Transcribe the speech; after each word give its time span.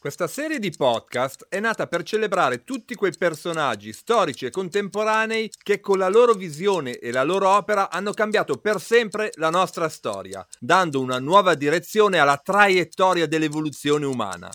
questa 0.00 0.28
serie 0.28 0.58
di 0.58 0.70
podcast 0.70 1.44
è 1.50 1.60
nata 1.60 1.86
per 1.86 2.02
celebrare 2.04 2.64
tutti 2.64 2.94
quei 2.94 3.12
personaggi 3.14 3.92
storici 3.92 4.46
e 4.46 4.50
contemporanei 4.50 5.52
che 5.62 5.78
con 5.78 5.98
la 5.98 6.08
loro 6.08 6.32
visione 6.32 6.96
e 6.96 7.12
la 7.12 7.22
loro 7.22 7.50
opera 7.50 7.90
hanno 7.90 8.14
cambiato 8.14 8.56
per 8.56 8.80
sempre 8.80 9.30
la 9.34 9.50
nostra 9.50 9.90
storia, 9.90 10.44
dando 10.58 11.00
una 11.00 11.18
nuova 11.18 11.54
direzione 11.54 12.18
alla 12.18 12.38
traiettoria 12.38 13.26
dell'evoluzione 13.26 14.06
umana. 14.06 14.48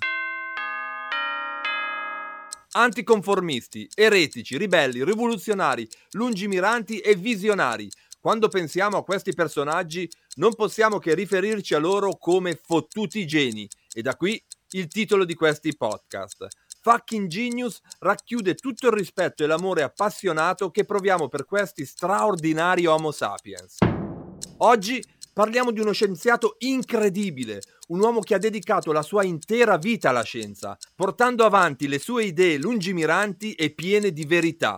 Anticonformisti, 2.71 3.87
eretici, 3.93 4.57
ribelli, 4.57 5.03
rivoluzionari, 5.03 5.87
lungimiranti 6.13 6.97
e 6.97 7.13
visionari. 7.13 7.87
Quando 8.19 8.47
pensiamo 8.47 8.97
a 8.97 9.03
questi 9.03 9.35
personaggi 9.35 10.09
non 10.37 10.55
possiamo 10.55 10.97
che 10.97 11.13
riferirci 11.13 11.75
a 11.75 11.79
loro 11.79 12.17
come 12.17 12.59
fottuti 12.59 13.27
geni 13.27 13.69
e 13.93 14.01
da 14.01 14.15
qui 14.15 14.43
il 14.75 14.87
titolo 14.87 15.25
di 15.25 15.35
questi 15.35 15.75
podcast. 15.75 16.47
Fucking 16.81 17.27
Genius 17.27 17.79
racchiude 17.99 18.55
tutto 18.55 18.87
il 18.87 18.93
rispetto 18.93 19.43
e 19.43 19.47
l'amore 19.47 19.81
appassionato 19.81 20.69
che 20.69 20.85
proviamo 20.85 21.27
per 21.27 21.45
questi 21.45 21.85
straordinari 21.85 22.85
Homo 22.85 23.11
sapiens. 23.11 23.77
Oggi 24.57 25.03
parliamo 25.33 25.71
di 25.71 25.79
uno 25.79 25.93
scienziato 25.93 26.55
incredibile, 26.59 27.61
un 27.87 28.01
uomo 28.01 28.19
che 28.19 28.35
ha 28.35 28.37
dedicato 28.37 28.91
la 28.91 29.01
sua 29.01 29.23
intera 29.23 29.77
vita 29.77 30.09
alla 30.09 30.23
scienza, 30.23 30.77
portando 30.93 31.45
avanti 31.45 31.87
le 31.87 31.99
sue 31.99 32.25
idee 32.25 32.57
lungimiranti 32.57 33.53
e 33.53 33.71
piene 33.71 34.11
di 34.11 34.25
verità. 34.25 34.77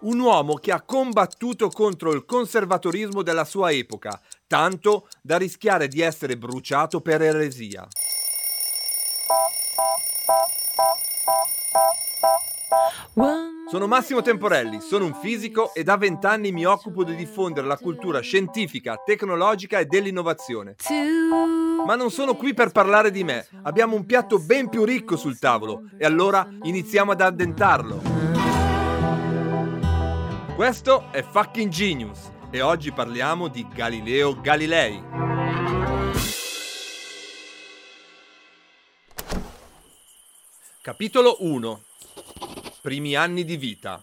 Un 0.00 0.20
uomo 0.20 0.54
che 0.54 0.70
ha 0.70 0.80
combattuto 0.82 1.68
contro 1.70 2.12
il 2.12 2.24
conservatorismo 2.24 3.22
della 3.22 3.44
sua 3.44 3.72
epoca, 3.72 4.20
tanto 4.46 5.08
da 5.20 5.36
rischiare 5.36 5.88
di 5.88 6.00
essere 6.00 6.38
bruciato 6.38 7.00
per 7.00 7.20
eresia. 7.20 7.86
Sono 13.68 13.88
Massimo 13.88 14.22
Temporelli, 14.22 14.80
sono 14.80 15.04
un 15.04 15.14
fisico 15.14 15.74
e 15.74 15.82
da 15.82 15.96
vent'anni 15.96 16.52
mi 16.52 16.64
occupo 16.64 17.02
di 17.02 17.16
diffondere 17.16 17.66
la 17.66 17.76
cultura 17.76 18.20
scientifica, 18.20 19.02
tecnologica 19.04 19.80
e 19.80 19.86
dell'innovazione. 19.86 20.76
Ma 21.84 21.96
non 21.96 22.12
sono 22.12 22.36
qui 22.36 22.54
per 22.54 22.70
parlare 22.70 23.10
di 23.10 23.24
me, 23.24 23.44
abbiamo 23.64 23.96
un 23.96 24.06
piatto 24.06 24.38
ben 24.38 24.68
più 24.68 24.84
ricco 24.84 25.16
sul 25.16 25.36
tavolo 25.36 25.82
e 25.98 26.04
allora 26.04 26.48
iniziamo 26.62 27.10
ad 27.10 27.20
addentarlo. 27.20 28.02
Questo 30.54 31.08
è 31.10 31.22
Fucking 31.22 31.72
Genius 31.72 32.30
e 32.50 32.60
oggi 32.60 32.92
parliamo 32.92 33.48
di 33.48 33.66
Galileo 33.74 34.40
Galilei. 34.40 35.02
Capitolo 40.80 41.36
1 41.40 41.82
Primi 42.80 43.16
anni 43.16 43.44
di 43.44 43.56
vita. 43.56 44.00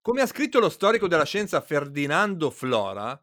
Come 0.00 0.22
ha 0.22 0.26
scritto 0.26 0.58
lo 0.58 0.70
storico 0.70 1.06
della 1.06 1.26
scienza 1.26 1.60
Ferdinando 1.60 2.48
Flora, 2.48 3.20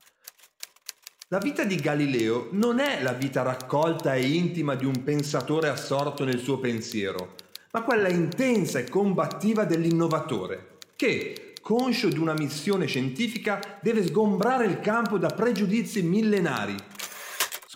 la 1.29 1.39
vita 1.39 1.63
di 1.63 1.75
Galileo 1.77 2.49
non 2.51 2.77
è 2.77 3.01
la 3.01 3.13
vita 3.13 3.41
raccolta 3.41 4.13
e 4.13 4.21
intima 4.21 4.75
di 4.75 4.85
un 4.85 5.03
pensatore 5.03 5.67
assorto 5.67 6.23
nel 6.25 6.37
suo 6.37 6.59
pensiero, 6.59 7.33
ma 7.71 7.81
quella 7.81 8.09
intensa 8.09 8.77
e 8.77 8.87
combattiva 8.87 9.65
dell'innovatore, 9.65 10.77
che, 10.95 11.55
conscio 11.59 12.09
di 12.09 12.19
una 12.19 12.33
missione 12.33 12.85
scientifica, 12.85 13.79
deve 13.81 14.05
sgombrare 14.05 14.67
il 14.67 14.79
campo 14.79 15.17
da 15.17 15.29
pregiudizi 15.29 16.03
millenari 16.03 16.75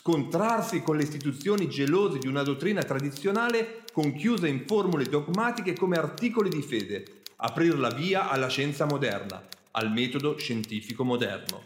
scontrarsi 0.05 0.81
con 0.81 0.97
le 0.97 1.03
istituzioni 1.03 1.69
gelose 1.69 2.17
di 2.17 2.27
una 2.27 2.43
dottrina 2.43 2.83
tradizionale 2.83 3.85
conchiusa 3.93 4.47
in 4.47 4.65
formule 4.67 5.05
dogmatiche 5.05 5.71
come 5.71 5.95
articoli 5.95 6.49
di 6.49 6.61
fede, 6.61 7.21
aprire 7.37 7.77
la 7.77 7.89
via 7.89 8.29
alla 8.29 8.49
scienza 8.49 8.83
moderna, 8.83 9.41
al 9.71 9.93
metodo 9.93 10.37
scientifico 10.37 11.05
moderno. 11.05 11.63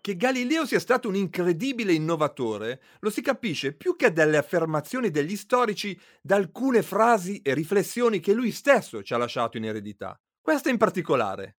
Che 0.00 0.16
Galileo 0.16 0.64
sia 0.64 0.80
stato 0.80 1.06
un 1.06 1.16
incredibile 1.16 1.92
innovatore 1.92 2.80
lo 3.00 3.10
si 3.10 3.20
capisce 3.20 3.74
più 3.74 3.94
che 3.94 4.10
dalle 4.10 4.38
affermazioni 4.38 5.10
degli 5.10 5.36
storici 5.36 6.00
da 6.22 6.36
alcune 6.36 6.80
frasi 6.80 7.42
e 7.42 7.52
riflessioni 7.52 8.20
che 8.20 8.32
lui 8.32 8.52
stesso 8.52 9.02
ci 9.02 9.12
ha 9.12 9.18
lasciato 9.18 9.58
in 9.58 9.66
eredità. 9.66 10.18
Questa 10.40 10.70
in 10.70 10.78
particolare. 10.78 11.56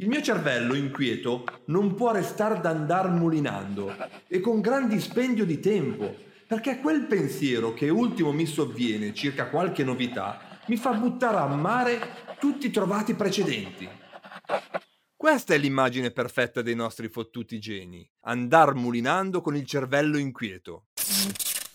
Il 0.00 0.06
mio 0.06 0.22
cervello 0.22 0.74
inquieto 0.74 1.44
non 1.66 1.96
può 1.96 2.12
restare 2.12 2.60
d'andar 2.60 3.10
mulinando 3.10 3.92
e 4.28 4.38
con 4.38 4.60
gran 4.60 4.86
dispendio 4.86 5.44
di 5.44 5.58
tempo, 5.58 6.14
perché 6.46 6.78
quel 6.78 7.06
pensiero 7.06 7.74
che 7.74 7.88
ultimo 7.88 8.30
mi 8.30 8.46
sovviene 8.46 9.12
circa 9.12 9.48
qualche 9.48 9.82
novità 9.82 10.60
mi 10.68 10.76
fa 10.76 10.92
buttare 10.92 11.38
a 11.38 11.46
mare 11.48 11.98
tutti 12.38 12.68
i 12.68 12.70
trovati 12.70 13.14
precedenti. 13.14 13.88
Questa 15.16 15.54
è 15.54 15.58
l'immagine 15.58 16.12
perfetta 16.12 16.62
dei 16.62 16.76
nostri 16.76 17.08
fottuti 17.08 17.58
geni, 17.58 18.08
andar 18.20 18.74
mulinando 18.74 19.40
con 19.40 19.56
il 19.56 19.66
cervello 19.66 20.16
inquieto. 20.16 20.86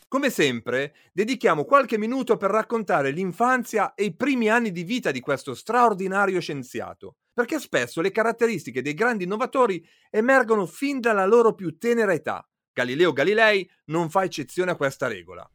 Come 0.08 0.30
sempre, 0.30 0.96
dedichiamo 1.12 1.66
qualche 1.66 1.98
minuto 1.98 2.38
per 2.38 2.52
raccontare 2.52 3.12
l'infanzia 3.12 3.96
e 3.96 4.06
i 4.06 4.16
primi 4.16 4.48
anni 4.48 4.72
di 4.72 4.84
vita 4.84 5.12
di 5.12 5.20
questo 5.20 5.54
straordinario 5.54 6.40
scienziato, 6.40 7.18
perché 7.34 7.60
spesso 7.60 8.02
le 8.02 8.12
caratteristiche 8.12 8.82
dei 8.82 8.94
grandi 8.94 9.24
innovatori 9.24 9.82
emergono 10.10 10.66
fin 10.66 11.00
dalla 11.00 11.26
loro 11.26 11.54
più 11.54 11.78
tenera 11.78 12.14
età. 12.14 12.46
Galileo 12.72 13.12
Galilei 13.12 13.70
non 13.86 14.10
fa 14.10 14.24
eccezione 14.24 14.72
a 14.72 14.76
questa 14.76 15.08
regola. 15.08 15.48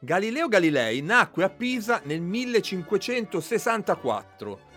Galileo 0.00 0.48
Galilei 0.48 1.00
nacque 1.00 1.44
a 1.44 1.48
Pisa 1.48 2.02
nel 2.04 2.20
1564 2.20 4.70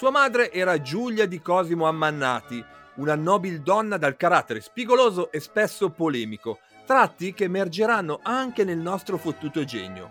sua 0.00 0.10
madre 0.10 0.50
era 0.50 0.80
Giulia 0.80 1.26
di 1.26 1.42
Cosimo 1.42 1.86
Ammannati, 1.86 2.64
una 2.94 3.16
nobil 3.16 3.60
donna 3.60 3.98
dal 3.98 4.16
carattere 4.16 4.62
spigoloso 4.62 5.30
e 5.30 5.40
spesso 5.40 5.90
polemico, 5.90 6.60
tratti 6.90 7.32
che 7.34 7.44
emergeranno 7.44 8.18
anche 8.20 8.64
nel 8.64 8.78
nostro 8.78 9.16
fottuto 9.16 9.62
genio. 9.62 10.10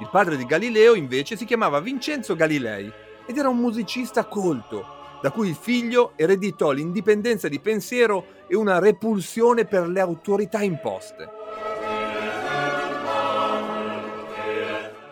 Il 0.00 0.08
padre 0.10 0.36
di 0.36 0.44
Galileo 0.44 0.96
invece 0.96 1.36
si 1.36 1.44
chiamava 1.44 1.78
Vincenzo 1.78 2.34
Galilei 2.34 2.92
ed 3.24 3.38
era 3.38 3.48
un 3.48 3.58
musicista 3.58 4.24
colto, 4.24 5.18
da 5.22 5.30
cui 5.30 5.50
il 5.50 5.54
figlio 5.54 6.14
ereditò 6.16 6.72
l'indipendenza 6.72 7.46
di 7.46 7.60
pensiero 7.60 8.26
e 8.48 8.56
una 8.56 8.80
repulsione 8.80 9.64
per 9.64 9.86
le 9.86 10.00
autorità 10.00 10.62
imposte. 10.62 11.30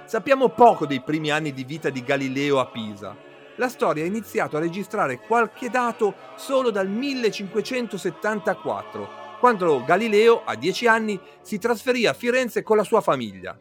Sappiamo 0.04 0.48
poco 0.48 0.84
dei 0.84 1.00
primi 1.00 1.30
anni 1.30 1.52
di 1.52 1.62
vita 1.62 1.90
di 1.90 2.02
Galileo 2.02 2.58
a 2.58 2.66
Pisa. 2.66 3.23
La 3.56 3.68
storia 3.68 4.02
ha 4.02 4.06
iniziato 4.06 4.56
a 4.56 4.60
registrare 4.60 5.20
qualche 5.20 5.70
dato 5.70 6.16
solo 6.36 6.70
dal 6.70 6.88
1574, 6.88 9.22
quando 9.38 9.84
Galileo, 9.84 10.42
a 10.44 10.56
dieci 10.56 10.88
anni, 10.88 11.20
si 11.40 11.58
trasferì 11.58 12.04
a 12.06 12.14
Firenze 12.14 12.64
con 12.64 12.76
la 12.76 12.82
sua 12.82 13.00
famiglia. 13.00 13.56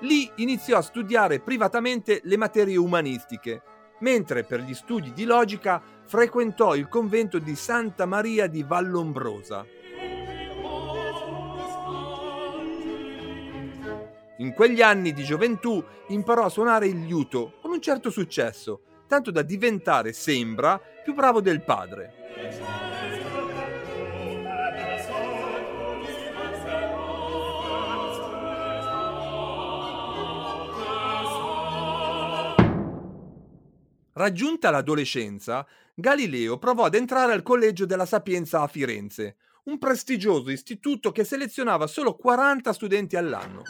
Lì 0.00 0.30
iniziò 0.36 0.78
a 0.78 0.82
studiare 0.82 1.40
privatamente 1.40 2.20
le 2.24 2.36
materie 2.36 2.76
umanistiche, 2.76 3.62
mentre 4.00 4.44
per 4.44 4.60
gli 4.60 4.74
studi 4.74 5.12
di 5.12 5.24
logica 5.24 5.82
frequentò 6.04 6.74
il 6.76 6.88
convento 6.88 7.38
di 7.38 7.56
Santa 7.56 8.04
Maria 8.06 8.46
di 8.46 8.62
Vallombrosa. 8.62 9.64
In 14.38 14.52
quegli 14.52 14.82
anni 14.82 15.14
di 15.14 15.24
gioventù 15.24 15.82
imparò 16.08 16.44
a 16.44 16.50
suonare 16.50 16.86
il 16.86 17.06
liuto 17.06 17.54
con 17.62 17.70
un 17.70 17.80
certo 17.80 18.10
successo, 18.10 18.82
tanto 19.06 19.30
da 19.30 19.40
diventare, 19.40 20.12
sembra, 20.12 20.78
più 21.02 21.14
bravo 21.14 21.40
del 21.40 21.62
padre. 21.62 22.12
Raggiunta 34.12 34.70
l'adolescenza, 34.70 35.66
Galileo 35.94 36.58
provò 36.58 36.84
ad 36.84 36.94
entrare 36.94 37.32
al 37.32 37.42
Collegio 37.42 37.86
della 37.86 38.06
Sapienza 38.06 38.60
a 38.60 38.66
Firenze, 38.66 39.36
un 39.64 39.78
prestigioso 39.78 40.50
istituto 40.50 41.10
che 41.10 41.24
selezionava 41.24 41.86
solo 41.86 42.16
40 42.16 42.72
studenti 42.74 43.16
all'anno. 43.16 43.62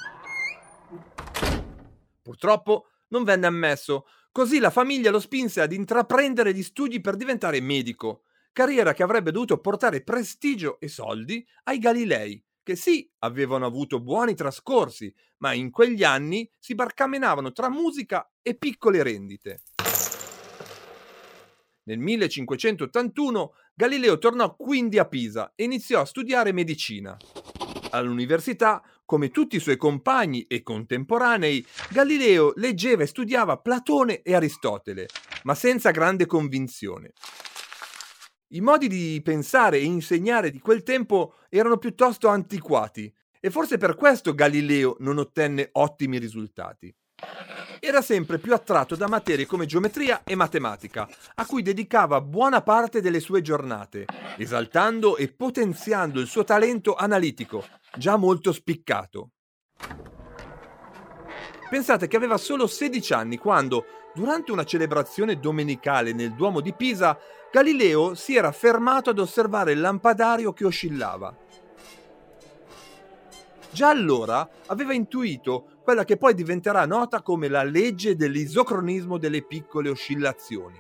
Purtroppo 2.27 2.89
non 3.11 3.23
venne 3.23 3.47
ammesso, 3.47 4.09
così 4.33 4.59
la 4.59 4.71
famiglia 4.71 5.13
lo 5.13 5.21
spinse 5.21 5.61
ad 5.61 5.73
intraprendere 5.73 6.53
gli 6.53 6.65
studi 6.65 7.01
per 7.01 7.15
diventare 7.15 7.61
medico, 7.61 8.25
carriera 8.53 8.93
che 8.95 9.05
avrebbe 9.05 9.31
dovuto 9.31 9.61
portare 9.61 10.03
prestigio 10.03 10.81
e 10.81 10.89
soldi 10.89 11.47
ai 11.63 11.79
Galilei, 11.79 12.45
che 12.65 12.75
sì, 12.75 13.09
avevano 13.21 13.65
avuto 13.65 14.01
buoni 14.01 14.35
trascorsi, 14.35 15.15
ma 15.37 15.53
in 15.53 15.71
quegli 15.71 16.03
anni 16.03 16.51
si 16.59 16.75
barcamenavano 16.75 17.53
tra 17.53 17.71
musica 17.71 18.29
e 18.43 18.57
piccole 18.57 19.05
rendite. 19.05 19.61
Nel 21.85 22.01
1581 22.01 23.53
Galileo 23.73 24.19
tornò 24.19 24.57
quindi 24.57 24.99
a 24.99 25.05
Pisa 25.05 25.53
e 25.55 25.63
iniziò 25.63 26.01
a 26.01 26.05
studiare 26.05 26.51
medicina. 26.51 27.17
All'università, 27.91 28.83
come 29.07 29.31
tutti 29.31 29.57
i 29.57 29.61
suoi 29.61 29.79
compagni 29.79 30.43
e 30.43 30.63
contemporanei, 30.63 31.65
Galileo 31.91 32.53
leggeva 32.57 33.05
e 33.05 33.07
studiava 33.07 33.57
Platone 33.57 34.21
e 34.21 34.35
Aristotele, 34.35 35.07
ma 35.45 35.55
senza 35.55 35.93
grande 35.93 36.27
convinzione. 36.27 37.13
I 38.49 38.61
modi 38.61 38.89
di 38.89 39.21
pensare 39.25 39.79
e 39.79 39.85
insegnare 39.85 40.51
di 40.51 40.59
quel 40.59 40.83
tempo 40.83 41.37
erano 41.49 41.79
piuttosto 41.79 42.29
antiquati 42.29 43.13
e 43.41 43.51
forse 43.51 43.79
per 43.79 43.95
questo 43.95 44.35
Galileo 44.35 44.97
non 45.01 45.19
ottenne 45.19 45.71
ottimi 45.73 46.19
risultati 46.19 46.95
era 47.81 48.03
sempre 48.03 48.39
più 48.39 48.53
attratto 48.53 48.97
da 48.97 49.09
materie 49.09 49.47
come 49.47 49.67
geometria 49.67 50.23
e 50.25 50.35
matematica, 50.35 51.09
a 51.37 51.47
cui 51.47 51.63
dedicava 51.63 52.21
buona 52.21 52.63
parte 52.63 53.01
delle 53.01 53.21
sue 53.21 53.43
giornate, 53.43 54.07
esaltando 54.37 55.17
e 55.17 55.29
potenziando 55.29 56.21
il 56.21 56.27
suo 56.27 56.45
talento 56.45 56.95
analitico, 56.95 57.65
già 57.97 58.17
molto 58.17 58.53
spiccato. 58.53 59.31
Pensate 61.69 62.07
che 62.07 62.17
aveva 62.17 62.37
solo 62.37 62.67
16 62.67 63.13
anni 63.13 63.39
quando, 63.39 63.87
durante 64.15 64.53
una 64.53 64.65
celebrazione 64.65 65.39
domenicale 65.39 66.13
nel 66.13 66.35
Duomo 66.35 66.61
di 66.61 66.73
Pisa, 66.73 67.19
Galileo 67.51 68.15
si 68.15 68.37
era 68.37 68.53
fermato 68.53 69.11
ad 69.11 69.19
osservare 69.19 69.73
il 69.73 69.81
lampadario 69.81 70.53
che 70.53 70.65
oscillava. 70.65 71.35
Già 73.71 73.89
allora 73.89 74.49
aveva 74.67 74.95
intuito 74.95 75.76
quella 75.87 76.05
che 76.05 76.17
poi 76.17 76.35
diventerà 76.35 76.85
nota 76.85 77.23
come 77.23 77.47
la 77.47 77.63
legge 77.63 78.17
dell'isocronismo 78.17 79.19
delle 79.19 79.43
piccole 79.43 79.89
oscillazioni. 79.89 80.77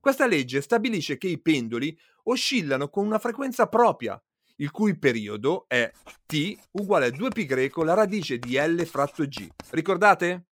Questa 0.00 0.26
legge 0.26 0.62
stabilisce 0.62 1.18
che 1.18 1.28
i 1.28 1.38
pendoli 1.38 1.94
oscillano 2.24 2.88
con 2.88 3.04
una 3.04 3.18
frequenza 3.18 3.66
propria, 3.66 4.18
il 4.56 4.70
cui 4.70 4.96
periodo 4.96 5.66
è 5.68 5.92
t 6.24 6.56
uguale 6.70 7.08
a 7.08 7.10
2π 7.10 7.44
greco 7.44 7.84
la 7.84 7.92
radice 7.92 8.38
di 8.38 8.56
L 8.56 8.82
fratto 8.86 9.26
g. 9.26 9.46
Ricordate? 9.72 10.46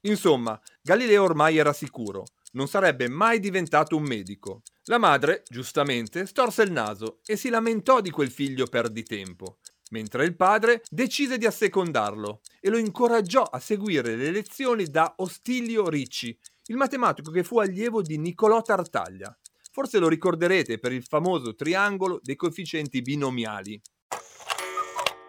Insomma, 0.00 0.60
Galileo 0.82 1.22
ormai 1.22 1.58
era 1.58 1.72
sicuro, 1.72 2.24
non 2.54 2.66
sarebbe 2.66 3.08
mai 3.08 3.38
diventato 3.38 3.94
un 3.94 4.02
medico. 4.02 4.62
La 4.86 4.98
madre, 4.98 5.44
giustamente, 5.48 6.26
storse 6.26 6.64
il 6.64 6.72
naso 6.72 7.20
e 7.24 7.36
si 7.36 7.48
lamentò 7.48 8.00
di 8.00 8.10
quel 8.10 8.32
figlio 8.32 8.66
perditempo, 8.66 9.58
mentre 9.92 10.24
il 10.24 10.34
padre 10.34 10.82
decise 10.90 11.38
di 11.38 11.46
assecondarlo 11.46 12.40
e 12.60 12.68
lo 12.68 12.78
incoraggiò 12.78 13.42
a 13.42 13.58
seguire 13.58 14.16
le 14.16 14.30
lezioni 14.30 14.86
da 14.86 15.14
Ostilio 15.18 15.88
Ricci, 15.88 16.36
il 16.66 16.76
matematico 16.76 17.30
che 17.30 17.44
fu 17.44 17.58
allievo 17.58 18.02
di 18.02 18.18
Niccolò 18.18 18.60
Tartaglia. 18.62 19.36
Forse 19.70 19.98
lo 19.98 20.08
ricorderete 20.08 20.78
per 20.78 20.92
il 20.92 21.04
famoso 21.04 21.54
triangolo 21.54 22.20
dei 22.22 22.36
coefficienti 22.36 23.00
binomiali. 23.00 23.80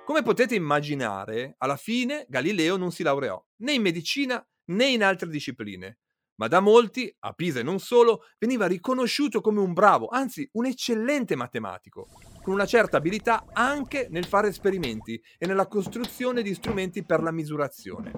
Come 0.06 0.22
potete 0.22 0.56
immaginare, 0.56 1.56
alla 1.60 1.78
fine 1.78 2.26
Galileo 2.28 2.76
non 2.76 2.92
si 2.92 3.04
laureò 3.04 3.42
né 3.58 3.74
in 3.74 3.82
medicina 3.82 4.46
né 4.66 4.86
in 4.88 5.04
altre 5.04 5.30
discipline, 5.30 6.00
ma 6.36 6.48
da 6.48 6.60
molti, 6.60 7.14
a 7.20 7.32
Pisa 7.32 7.60
e 7.60 7.64
non 7.64 7.80
solo, 7.80 8.26
veniva 8.38 8.68
riconosciuto 8.68 9.40
come 9.40 9.62
un 9.62 9.72
bravo, 9.72 10.08
anzi 10.08 10.48
un 10.54 10.66
eccellente 10.66 11.36
matematico 11.36 12.08
con 12.44 12.54
una 12.54 12.66
certa 12.66 12.98
abilità 12.98 13.46
anche 13.54 14.08
nel 14.12 14.26
fare 14.26 14.50
esperimenti 14.50 15.20
e 15.38 15.48
nella 15.48 15.68
costruzione 15.68 16.42
di 16.44 16.54
strumenti 16.54 17.04
per 17.04 17.24
la 17.24 17.32
misurazione. 17.32 18.12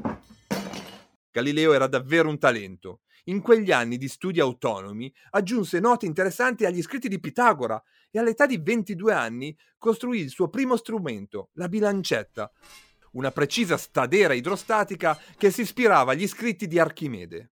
Galileo 1.31 1.73
era 1.73 1.87
davvero 1.87 2.27
un 2.27 2.39
talento. 2.39 3.01
In 3.25 3.41
quegli 3.41 3.71
anni 3.71 3.97
di 3.97 4.07
studi 4.07 4.39
autonomi 4.39 5.13
aggiunse 5.31 5.79
note 5.79 6.05
interessanti 6.05 6.65
agli 6.65 6.81
scritti 6.81 7.07
di 7.07 7.19
Pitagora 7.19 7.81
e 8.09 8.19
all'età 8.19 8.45
di 8.45 8.57
22 8.57 9.13
anni 9.13 9.55
costruì 9.77 10.19
il 10.19 10.29
suo 10.29 10.49
primo 10.49 10.75
strumento, 10.75 11.49
la 11.53 11.67
bilancetta, 11.67 12.51
una 13.11 13.31
precisa 13.31 13.77
stadera 13.77 14.33
idrostatica 14.33 15.19
che 15.37 15.51
si 15.51 15.61
ispirava 15.61 16.13
agli 16.13 16.27
scritti 16.27 16.67
di 16.67 16.79
Archimede. 16.79 17.51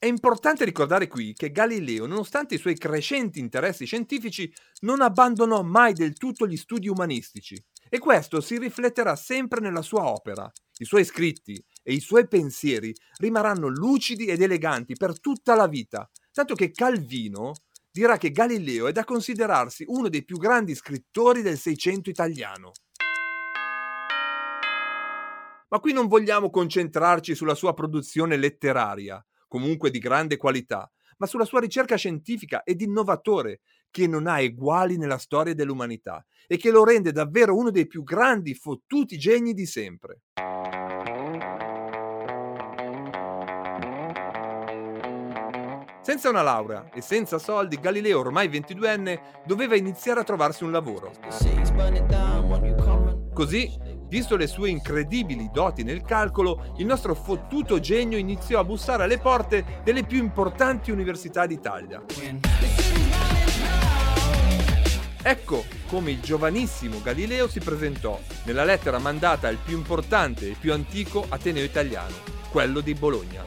È 0.00 0.06
importante 0.06 0.64
ricordare 0.64 1.08
qui 1.08 1.32
che 1.32 1.50
Galileo, 1.50 2.06
nonostante 2.06 2.54
i 2.54 2.58
suoi 2.58 2.78
crescenti 2.78 3.40
interessi 3.40 3.84
scientifici, 3.84 4.48
non 4.82 5.00
abbandonò 5.00 5.62
mai 5.62 5.92
del 5.92 6.16
tutto 6.16 6.46
gli 6.46 6.56
studi 6.56 6.86
umanistici 6.86 7.60
e 7.88 7.98
questo 7.98 8.40
si 8.40 8.58
rifletterà 8.58 9.16
sempre 9.16 9.58
nella 9.58 9.82
sua 9.82 10.08
opera. 10.08 10.48
I 10.76 10.84
suoi 10.84 11.04
scritti 11.04 11.60
e 11.82 11.94
i 11.94 11.98
suoi 11.98 12.28
pensieri 12.28 12.94
rimarranno 13.16 13.66
lucidi 13.66 14.26
ed 14.26 14.40
eleganti 14.40 14.94
per 14.94 15.18
tutta 15.18 15.56
la 15.56 15.66
vita, 15.66 16.08
tanto 16.30 16.54
che 16.54 16.70
Calvino 16.70 17.54
dirà 17.90 18.18
che 18.18 18.30
Galileo 18.30 18.86
è 18.86 18.92
da 18.92 19.02
considerarsi 19.02 19.82
uno 19.88 20.08
dei 20.08 20.24
più 20.24 20.36
grandi 20.36 20.76
scrittori 20.76 21.42
del 21.42 21.58
Seicento 21.58 22.08
italiano. 22.08 22.70
Ma 25.70 25.80
qui 25.80 25.92
non 25.92 26.06
vogliamo 26.06 26.50
concentrarci 26.50 27.34
sulla 27.34 27.56
sua 27.56 27.74
produzione 27.74 28.36
letteraria, 28.36 29.20
comunque 29.48 29.90
di 29.90 29.98
grande 29.98 30.36
qualità, 30.36 30.88
ma 31.16 31.26
sulla 31.26 31.44
sua 31.44 31.60
ricerca 31.60 31.96
scientifica 31.96 32.62
ed 32.62 32.80
innovatore, 32.80 33.60
che 33.90 34.06
non 34.06 34.26
ha 34.26 34.40
eguali 34.40 34.96
nella 34.96 35.18
storia 35.18 35.54
dell'umanità 35.54 36.24
e 36.46 36.56
che 36.56 36.70
lo 36.70 36.84
rende 36.84 37.10
davvero 37.10 37.56
uno 37.56 37.70
dei 37.70 37.86
più 37.86 38.02
grandi 38.02 38.54
fottuti 38.54 39.18
geni 39.18 39.54
di 39.54 39.66
sempre. 39.66 40.20
Senza 46.00 46.30
una 46.30 46.42
laurea 46.42 46.88
e 46.90 47.02
senza 47.02 47.38
soldi, 47.38 47.78
Galileo, 47.78 48.20
ormai 48.20 48.48
22enne, 48.48 49.42
doveva 49.44 49.76
iniziare 49.76 50.20
a 50.20 50.24
trovarsi 50.24 50.64
un 50.64 50.70
lavoro. 50.70 51.12
Così 53.34 53.97
Visto 54.08 54.36
le 54.36 54.46
sue 54.46 54.70
incredibili 54.70 55.50
doti 55.52 55.82
nel 55.82 56.02
calcolo, 56.02 56.72
il 56.78 56.86
nostro 56.86 57.14
fottuto 57.14 57.78
genio 57.78 58.16
iniziò 58.16 58.58
a 58.58 58.64
bussare 58.64 59.02
alle 59.02 59.18
porte 59.18 59.82
delle 59.84 60.02
più 60.02 60.18
importanti 60.18 60.90
università 60.90 61.44
d'Italia. 61.44 62.02
Ecco 65.22 65.64
come 65.88 66.10
il 66.12 66.20
giovanissimo 66.20 67.02
Galileo 67.02 67.48
si 67.48 67.60
presentò 67.60 68.18
nella 68.44 68.64
lettera 68.64 68.98
mandata 68.98 69.48
al 69.48 69.58
più 69.62 69.76
importante 69.76 70.48
e 70.48 70.56
più 70.58 70.72
antico 70.72 71.26
Ateneo 71.28 71.64
italiano, 71.64 72.14
quello 72.50 72.80
di 72.80 72.94
Bologna. 72.94 73.44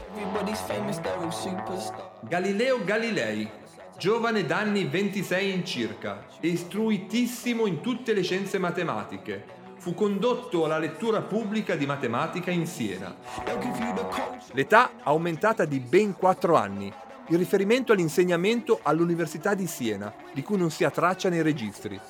Galileo 2.20 2.84
Galilei, 2.84 3.50
giovane 3.98 4.46
d'anni 4.46 4.84
26 4.84 5.52
in 5.52 5.64
circa, 5.64 6.26
istruitissimo 6.40 7.66
in 7.66 7.80
tutte 7.80 8.12
le 8.12 8.22
scienze 8.22 8.58
matematiche, 8.58 9.60
fu 9.82 9.94
condotto 9.94 10.64
alla 10.64 10.78
lettura 10.78 11.22
pubblica 11.22 11.74
di 11.74 11.86
matematica 11.86 12.52
in 12.52 12.68
Siena. 12.68 13.16
L'età 14.52 14.92
aumentata 15.02 15.64
di 15.64 15.80
ben 15.80 16.14
4 16.14 16.54
anni, 16.54 16.92
in 17.26 17.36
riferimento 17.36 17.90
all'insegnamento 17.90 18.78
all'Università 18.80 19.54
di 19.54 19.66
Siena, 19.66 20.14
di 20.32 20.44
cui 20.44 20.56
non 20.56 20.70
si 20.70 20.84
ha 20.84 20.90
traccia 20.90 21.28
nei 21.28 21.42
registri. 21.42 22.00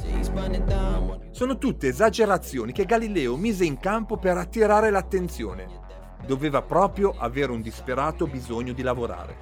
Sono 1.30 1.56
tutte 1.56 1.88
esagerazioni 1.88 2.72
che 2.72 2.84
Galileo 2.84 3.38
mise 3.38 3.64
in 3.64 3.78
campo 3.78 4.18
per 4.18 4.36
attirare 4.36 4.90
l'attenzione. 4.90 5.81
Doveva 6.26 6.62
proprio 6.62 7.14
avere 7.18 7.52
un 7.52 7.60
disperato 7.60 8.26
bisogno 8.26 8.72
di 8.72 8.82
lavorare. 8.82 9.36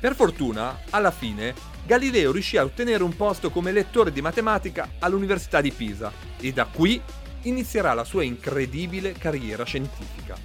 Per 0.00 0.14
fortuna, 0.14 0.80
alla 0.90 1.10
fine, 1.10 1.54
Galileo 1.86 2.32
riuscì 2.32 2.56
a 2.56 2.64
ottenere 2.64 3.02
un 3.02 3.14
posto 3.16 3.50
come 3.50 3.72
lettore 3.72 4.12
di 4.12 4.20
matematica 4.20 4.92
all'Università 4.98 5.60
di 5.60 5.70
Pisa 5.72 6.12
e 6.38 6.52
da 6.52 6.66
qui 6.66 7.00
inizierà 7.42 7.92
la 7.92 8.04
sua 8.04 8.22
incredibile 8.22 9.12
carriera 9.12 9.64
scientifica. 9.64 10.36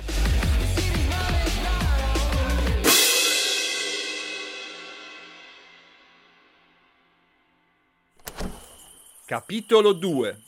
Capitolo 9.26 9.94
2 9.94 10.42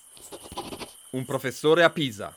Un 1.11 1.25
professore 1.25 1.83
a 1.83 1.89
Pisa 1.89 2.35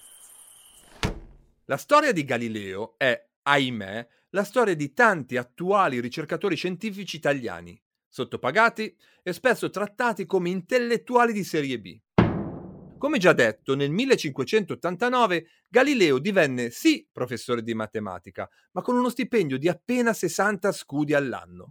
La 1.67 1.79
storia 1.79 2.13
di 2.13 2.25
Galileo 2.25 2.93
è, 2.99 3.19
ahimè, 3.41 4.07
la 4.31 4.45
storia 4.45 4.75
di 4.75 4.93
tanti 4.93 5.39
attuali 5.39 5.99
ricercatori 5.99 6.57
scientifici 6.57 7.17
italiani, 7.17 7.81
sottopagati 8.07 8.95
e 9.23 9.33
spesso 9.33 9.71
trattati 9.71 10.27
come 10.27 10.51
intellettuali 10.51 11.33
di 11.33 11.43
serie 11.43 11.81
B. 11.81 11.99
Come 12.99 13.17
già 13.17 13.33
detto, 13.33 13.75
nel 13.75 13.91
1589 13.91 15.47
Galileo 15.67 16.19
divenne 16.19 16.69
sì 16.69 17.09
professore 17.11 17.63
di 17.63 17.73
matematica, 17.73 18.47
ma 18.73 18.83
con 18.83 18.97
uno 18.97 19.09
stipendio 19.09 19.57
di 19.57 19.69
appena 19.71 20.13
60 20.13 20.71
scudi 20.71 21.15
all'anno. 21.15 21.71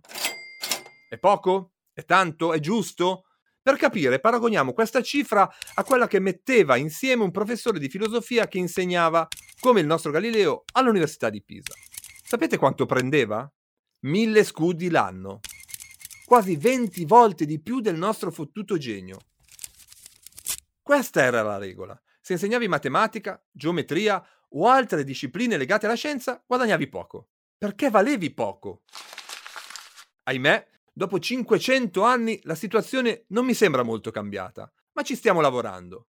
È 1.07 1.19
poco? 1.19 1.73
È 1.93 2.03
tanto? 2.03 2.51
È 2.51 2.59
giusto? 2.59 3.25
Per 3.63 3.77
capire, 3.77 4.19
paragoniamo 4.19 4.73
questa 4.73 5.01
cifra 5.01 5.49
a 5.75 5.83
quella 5.85 6.05
che 6.05 6.19
metteva 6.19 6.75
insieme 6.75 7.23
un 7.23 7.31
professore 7.31 7.79
di 7.79 7.87
filosofia 7.87 8.45
che 8.49 8.57
insegnava, 8.57 9.25
come 9.61 9.79
il 9.79 9.85
nostro 9.85 10.11
Galileo, 10.11 10.65
all'Università 10.73 11.29
di 11.29 11.41
Pisa. 11.41 11.73
Sapete 12.25 12.57
quanto 12.57 12.85
prendeva? 12.85 13.49
Mille 14.01 14.43
scudi 14.43 14.89
l'anno. 14.89 15.39
Quasi 16.25 16.57
20 16.57 17.05
volte 17.05 17.45
di 17.45 17.61
più 17.61 17.79
del 17.79 17.95
nostro 17.95 18.31
fottuto 18.31 18.77
genio. 18.77 19.19
Questa 20.81 21.21
era 21.21 21.41
la 21.41 21.57
regola. 21.57 21.97
Se 22.19 22.33
insegnavi 22.33 22.67
matematica, 22.67 23.41
geometria 23.49 24.21
o 24.49 24.67
altre 24.67 25.05
discipline 25.05 25.55
legate 25.55 25.85
alla 25.85 25.95
scienza, 25.95 26.43
guadagnavi 26.45 26.89
poco. 26.89 27.29
Perché 27.57 27.89
valevi 27.89 28.33
poco. 28.33 28.81
Ahimè, 30.23 30.67
dopo 30.93 31.19
500 31.19 32.03
anni 32.03 32.39
la 32.43 32.55
situazione 32.55 33.25
non 33.29 33.45
mi 33.45 33.53
sembra 33.53 33.83
molto 33.83 34.11
cambiata, 34.11 34.71
ma 34.93 35.01
ci 35.01 35.15
stiamo 35.15 35.41
lavorando. 35.41 36.07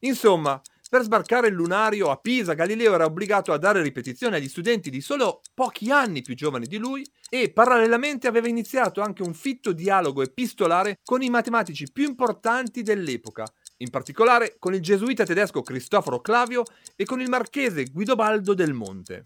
Insomma, 0.00 0.60
per 0.90 1.02
sbarcare 1.02 1.46
il 1.46 1.54
lunario 1.54 2.10
a 2.10 2.16
Pisa, 2.16 2.54
Galileo 2.54 2.94
era 2.94 3.04
obbligato 3.04 3.52
a 3.52 3.58
dare 3.58 3.80
ripetizioni 3.80 4.34
agli 4.34 4.48
studenti 4.48 4.90
di 4.90 5.00
solo 5.00 5.40
pochi 5.54 5.90
anni 5.90 6.20
più 6.20 6.34
giovani 6.34 6.66
di 6.66 6.78
lui 6.78 7.08
e 7.28 7.52
parallelamente 7.52 8.26
aveva 8.26 8.48
iniziato 8.48 9.00
anche 9.00 9.22
un 9.22 9.32
fitto 9.32 9.72
dialogo 9.72 10.22
epistolare 10.22 10.98
con 11.04 11.22
i 11.22 11.30
matematici 11.30 11.92
più 11.92 12.08
importanti 12.08 12.82
dell'epoca, 12.82 13.44
in 13.78 13.90
particolare 13.90 14.56
con 14.58 14.74
il 14.74 14.80
gesuita 14.80 15.24
tedesco 15.24 15.62
Cristoforo 15.62 16.20
Clavio 16.20 16.64
e 16.96 17.04
con 17.04 17.20
il 17.20 17.28
marchese 17.28 17.84
Guidobaldo 17.84 18.52
del 18.52 18.72
Monte. 18.72 19.22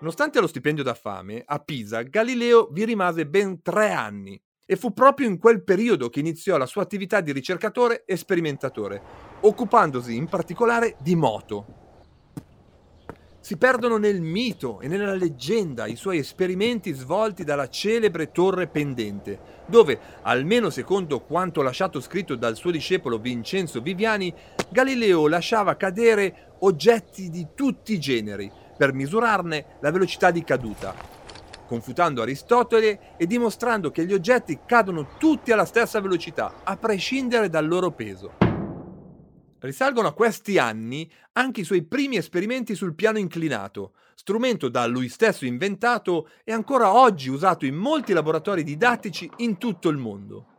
Nonostante 0.00 0.40
lo 0.40 0.46
stipendio 0.46 0.82
da 0.82 0.94
fame, 0.94 1.42
a 1.44 1.58
Pisa 1.58 2.00
Galileo 2.00 2.68
vi 2.72 2.86
rimase 2.86 3.26
ben 3.26 3.60
tre 3.60 3.90
anni 3.92 4.40
e 4.64 4.76
fu 4.76 4.94
proprio 4.94 5.28
in 5.28 5.38
quel 5.38 5.62
periodo 5.62 6.08
che 6.08 6.20
iniziò 6.20 6.56
la 6.56 6.64
sua 6.64 6.80
attività 6.80 7.20
di 7.20 7.32
ricercatore 7.32 8.04
e 8.06 8.16
sperimentatore, 8.16 9.02
occupandosi 9.40 10.16
in 10.16 10.26
particolare 10.26 10.96
di 11.02 11.14
moto. 11.14 11.66
Si 13.40 13.58
perdono 13.58 13.98
nel 13.98 14.22
mito 14.22 14.80
e 14.80 14.88
nella 14.88 15.12
leggenda 15.12 15.86
i 15.86 15.96
suoi 15.96 16.16
esperimenti 16.16 16.92
svolti 16.92 17.44
dalla 17.44 17.68
celebre 17.68 18.30
torre 18.30 18.68
pendente, 18.68 19.38
dove, 19.66 20.00
almeno 20.22 20.70
secondo 20.70 21.20
quanto 21.20 21.60
lasciato 21.60 22.00
scritto 22.00 22.36
dal 22.36 22.56
suo 22.56 22.70
discepolo 22.70 23.18
Vincenzo 23.18 23.82
Viviani, 23.82 24.32
Galileo 24.70 25.28
lasciava 25.28 25.76
cadere 25.76 26.54
oggetti 26.60 27.28
di 27.28 27.48
tutti 27.54 27.92
i 27.92 27.98
generi 27.98 28.68
per 28.80 28.94
misurarne 28.94 29.76
la 29.80 29.90
velocità 29.90 30.30
di 30.30 30.42
caduta, 30.42 30.94
confutando 31.66 32.22
Aristotele 32.22 33.14
e 33.18 33.26
dimostrando 33.26 33.90
che 33.90 34.06
gli 34.06 34.14
oggetti 34.14 34.60
cadono 34.64 35.18
tutti 35.18 35.52
alla 35.52 35.66
stessa 35.66 36.00
velocità, 36.00 36.62
a 36.64 36.78
prescindere 36.78 37.50
dal 37.50 37.68
loro 37.68 37.90
peso. 37.90 38.38
Risalgono 39.58 40.08
a 40.08 40.14
questi 40.14 40.56
anni 40.56 41.12
anche 41.32 41.60
i 41.60 41.64
suoi 41.64 41.82
primi 41.82 42.16
esperimenti 42.16 42.74
sul 42.74 42.94
piano 42.94 43.18
inclinato, 43.18 43.92
strumento 44.14 44.70
da 44.70 44.86
lui 44.86 45.10
stesso 45.10 45.44
inventato 45.44 46.30
e 46.42 46.50
ancora 46.50 46.94
oggi 46.94 47.28
usato 47.28 47.66
in 47.66 47.74
molti 47.74 48.14
laboratori 48.14 48.62
didattici 48.62 49.30
in 49.36 49.58
tutto 49.58 49.90
il 49.90 49.98
mondo. 49.98 50.49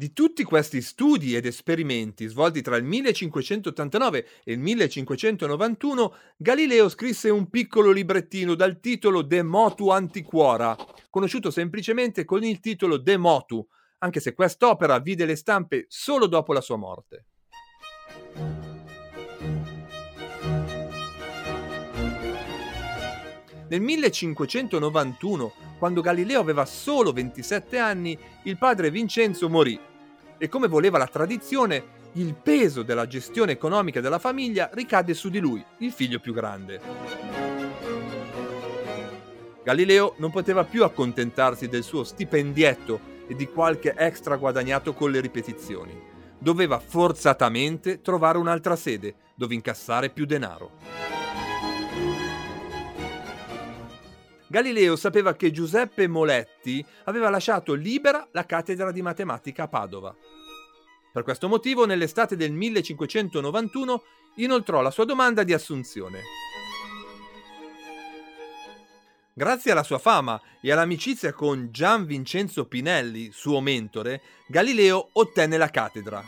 Di 0.00 0.14
tutti 0.14 0.44
questi 0.44 0.80
studi 0.80 1.36
ed 1.36 1.44
esperimenti 1.44 2.26
svolti 2.26 2.62
tra 2.62 2.78
il 2.78 2.84
1589 2.84 4.26
e 4.44 4.52
il 4.52 4.58
1591, 4.58 6.14
Galileo 6.38 6.88
scrisse 6.88 7.28
un 7.28 7.50
piccolo 7.50 7.90
librettino 7.90 8.54
dal 8.54 8.80
titolo 8.80 9.20
De 9.20 9.42
Motu 9.42 9.90
Antiquora, 9.90 10.74
conosciuto 11.10 11.50
semplicemente 11.50 12.24
con 12.24 12.42
il 12.42 12.60
titolo 12.60 12.96
De 12.96 13.18
Motu, 13.18 13.62
anche 13.98 14.20
se 14.20 14.32
quest'opera 14.32 14.98
vide 15.00 15.26
le 15.26 15.36
stampe 15.36 15.84
solo 15.90 16.26
dopo 16.26 16.54
la 16.54 16.62
sua 16.62 16.76
morte. 16.76 17.26
Nel 23.68 23.82
1591, 23.82 25.52
quando 25.78 26.00
Galileo 26.00 26.40
aveva 26.40 26.64
solo 26.64 27.12
27 27.12 27.78
anni, 27.78 28.18
il 28.44 28.56
padre 28.56 28.90
Vincenzo 28.90 29.48
morì 29.50 29.88
e 30.42 30.48
come 30.48 30.68
voleva 30.68 30.96
la 30.96 31.06
tradizione, 31.06 31.98
il 32.14 32.34
peso 32.34 32.82
della 32.82 33.06
gestione 33.06 33.52
economica 33.52 34.00
della 34.00 34.18
famiglia 34.18 34.70
ricade 34.72 35.12
su 35.12 35.28
di 35.28 35.38
lui, 35.38 35.62
il 35.80 35.92
figlio 35.92 36.18
più 36.18 36.32
grande. 36.32 36.80
Galileo 39.62 40.14
non 40.16 40.30
poteva 40.30 40.64
più 40.64 40.82
accontentarsi 40.82 41.68
del 41.68 41.82
suo 41.82 42.04
stipendietto 42.04 43.18
e 43.28 43.36
di 43.36 43.46
qualche 43.46 43.94
extra 43.94 44.36
guadagnato 44.36 44.94
con 44.94 45.10
le 45.10 45.20
ripetizioni 45.20 46.08
doveva 46.40 46.80
forzatamente 46.80 48.00
trovare 48.00 48.38
un'altra 48.38 48.74
sede 48.74 49.14
dove 49.34 49.54
incassare 49.54 50.08
più 50.08 50.24
denaro. 50.24 51.19
Galileo 54.50 54.96
sapeva 54.96 55.36
che 55.36 55.52
Giuseppe 55.52 56.08
Moletti 56.08 56.84
aveva 57.04 57.30
lasciato 57.30 57.72
libera 57.72 58.26
la 58.32 58.44
cattedra 58.44 58.90
di 58.90 59.00
matematica 59.00 59.62
a 59.62 59.68
Padova. 59.68 60.12
Per 61.12 61.22
questo 61.22 61.46
motivo, 61.46 61.86
nell'estate 61.86 62.34
del 62.34 62.50
1591 62.50 64.02
inoltrò 64.38 64.80
la 64.80 64.90
sua 64.90 65.04
domanda 65.04 65.44
di 65.44 65.52
assunzione. 65.52 66.22
Grazie 69.32 69.70
alla 69.70 69.84
sua 69.84 70.00
fama 70.00 70.40
e 70.60 70.72
all'amicizia 70.72 71.32
con 71.32 71.68
Gian 71.70 72.04
Vincenzo 72.04 72.66
Pinelli, 72.66 73.30
suo 73.30 73.60
mentore, 73.60 74.20
Galileo 74.48 75.10
ottenne 75.12 75.58
la 75.58 75.70
cattedra. 75.70 76.24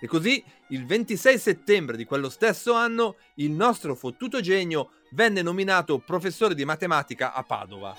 E 0.00 0.06
così, 0.06 0.42
il 0.70 0.86
26 0.86 1.38
settembre 1.38 1.96
di 1.96 2.04
quello 2.04 2.28
stesso 2.28 2.72
anno, 2.74 3.16
il 3.34 3.50
nostro 3.50 3.94
fottuto 3.94 4.40
genio 4.40 4.90
venne 5.12 5.42
nominato 5.42 5.98
professore 5.98 6.54
di 6.54 6.64
matematica 6.64 7.32
a 7.32 7.42
Padova. 7.42 7.96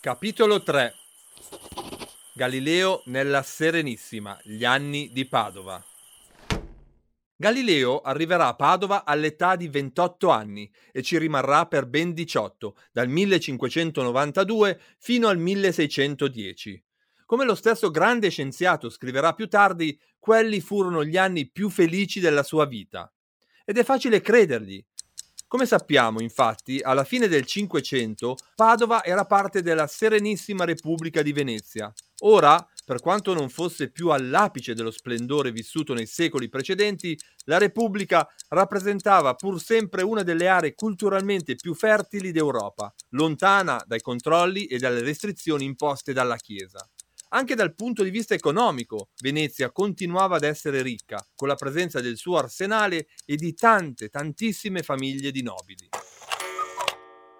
Capitolo 0.00 0.62
3 0.62 0.94
Galileo 2.34 3.02
nella 3.06 3.42
Serenissima, 3.42 4.38
gli 4.42 4.64
anni 4.64 5.10
di 5.12 5.24
Padova. 5.24 5.82
Galileo 7.36 8.00
arriverà 8.00 8.46
a 8.46 8.54
Padova 8.54 9.04
all'età 9.04 9.56
di 9.56 9.68
28 9.68 10.28
anni 10.30 10.70
e 10.92 11.02
ci 11.02 11.18
rimarrà 11.18 11.66
per 11.66 11.86
ben 11.86 12.14
18, 12.14 12.76
dal 12.92 13.08
1592 13.08 14.80
fino 14.98 15.26
al 15.26 15.38
1610. 15.38 16.84
Come 17.26 17.44
lo 17.44 17.54
stesso 17.54 17.90
grande 17.90 18.30
scienziato 18.30 18.88
scriverà 18.88 19.32
più 19.32 19.48
tardi, 19.48 19.98
quelli 20.18 20.60
furono 20.60 21.04
gli 21.04 21.16
anni 21.16 21.50
più 21.50 21.70
felici 21.70 22.20
della 22.20 22.42
sua 22.42 22.66
vita. 22.66 23.12
Ed 23.64 23.78
è 23.78 23.82
facile 23.84 24.20
credergli, 24.20 24.84
come 25.54 25.66
sappiamo, 25.66 26.20
infatti, 26.20 26.80
alla 26.82 27.04
fine 27.04 27.28
del 27.28 27.44
Cinquecento 27.46 28.34
Padova 28.56 29.04
era 29.04 29.24
parte 29.24 29.62
della 29.62 29.86
Serenissima 29.86 30.64
Repubblica 30.64 31.22
di 31.22 31.32
Venezia. 31.32 31.92
Ora, 32.22 32.66
per 32.84 33.00
quanto 33.00 33.32
non 33.32 33.48
fosse 33.48 33.90
più 33.90 34.10
all'apice 34.10 34.74
dello 34.74 34.90
splendore 34.90 35.52
vissuto 35.52 35.94
nei 35.94 36.06
secoli 36.06 36.48
precedenti, 36.48 37.18
la 37.44 37.58
Repubblica 37.58 38.28
rappresentava 38.48 39.34
pur 39.34 39.60
sempre 39.60 40.02
una 40.02 40.22
delle 40.22 40.48
aree 40.48 40.74
culturalmente 40.74 41.56
più 41.56 41.74
fertili 41.74 42.30
d'Europa, 42.30 42.92
lontana 43.10 43.82
dai 43.86 44.00
controlli 44.00 44.66
e 44.66 44.78
dalle 44.78 45.00
restrizioni 45.00 45.64
imposte 45.64 46.12
dalla 46.12 46.36
Chiesa. 46.36 46.86
Anche 47.30 47.56
dal 47.56 47.74
punto 47.74 48.04
di 48.04 48.10
vista 48.10 48.34
economico, 48.34 49.08
Venezia 49.20 49.72
continuava 49.72 50.36
ad 50.36 50.44
essere 50.44 50.82
ricca, 50.82 51.26
con 51.34 51.48
la 51.48 51.56
presenza 51.56 52.00
del 52.00 52.16
suo 52.16 52.36
arsenale 52.36 53.08
e 53.24 53.34
di 53.34 53.54
tante, 53.54 54.08
tantissime 54.08 54.82
famiglie 54.82 55.32
di 55.32 55.42
nobili. 55.42 55.88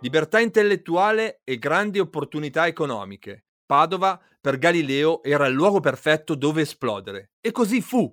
Libertà 0.00 0.40
intellettuale 0.40 1.42
e 1.44 1.58
grandi 1.58 2.00
opportunità 2.00 2.66
economiche. 2.66 3.44
Padova, 3.64 4.20
per 4.44 4.58
Galileo, 4.58 5.22
era 5.22 5.46
il 5.46 5.54
luogo 5.54 5.80
perfetto 5.80 6.34
dove 6.34 6.60
esplodere. 6.60 7.30
E 7.40 7.50
così 7.50 7.80
fu. 7.80 8.12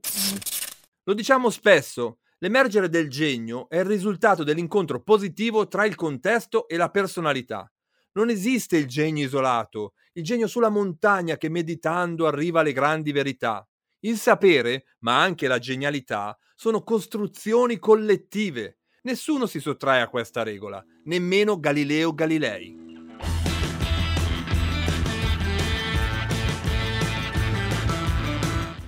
Lo 1.03 1.13
diciamo 1.13 1.50
spesso, 1.50 2.19
l'emergere 2.38 2.88
del 2.88 3.09
genio 3.09 3.67
è 3.67 3.79
il 3.79 3.83
risultato 3.83 4.45
dell'incontro 4.45 5.03
positivo 5.03 5.67
tra 5.67 5.85
il 5.85 5.95
contesto 5.95 6.69
e 6.69 6.77
la 6.77 6.89
personalità. 6.89 7.69
Non 8.13 8.29
esiste 8.29 8.77
il 8.77 8.88
genio 8.88 9.25
isolato, 9.25 9.95
il 10.13 10.23
genio 10.23 10.47
sulla 10.47 10.69
montagna 10.69 11.35
che 11.35 11.50
meditando 11.50 12.25
arriva 12.25 12.61
alle 12.61 12.71
grandi 12.71 13.11
verità. 13.11 13.67
Il 14.00 14.15
sapere, 14.15 14.85
ma 15.00 15.21
anche 15.21 15.50
la 15.50 15.59
genialità, 15.59 16.38
sono 16.55 16.81
costruzioni 16.81 17.77
collettive. 17.77 18.77
Nessuno 19.01 19.47
si 19.47 19.59
sottrae 19.59 20.00
a 20.00 20.07
questa 20.07 20.43
regola, 20.43 20.81
nemmeno 21.03 21.59
Galileo 21.59 22.13
Galilei. 22.13 22.80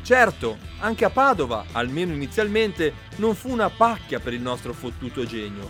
Certo, 0.03 0.57
anche 0.79 1.05
a 1.05 1.09
Padova, 1.09 1.63
almeno 1.71 2.13
inizialmente, 2.13 2.93
non 3.15 3.35
fu 3.35 3.49
una 3.49 3.69
pacchia 3.69 4.19
per 4.19 4.33
il 4.33 4.41
nostro 4.41 4.73
fottuto 4.73 5.25
genio. 5.25 5.69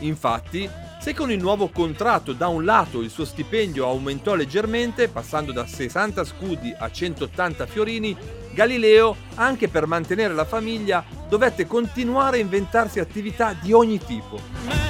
Infatti, 0.00 0.68
se 1.00 1.14
con 1.14 1.30
il 1.30 1.40
nuovo 1.40 1.68
contratto 1.68 2.32
da 2.32 2.48
un 2.48 2.64
lato 2.64 3.02
il 3.02 3.10
suo 3.10 3.24
stipendio 3.24 3.86
aumentò 3.86 4.34
leggermente, 4.34 5.06
passando 5.06 5.52
da 5.52 5.64
60 5.64 6.24
scudi 6.24 6.74
a 6.76 6.90
180 6.90 7.66
fiorini, 7.66 8.16
Galileo, 8.52 9.16
anche 9.36 9.68
per 9.68 9.86
mantenere 9.86 10.34
la 10.34 10.44
famiglia, 10.44 11.04
dovette 11.28 11.68
continuare 11.68 12.38
a 12.38 12.40
inventarsi 12.40 12.98
attività 12.98 13.52
di 13.52 13.72
ogni 13.72 13.98
tipo. 13.98 14.85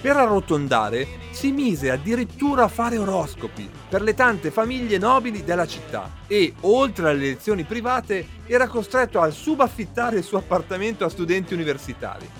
Per 0.00 0.16
arrotondare, 0.16 1.06
si 1.30 1.52
mise 1.52 1.90
addirittura 1.90 2.64
a 2.64 2.68
fare 2.68 2.96
oroscopi 2.96 3.68
per 3.86 4.00
le 4.00 4.14
tante 4.14 4.50
famiglie 4.50 4.96
nobili 4.96 5.44
della 5.44 5.66
città 5.66 6.10
e, 6.26 6.54
oltre 6.60 7.10
alle 7.10 7.26
lezioni 7.26 7.64
private, 7.64 8.26
era 8.46 8.66
costretto 8.66 9.20
a 9.20 9.28
subaffittare 9.30 10.16
il 10.16 10.24
suo 10.24 10.38
appartamento 10.38 11.04
a 11.04 11.10
studenti 11.10 11.52
universitari. 11.52 12.30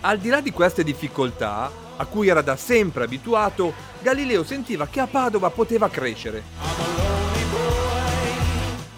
Al 0.00 0.18
di 0.18 0.28
là 0.30 0.40
di 0.40 0.52
queste 0.52 0.82
difficoltà, 0.82 1.70
a 1.96 2.06
cui 2.06 2.28
era 2.28 2.40
da 2.40 2.56
sempre 2.56 3.04
abituato, 3.04 3.74
Galileo 4.00 4.42
sentiva 4.42 4.86
che 4.86 5.00
a 5.00 5.06
Padova 5.06 5.50
poteva 5.50 5.90
crescere. 5.90 7.01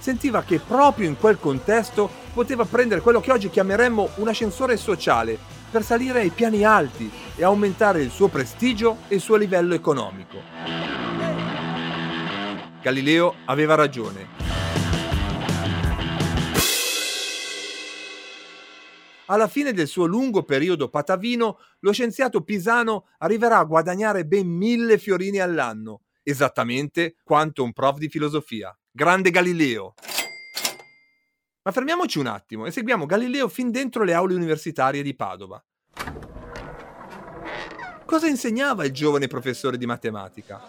Sentiva 0.05 0.43
che 0.43 0.59
proprio 0.59 1.09
in 1.09 1.17
quel 1.17 1.39
contesto 1.39 2.11
poteva 2.35 2.67
prendere 2.67 3.01
quello 3.01 3.21
che 3.21 3.33
oggi 3.33 3.49
chiameremmo 3.49 4.11
un 4.17 4.29
ascensore 4.29 4.77
sociale 4.77 5.39
per 5.71 5.83
salire 5.83 6.21
ai 6.21 6.29
piani 6.29 6.63
alti 6.63 7.11
e 7.35 7.43
aumentare 7.43 8.03
il 8.03 8.11
suo 8.11 8.29
prestigio 8.29 8.99
e 9.09 9.15
il 9.15 9.23
suo 9.23 9.37
livello 9.37 9.73
economico. 9.73 10.43
Galileo 12.83 13.35
aveva 13.47 13.77
ragione. 13.77 14.29
Alla 19.25 19.49
fine 19.49 19.73
del 19.73 19.87
suo 19.87 20.05
lungo 20.05 20.43
periodo 20.43 20.91
patavino, 20.91 21.57
lo 21.79 21.93
scienziato 21.93 22.43
pisano 22.43 23.07
arriverà 23.21 23.57
a 23.57 23.65
guadagnare 23.65 24.27
ben 24.27 24.49
mille 24.49 24.99
fiorini 24.99 25.39
all'anno, 25.39 26.03
esattamente 26.23 27.17
quanto 27.25 27.63
un 27.63 27.73
prof 27.73 27.97
di 27.97 28.11
filosofia. 28.11 28.77
Grande 28.97 29.33
Galileo! 29.33 29.95
Ma 31.65 31.73
fermiamoci 31.73 32.21
un 32.21 32.29
attimo 32.29 32.65
e 32.65 32.71
seguiamo 32.71 33.07
Galileo 33.07 33.49
fin 33.49 33.73
dentro 33.73 34.05
le 34.05 34.15
aule 34.15 34.37
universitarie 34.37 35.03
di 35.03 35.17
Padova. 35.17 35.61
Cosa 38.05 38.29
insegnava 38.29 38.85
il 38.85 38.93
giovane 38.93 39.27
professore 39.27 39.79
di 39.79 39.85
matematica? 39.85 40.63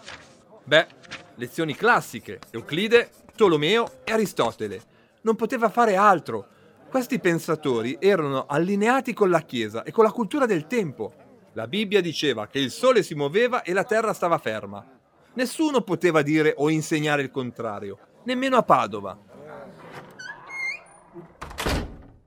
Beh, 0.64 0.88
lezioni 1.36 1.76
classiche, 1.76 2.40
Euclide, 2.50 3.10
Tolomeo 3.36 4.00
e 4.02 4.10
Aristotele. 4.10 4.82
Non 5.20 5.36
poteva 5.36 5.68
fare 5.68 5.94
altro 5.94 6.48
questi 6.88 7.20
pensatori 7.20 7.96
erano 8.00 8.46
allineati 8.46 9.12
con 9.12 9.30
la 9.30 9.42
Chiesa 9.42 9.84
e 9.84 9.92
con 9.92 10.02
la 10.02 10.10
cultura 10.10 10.46
del 10.46 10.66
tempo. 10.66 11.14
La 11.52 11.68
Bibbia 11.68 12.00
diceva 12.00 12.48
che 12.48 12.58
il 12.58 12.72
sole 12.72 13.04
si 13.04 13.14
muoveva 13.14 13.62
e 13.62 13.72
la 13.72 13.84
terra 13.84 14.12
stava 14.12 14.38
ferma. 14.38 14.84
Nessuno 15.34 15.82
poteva 15.82 16.22
dire 16.22 16.54
o 16.56 16.70
insegnare 16.70 17.22
il 17.22 17.30
contrario, 17.30 17.98
nemmeno 18.26 18.56
a 18.56 18.62
Padova. 18.62 19.18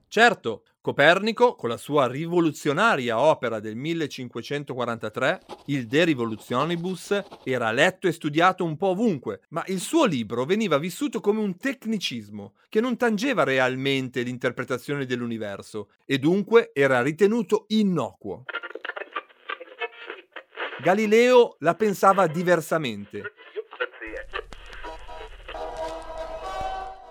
Certo, 0.08 0.64
Copernico, 0.80 1.56
con 1.56 1.68
la 1.68 1.76
sua 1.76 2.08
rivoluzionaria 2.08 3.20
opera 3.20 3.60
del 3.60 3.76
1543, 3.76 5.40
il 5.66 5.86
De 5.86 6.06
Revolutionibus, 6.06 7.22
era 7.44 7.70
letto 7.70 8.08
e 8.08 8.12
studiato 8.12 8.64
un 8.64 8.78
po' 8.78 8.88
ovunque, 8.88 9.42
ma 9.50 9.62
il 9.66 9.78
suo 9.78 10.06
libro 10.06 10.46
veniva 10.46 10.78
vissuto 10.78 11.20
come 11.20 11.40
un 11.40 11.58
tecnicismo 11.58 12.54
che 12.70 12.80
non 12.80 12.96
tangeva 12.96 13.44
realmente 13.44 14.22
l'interpretazione 14.22 15.04
dell'universo 15.04 15.90
e 16.06 16.18
dunque 16.18 16.70
era 16.72 17.02
ritenuto 17.02 17.66
innocuo. 17.68 18.44
Galileo 20.80 21.56
la 21.58 21.74
pensava 21.74 22.26
diversamente 22.26 23.34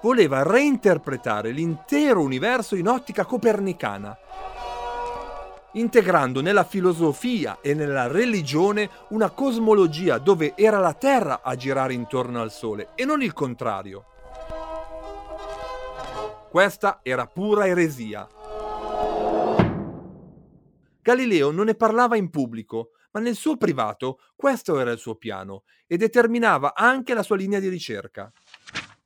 voleva 0.02 0.44
reinterpretare 0.44 1.52
l'intero 1.52 2.22
universo 2.22 2.76
in 2.76 2.88
ottica 2.88 3.26
copernicana, 3.26 4.18
integrando 5.74 6.42
nella 6.42 6.64
filosofia 6.64 7.60
e 7.62 7.74
nella 7.74 8.08
religione 8.08 8.90
una 9.10 9.30
cosmologia 9.30 10.18
dove 10.18 10.54
era 10.56 10.80
la 10.80 10.94
Terra 10.94 11.42
a 11.44 11.56
girare 11.56 11.94
intorno 11.94 12.42
al 12.42 12.52
Sole 12.52 12.90
e 12.96 13.06
non 13.06 13.22
il 13.22 13.34
contrario. 13.34 14.06
Questa 16.50 17.02
era 17.04 17.28
pura 17.28 17.68
eresia. 17.68 18.28
Galileo 21.02 21.52
non 21.52 21.66
ne 21.66 21.76
parlava 21.76 22.16
in 22.18 22.30
pubblico, 22.30 22.92
ma 23.12 23.20
nel 23.20 23.36
suo 23.36 23.58
privato 23.58 24.20
questo 24.36 24.80
era 24.80 24.92
il 24.92 24.98
suo 24.98 25.16
piano 25.16 25.64
e 25.88 25.98
determinava 25.98 26.74
anche 26.76 27.14
la 27.14 27.24
sua 27.24 27.36
linea 27.36 27.60
di 27.60 27.68
ricerca. 27.68 28.32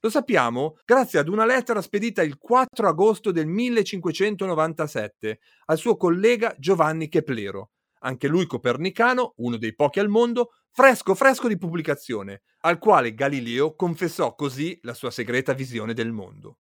Lo 0.04 0.10
sappiamo 0.10 0.76
grazie 0.84 1.20
ad 1.20 1.30
una 1.30 1.46
lettera 1.46 1.82
spedita 1.82 2.22
il 2.24 2.38
4 2.38 2.90
agosto 2.90 3.32
del 3.32 3.48
1597 3.48 5.40
al 5.68 5.78
suo 5.78 5.96
collega 5.96 6.54
Giovanni 6.60 7.08
Keplero, 7.08 7.72
anche 8.00 8.28
lui 8.28 8.46
copernicano, 8.46 9.32
uno 9.38 9.56
dei 9.56 9.74
pochi 9.74 10.02
al 10.02 10.10
mondo, 10.10 10.56
fresco 10.74 11.16
fresco 11.16 11.48
di 11.48 11.58
pubblicazione, 11.58 12.42
al 12.64 12.80
quale 12.80 13.14
Galileo 13.14 13.76
confessò 13.76 14.36
così 14.36 14.78
la 14.82 14.94
sua 14.94 15.10
segreta 15.10 15.54
visione 15.54 15.94
del 15.94 16.12
mondo. 16.12 16.58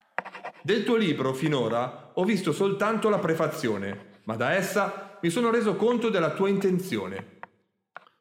Del 0.63 0.85
tuo 0.85 0.97
libro 0.97 1.33
finora 1.33 2.11
ho 2.13 2.25
visto 2.25 2.53
soltanto 2.53 3.09
la 3.09 3.21
prefazione, 3.21 4.21
ma 4.25 4.37
da 4.37 4.53
essa 4.53 5.19
mi 5.23 5.31
sono 5.31 5.51
reso 5.51 5.77
conto 5.77 6.11
della 6.11 6.35
tua 6.35 6.51
intenzione. 6.51 7.39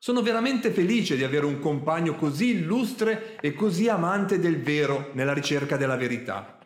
Sono 0.01 0.21
veramente 0.21 0.71
felice 0.71 1.17
di 1.17 1.25
avere 1.25 1.45
un 1.45 1.59
compagno 1.59 2.15
così 2.15 2.51
illustre 2.51 3.35
e 3.41 3.53
così 3.53 3.89
amante 3.89 4.39
del 4.39 4.61
vero 4.61 5.09
nella 5.11 5.33
ricerca 5.33 5.75
della 5.75 5.97
verità. 5.97 6.57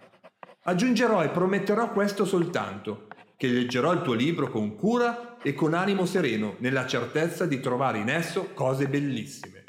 Aggiungerò 0.66 1.24
e 1.24 1.30
prometterò 1.30 1.92
questo 1.92 2.26
soltanto, 2.26 3.08
che 3.36 3.48
leggerò 3.48 3.92
il 3.92 4.04
tuo 4.04 4.14
libro 4.14 4.52
con 4.52 4.76
cura 4.76 5.38
e 5.42 5.56
con 5.56 5.74
animo 5.74 6.06
sereno, 6.06 6.58
nella 6.60 6.86
certezza 6.86 7.48
di 7.48 7.60
trovare 7.60 7.98
in 7.98 8.10
esso 8.10 8.50
cose 8.54 8.88
bellissime. 8.88 9.64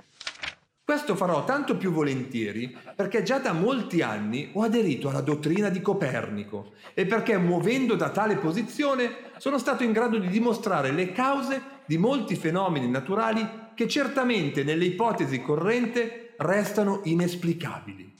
Questo 0.85 1.17
farò 1.17 1.47
tanto 1.47 1.79
più 1.79 1.91
volentieri 1.91 2.77
perché 2.95 3.23
già 3.23 3.39
da 3.39 3.55
molti 3.55 4.03
anni 4.03 4.51
ho 4.53 4.63
aderito 4.63 5.09
alla 5.09 5.23
dottrina 5.23 5.71
di 5.71 5.81
Copernico 5.81 6.73
e 6.93 7.07
perché 7.07 7.39
muovendo 7.39 7.95
da 7.95 8.11
tale 8.11 8.37
posizione 8.37 9.33
sono 9.39 9.57
stato 9.57 9.85
in 9.85 9.93
grado 9.93 10.19
di 10.19 10.29
dimostrare 10.29 10.93
le 10.93 11.13
cause 11.13 11.74
di 11.87 11.99
molti 11.99 12.37
fenomeni 12.37 12.89
naturali 12.89 13.47
che 13.75 13.89
certamente 13.89 14.65
nelle 14.65 14.85
ipotesi 14.85 15.43
corrente 15.43 16.35
restano 16.39 17.01
inesplicabili. 17.05 18.13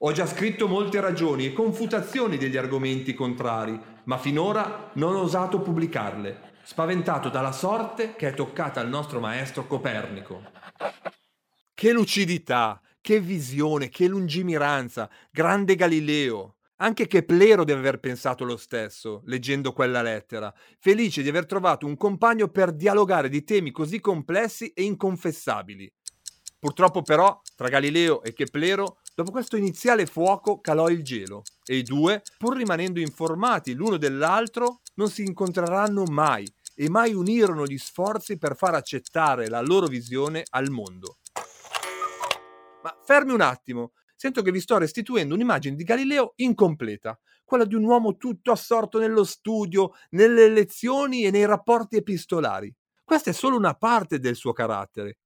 Ho 0.00 0.12
già 0.12 0.26
scritto 0.26 0.68
molte 0.68 1.00
ragioni 1.00 1.46
e 1.46 1.52
confutazioni 1.52 2.36
degli 2.36 2.56
argomenti 2.56 3.14
contrari, 3.14 3.78
ma 4.04 4.16
finora 4.16 4.90
non 4.94 5.16
ho 5.16 5.22
osato 5.22 5.60
pubblicarle, 5.60 6.52
spaventato 6.62 7.30
dalla 7.30 7.52
sorte 7.52 8.14
che 8.14 8.28
è 8.28 8.34
toccata 8.34 8.80
al 8.80 8.88
nostro 8.88 9.18
maestro 9.18 9.66
Copernico. 9.66 10.42
Che 11.74 11.92
lucidità, 11.92 12.80
che 13.00 13.20
visione, 13.20 13.88
che 13.88 14.06
lungimiranza, 14.06 15.10
grande 15.30 15.74
Galileo! 15.74 16.57
Anche 16.80 17.08
Keplero 17.08 17.64
deve 17.64 17.80
aver 17.80 17.98
pensato 17.98 18.44
lo 18.44 18.56
stesso, 18.56 19.22
leggendo 19.24 19.72
quella 19.72 20.00
lettera, 20.00 20.54
felice 20.78 21.22
di 21.22 21.28
aver 21.28 21.44
trovato 21.44 21.86
un 21.86 21.96
compagno 21.96 22.48
per 22.48 22.72
dialogare 22.72 23.28
di 23.28 23.42
temi 23.42 23.72
così 23.72 23.98
complessi 24.00 24.68
e 24.68 24.84
inconfessabili. 24.84 25.92
Purtroppo 26.56 27.02
però, 27.02 27.40
tra 27.56 27.68
Galileo 27.68 28.22
e 28.22 28.32
Keplero, 28.32 28.98
dopo 29.12 29.32
questo 29.32 29.56
iniziale 29.56 30.06
fuoco 30.06 30.60
calò 30.60 30.88
il 30.88 31.02
gelo 31.02 31.42
e 31.64 31.78
i 31.78 31.82
due, 31.82 32.22
pur 32.36 32.56
rimanendo 32.56 33.00
informati 33.00 33.74
l'uno 33.74 33.96
dell'altro, 33.96 34.82
non 34.94 35.10
si 35.10 35.24
incontreranno 35.24 36.04
mai 36.04 36.46
e 36.76 36.88
mai 36.88 37.12
unirono 37.12 37.64
gli 37.64 37.78
sforzi 37.78 38.38
per 38.38 38.56
far 38.56 38.74
accettare 38.74 39.48
la 39.48 39.60
loro 39.60 39.88
visione 39.88 40.44
al 40.50 40.70
mondo. 40.70 41.18
Ma 42.84 42.96
fermi 43.04 43.32
un 43.32 43.40
attimo, 43.40 43.94
sento 44.18 44.42
che 44.42 44.50
vi 44.50 44.58
sto 44.58 44.78
restituendo 44.78 45.34
un'immagine 45.34 45.76
di 45.76 45.84
Galileo 45.84 46.32
incompleta, 46.36 47.16
quella 47.44 47.64
di 47.64 47.76
un 47.76 47.84
uomo 47.84 48.16
tutto 48.16 48.50
assorto 48.50 48.98
nello 48.98 49.22
studio, 49.22 49.92
nelle 50.10 50.48
lezioni 50.48 51.24
e 51.24 51.30
nei 51.30 51.46
rapporti 51.46 51.96
epistolari. 51.96 52.74
Questa 53.04 53.30
è 53.30 53.32
solo 53.32 53.56
una 53.56 53.74
parte 53.74 54.18
del 54.18 54.34
suo 54.34 54.52
carattere. 54.52 55.18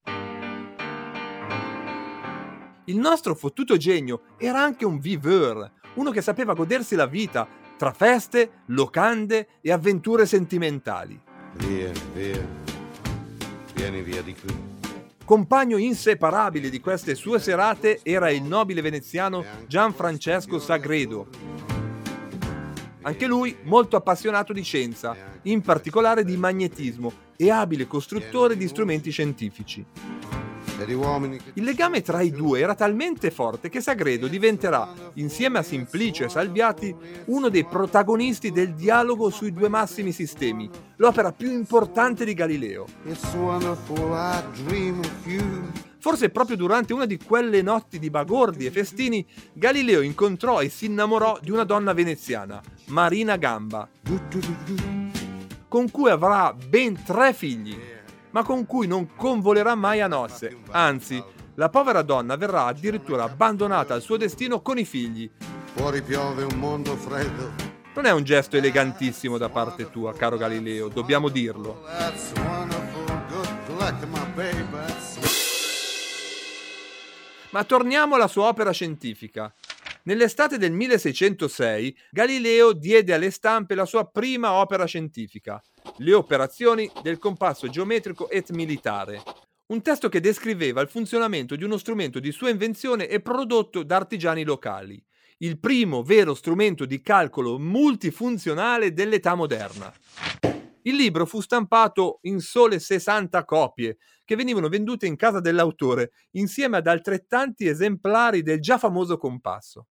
Il 2.84 2.98
nostro 2.98 3.34
fottuto 3.34 3.78
genio 3.78 4.34
era 4.36 4.60
anche 4.60 4.84
un 4.84 4.98
viveur, 4.98 5.72
uno 5.94 6.10
che 6.10 6.20
sapeva 6.20 6.52
godersi 6.52 6.94
la 6.94 7.06
vita 7.06 7.48
tra 7.78 7.92
feste, 7.92 8.64
locande 8.66 9.58
e 9.62 9.72
avventure 9.72 10.26
sentimentali. 10.26 11.18
Via, 11.54 11.90
via, 12.12 12.46
vieni 13.74 14.02
via 14.02 14.20
di 14.20 14.34
qui. 14.34 14.71
Compagno 15.24 15.76
inseparabile 15.76 16.68
di 16.68 16.80
queste 16.80 17.14
sue 17.14 17.38
serate 17.38 18.00
era 18.02 18.28
il 18.30 18.42
nobile 18.42 18.80
veneziano 18.80 19.44
Gianfrancesco 19.66 20.58
Sagredo. 20.58 21.28
Anche 23.02 23.26
lui 23.26 23.56
molto 23.62 23.96
appassionato 23.96 24.52
di 24.52 24.62
scienza, 24.62 25.16
in 25.42 25.60
particolare 25.60 26.24
di 26.24 26.36
magnetismo 26.36 27.12
e 27.36 27.50
abile 27.50 27.86
costruttore 27.86 28.56
di 28.56 28.66
strumenti 28.66 29.10
scientifici. 29.10 29.84
Il 31.54 31.64
legame 31.64 32.02
tra 32.02 32.20
i 32.20 32.30
due 32.30 32.60
era 32.60 32.74
talmente 32.74 33.30
forte 33.30 33.68
che 33.68 33.80
Sagredo 33.80 34.26
diventerà, 34.26 34.92
insieme 35.14 35.58
a 35.58 35.62
Simplicio 35.62 36.24
e 36.24 36.28
Salviati, 36.28 36.94
uno 37.26 37.48
dei 37.48 37.64
protagonisti 37.64 38.50
del 38.50 38.74
dialogo 38.74 39.30
sui 39.30 39.52
due 39.52 39.68
massimi 39.68 40.12
sistemi, 40.12 40.68
l'opera 40.96 41.32
più 41.32 41.50
importante 41.50 42.24
di 42.24 42.34
Galileo. 42.34 42.86
Forse 45.98 46.30
proprio 46.30 46.56
durante 46.56 46.92
una 46.92 47.06
di 47.06 47.16
quelle 47.16 47.62
notti 47.62 48.00
di 48.00 48.10
bagordi 48.10 48.66
e 48.66 48.72
festini, 48.72 49.24
Galileo 49.52 50.00
incontrò 50.00 50.60
e 50.60 50.68
si 50.68 50.86
innamorò 50.86 51.38
di 51.40 51.52
una 51.52 51.64
donna 51.64 51.92
veneziana, 51.92 52.60
Marina 52.86 53.36
Gamba, 53.36 53.88
con 55.68 55.90
cui 55.90 56.10
avrà 56.10 56.52
ben 56.52 57.02
tre 57.04 57.32
figli 57.32 57.78
ma 58.32 58.42
con 58.42 58.66
cui 58.66 58.86
non 58.86 59.14
convolerà 59.14 59.74
mai 59.74 60.00
a 60.00 60.08
nozze. 60.08 60.58
Anzi, 60.70 61.22
la 61.54 61.68
povera 61.68 62.02
donna 62.02 62.36
verrà 62.36 62.66
addirittura 62.66 63.24
abbandonata 63.24 63.94
al 63.94 64.02
suo 64.02 64.16
destino 64.16 64.60
con 64.60 64.78
i 64.78 64.84
figli. 64.84 65.30
Fuori 65.74 66.02
piove 66.02 66.42
un 66.42 66.58
mondo 66.58 66.96
freddo. 66.96 67.70
Non 67.94 68.06
è 68.06 68.10
un 68.10 68.24
gesto 68.24 68.56
elegantissimo 68.56 69.36
da 69.36 69.50
parte 69.50 69.90
tua, 69.90 70.14
caro 70.14 70.38
Galileo, 70.38 70.88
dobbiamo 70.88 71.28
dirlo. 71.28 71.84
Ma 77.50 77.64
torniamo 77.64 78.14
alla 78.14 78.28
sua 78.28 78.48
opera 78.48 78.70
scientifica. 78.70 79.52
Nell'estate 80.04 80.56
del 80.56 80.72
1606 80.72 81.96
Galileo 82.10 82.72
diede 82.72 83.12
alle 83.12 83.30
stampe 83.30 83.74
la 83.74 83.84
sua 83.84 84.04
prima 84.06 84.52
opera 84.52 84.86
scientifica, 84.86 85.62
Le 85.98 86.14
operazioni 86.14 86.90
del 87.02 87.18
compasso 87.18 87.68
geometrico 87.68 88.30
et 88.30 88.50
militare, 88.50 89.22
un 89.66 89.82
testo 89.82 90.08
che 90.08 90.20
descriveva 90.20 90.80
il 90.80 90.88
funzionamento 90.88 91.54
di 91.54 91.64
uno 91.64 91.76
strumento 91.76 92.18
di 92.18 92.32
sua 92.32 92.48
invenzione 92.48 93.08
e 93.08 93.20
prodotto 93.20 93.82
da 93.82 93.96
artigiani 93.96 94.42
locali, 94.42 95.02
il 95.38 95.58
primo 95.58 96.02
vero 96.02 96.34
strumento 96.34 96.86
di 96.86 97.02
calcolo 97.02 97.58
multifunzionale 97.58 98.94
dell'età 98.94 99.34
moderna. 99.34 99.92
Il 100.82 100.96
libro 100.96 101.26
fu 101.26 101.40
stampato 101.40 102.20
in 102.22 102.40
sole 102.40 102.78
60 102.78 103.44
copie, 103.44 103.98
che 104.24 104.34
venivano 104.34 104.68
vendute 104.68 105.06
in 105.06 105.16
casa 105.16 105.40
dell'autore, 105.40 106.12
insieme 106.32 106.78
ad 106.78 106.86
altrettanti 106.86 107.66
esemplari 107.66 108.42
del 108.42 108.60
già 108.60 108.78
famoso 108.78 109.18
compasso. 109.18 109.88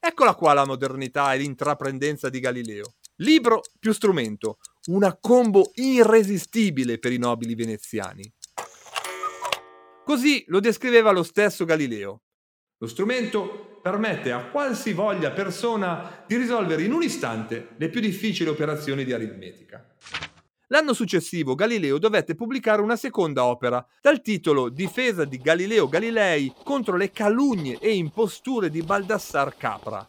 Eccola 0.00 0.34
qua 0.34 0.54
la 0.54 0.66
modernità 0.66 1.32
e 1.34 1.38
l'intraprendenza 1.38 2.28
di 2.28 2.40
Galileo. 2.40 2.94
Libro 3.18 3.60
più 3.78 3.92
strumento, 3.92 4.58
una 4.86 5.16
combo 5.16 5.70
irresistibile 5.74 6.98
per 6.98 7.12
i 7.12 7.18
nobili 7.18 7.54
veneziani. 7.54 8.28
Così 10.04 10.42
lo 10.48 10.58
descriveva 10.58 11.12
lo 11.12 11.22
stesso 11.22 11.64
Galileo. 11.64 12.22
Lo 12.78 12.88
strumento 12.88 13.78
permette 13.80 14.32
a 14.32 14.46
qualsivoglia 14.46 15.30
persona 15.30 16.24
di 16.26 16.36
risolvere 16.36 16.82
in 16.82 16.92
un 16.92 17.04
istante 17.04 17.68
le 17.76 17.88
più 17.88 18.00
difficili 18.00 18.50
operazioni 18.50 19.04
di 19.04 19.12
aritmetica. 19.12 19.94
L'anno 20.68 20.92
successivo 20.92 21.54
Galileo 21.54 21.98
dovette 21.98 22.34
pubblicare 22.34 22.82
una 22.82 22.96
seconda 22.96 23.44
opera 23.44 23.86
dal 24.00 24.22
titolo 24.22 24.70
Difesa 24.70 25.24
di 25.24 25.38
Galileo 25.38 25.86
Galilei 25.88 26.52
contro 26.64 26.96
le 26.96 27.12
calunnie 27.12 27.78
e 27.78 27.94
imposture 27.94 28.70
di 28.70 28.82
Baldassar 28.82 29.56
Capra. 29.56 30.04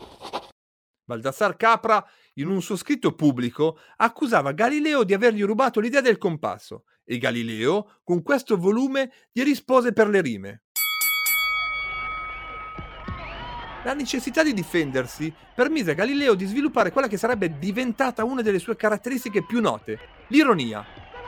Baldassar 1.05 1.55
Capra, 1.55 2.03
in 2.35 2.47
un 2.47 2.61
suo 2.61 2.75
scritto 2.75 3.13
pubblico, 3.13 3.77
accusava 3.97 4.51
Galileo 4.51 5.03
di 5.03 5.13
avergli 5.13 5.43
rubato 5.43 5.79
l'idea 5.79 6.01
del 6.01 6.17
compasso 6.17 6.83
e 7.03 7.17
Galileo, 7.17 7.99
con 8.03 8.23
questo 8.23 8.57
volume, 8.57 9.11
gli 9.31 9.43
rispose 9.43 9.93
per 9.93 10.07
le 10.07 10.21
rime. 10.21 10.63
La 13.83 13.93
necessità 13.93 14.41
di 14.41 14.53
difendersi 14.53 15.31
permise 15.53 15.91
a 15.91 15.93
Galileo 15.93 16.33
di 16.33 16.45
sviluppare 16.45 16.91
quella 16.91 17.07
che 17.07 17.17
sarebbe 17.17 17.59
diventata 17.59 18.23
una 18.23 18.41
delle 18.41 18.57
sue 18.57 18.75
caratteristiche 18.75 19.45
più 19.45 19.61
note, 19.61 19.99
l'ironia. 20.29 20.83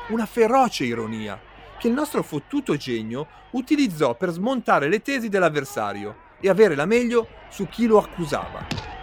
Una 0.10 0.26
feroce 0.26 0.84
ironia, 0.86 1.40
che 1.78 1.88
il 1.88 1.94
nostro 1.94 2.24
fottuto 2.24 2.76
genio 2.76 3.28
utilizzò 3.52 4.16
per 4.16 4.32
smontare 4.32 4.90
le 4.90 5.02
tesi 5.02 5.30
dell'avversario 5.30 6.26
e 6.42 6.50
avere 6.50 6.76
la 6.76 6.86
meglio 6.86 7.28
su 7.50 7.68
chi 7.68 7.86
lo 7.86 8.00
accusava. 8.00 8.97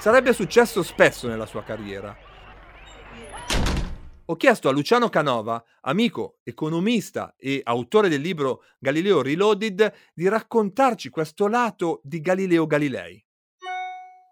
Sarebbe 0.00 0.32
successo 0.32 0.82
spesso 0.82 1.28
nella 1.28 1.44
sua 1.44 1.62
carriera, 1.62 2.16
ho 4.24 4.36
chiesto 4.36 4.68
a 4.68 4.72
Luciano 4.72 5.10
Canova, 5.10 5.62
amico, 5.82 6.38
economista 6.42 7.34
e 7.36 7.60
autore 7.64 8.08
del 8.08 8.20
libro 8.20 8.62
Galileo 8.78 9.20
Reloaded, 9.20 9.92
di 10.14 10.26
raccontarci 10.26 11.10
questo 11.10 11.48
lato 11.48 12.00
di 12.02 12.20
Galileo 12.20 12.66
Galilei. 12.66 13.22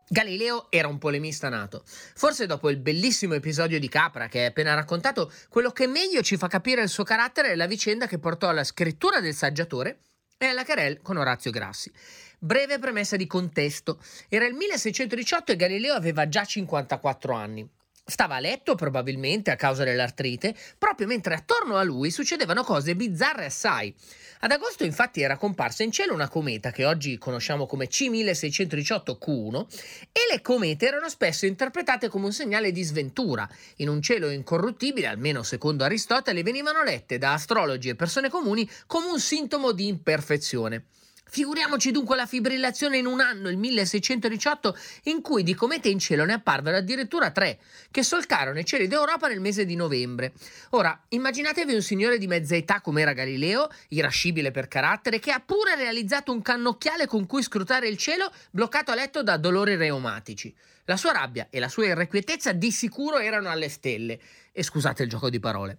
Galileo 0.09 0.71
era 0.71 0.89
un 0.89 0.97
polemista 0.97 1.51
nato. 1.51 1.83
Forse 1.85 2.47
dopo 2.47 2.71
il 2.71 2.79
bellissimo 2.79 3.35
episodio 3.35 3.79
di 3.79 3.89
Capra 3.91 4.29
che 4.29 4.39
hai 4.39 4.47
appena 4.47 4.73
raccontato, 4.73 5.31
quello 5.51 5.71
che 5.71 5.87
meglio 5.87 6.23
ci 6.23 6.39
fa 6.39 6.47
capire 6.47 6.81
il 6.81 6.89
suo 6.89 7.05
carattere 7.05 7.51
è 7.51 7.57
la 7.57 7.67
vicenda 7.67 8.07
che 8.07 8.19
portò 8.19 8.49
alla 8.49 8.65
scrittura 8.65 9.21
del 9.21 9.35
saggiatore 9.35 9.99
e 10.39 10.47
alla 10.47 10.65
querel 10.65 11.01
con 11.03 11.17
Orazio 11.17 11.51
Grassi. 11.51 11.93
Breve 12.39 12.79
premessa 12.79 13.17
di 13.17 13.27
contesto. 13.27 13.99
Era 14.29 14.47
il 14.47 14.55
1618 14.55 15.53
e 15.53 15.57
Galileo 15.57 15.95
aveva 15.95 16.29
già 16.29 16.45
54 16.45 17.35
anni. 17.35 17.69
Stava 18.11 18.37
a 18.37 18.41
letto 18.41 18.75
probabilmente 18.75 19.51
a 19.51 19.57
causa 19.57 19.85
dell'artrite, 19.85 20.55
proprio 20.79 21.07
mentre 21.07 21.35
attorno 21.35 21.77
a 21.77 21.83
lui 21.83 22.11
succedevano 22.11 22.65
cose 22.65 22.97
bizzarre 22.97 23.45
assai. 23.45 23.95
Ad 24.41 24.51
agosto 24.51 24.83
infatti 24.83 25.21
era 25.21 25.37
comparsa 25.37 25.83
in 25.83 25.93
cielo 25.93 26.15
una 26.15 26.31
cometa 26.31 26.71
che 26.71 26.87
oggi 26.87 27.19
conosciamo 27.19 27.67
come 27.67 27.87
C1618Q1 27.87 29.67
e 30.11 30.21
le 30.33 30.41
comete 30.41 30.87
erano 30.87 31.11
spesso 31.11 31.45
interpretate 31.45 32.09
come 32.09 32.25
un 32.25 32.33
segnale 32.33 32.73
di 32.73 32.83
sventura. 32.83 33.47
In 33.77 33.91
un 33.91 34.01
cielo 34.01 34.31
incorruttibile, 34.31 35.07
almeno 35.07 35.43
secondo 35.43 35.85
Aristotele, 35.85 36.43
venivano 36.43 36.83
lette 36.83 37.19
da 37.19 37.35
astrologi 37.35 37.91
e 37.91 37.95
persone 37.95 38.31
comuni 38.31 38.67
come 38.87 39.09
un 39.09 39.21
sintomo 39.21 39.73
di 39.73 39.87
imperfezione. 39.87 40.85
Figuriamoci 41.31 41.91
dunque 41.91 42.17
la 42.17 42.25
fibrillazione 42.25 42.97
in 42.97 43.07
un 43.07 43.21
anno, 43.21 43.51
il 43.51 43.59
1618, 43.59 44.77
in 45.05 45.21
cui 45.21 45.43
di 45.43 45.55
comete 45.55 45.89
in 45.91 45.99
cielo 45.99 46.25
ne 46.25 46.33
apparvero 46.33 46.79
addirittura 46.79 47.31
tre, 47.31 47.59
che 47.91 48.03
solcarono 48.03 48.59
i 48.59 48.65
cieli 48.65 48.87
d'Europa 48.87 49.29
nel 49.29 49.41
mese 49.41 49.67
di 49.67 49.77
novembre. 49.77 50.33
Ora, 50.71 50.99
immaginatevi 51.09 51.75
un 51.75 51.83
signore 51.83 52.17
di 52.17 52.27
mezza 52.27 52.57
età 52.57 52.81
come 52.81 53.03
era 53.03 53.13
Galileo, 53.13 53.69
irascibile 53.89 54.51
per 54.51 54.69
carattere, 54.69 55.19
che 55.19 55.31
ha 55.31 55.41
pure 55.41 55.77
realizzato 55.77 56.33
un 56.33 56.41
cannocchiale 56.41 57.07
con 57.07 57.27
cui 57.27 57.43
scrutare 57.43 57.89
il 57.89 57.99
cielo, 57.99 58.33
bloccato 58.51 58.91
a 58.91 58.95
letto 58.95 59.23
da 59.23 59.37
dolori 59.37 59.77
reumatici. 59.77 60.55
La 60.85 60.97
sua 60.97 61.13
rabbia 61.13 61.49
e 61.51 61.61
la 61.61 61.69
sua 61.69 61.85
irrequietezza 61.85 62.53
di 62.53 62.73
sicuro 62.73 63.19
erano 63.19 63.51
alle 63.51 63.69
stelle. 63.69 64.19
E 64.51 64.63
scusate 64.63 65.03
il 65.03 65.11
gioco 65.11 65.29
di 65.29 65.39
parole. 65.39 65.79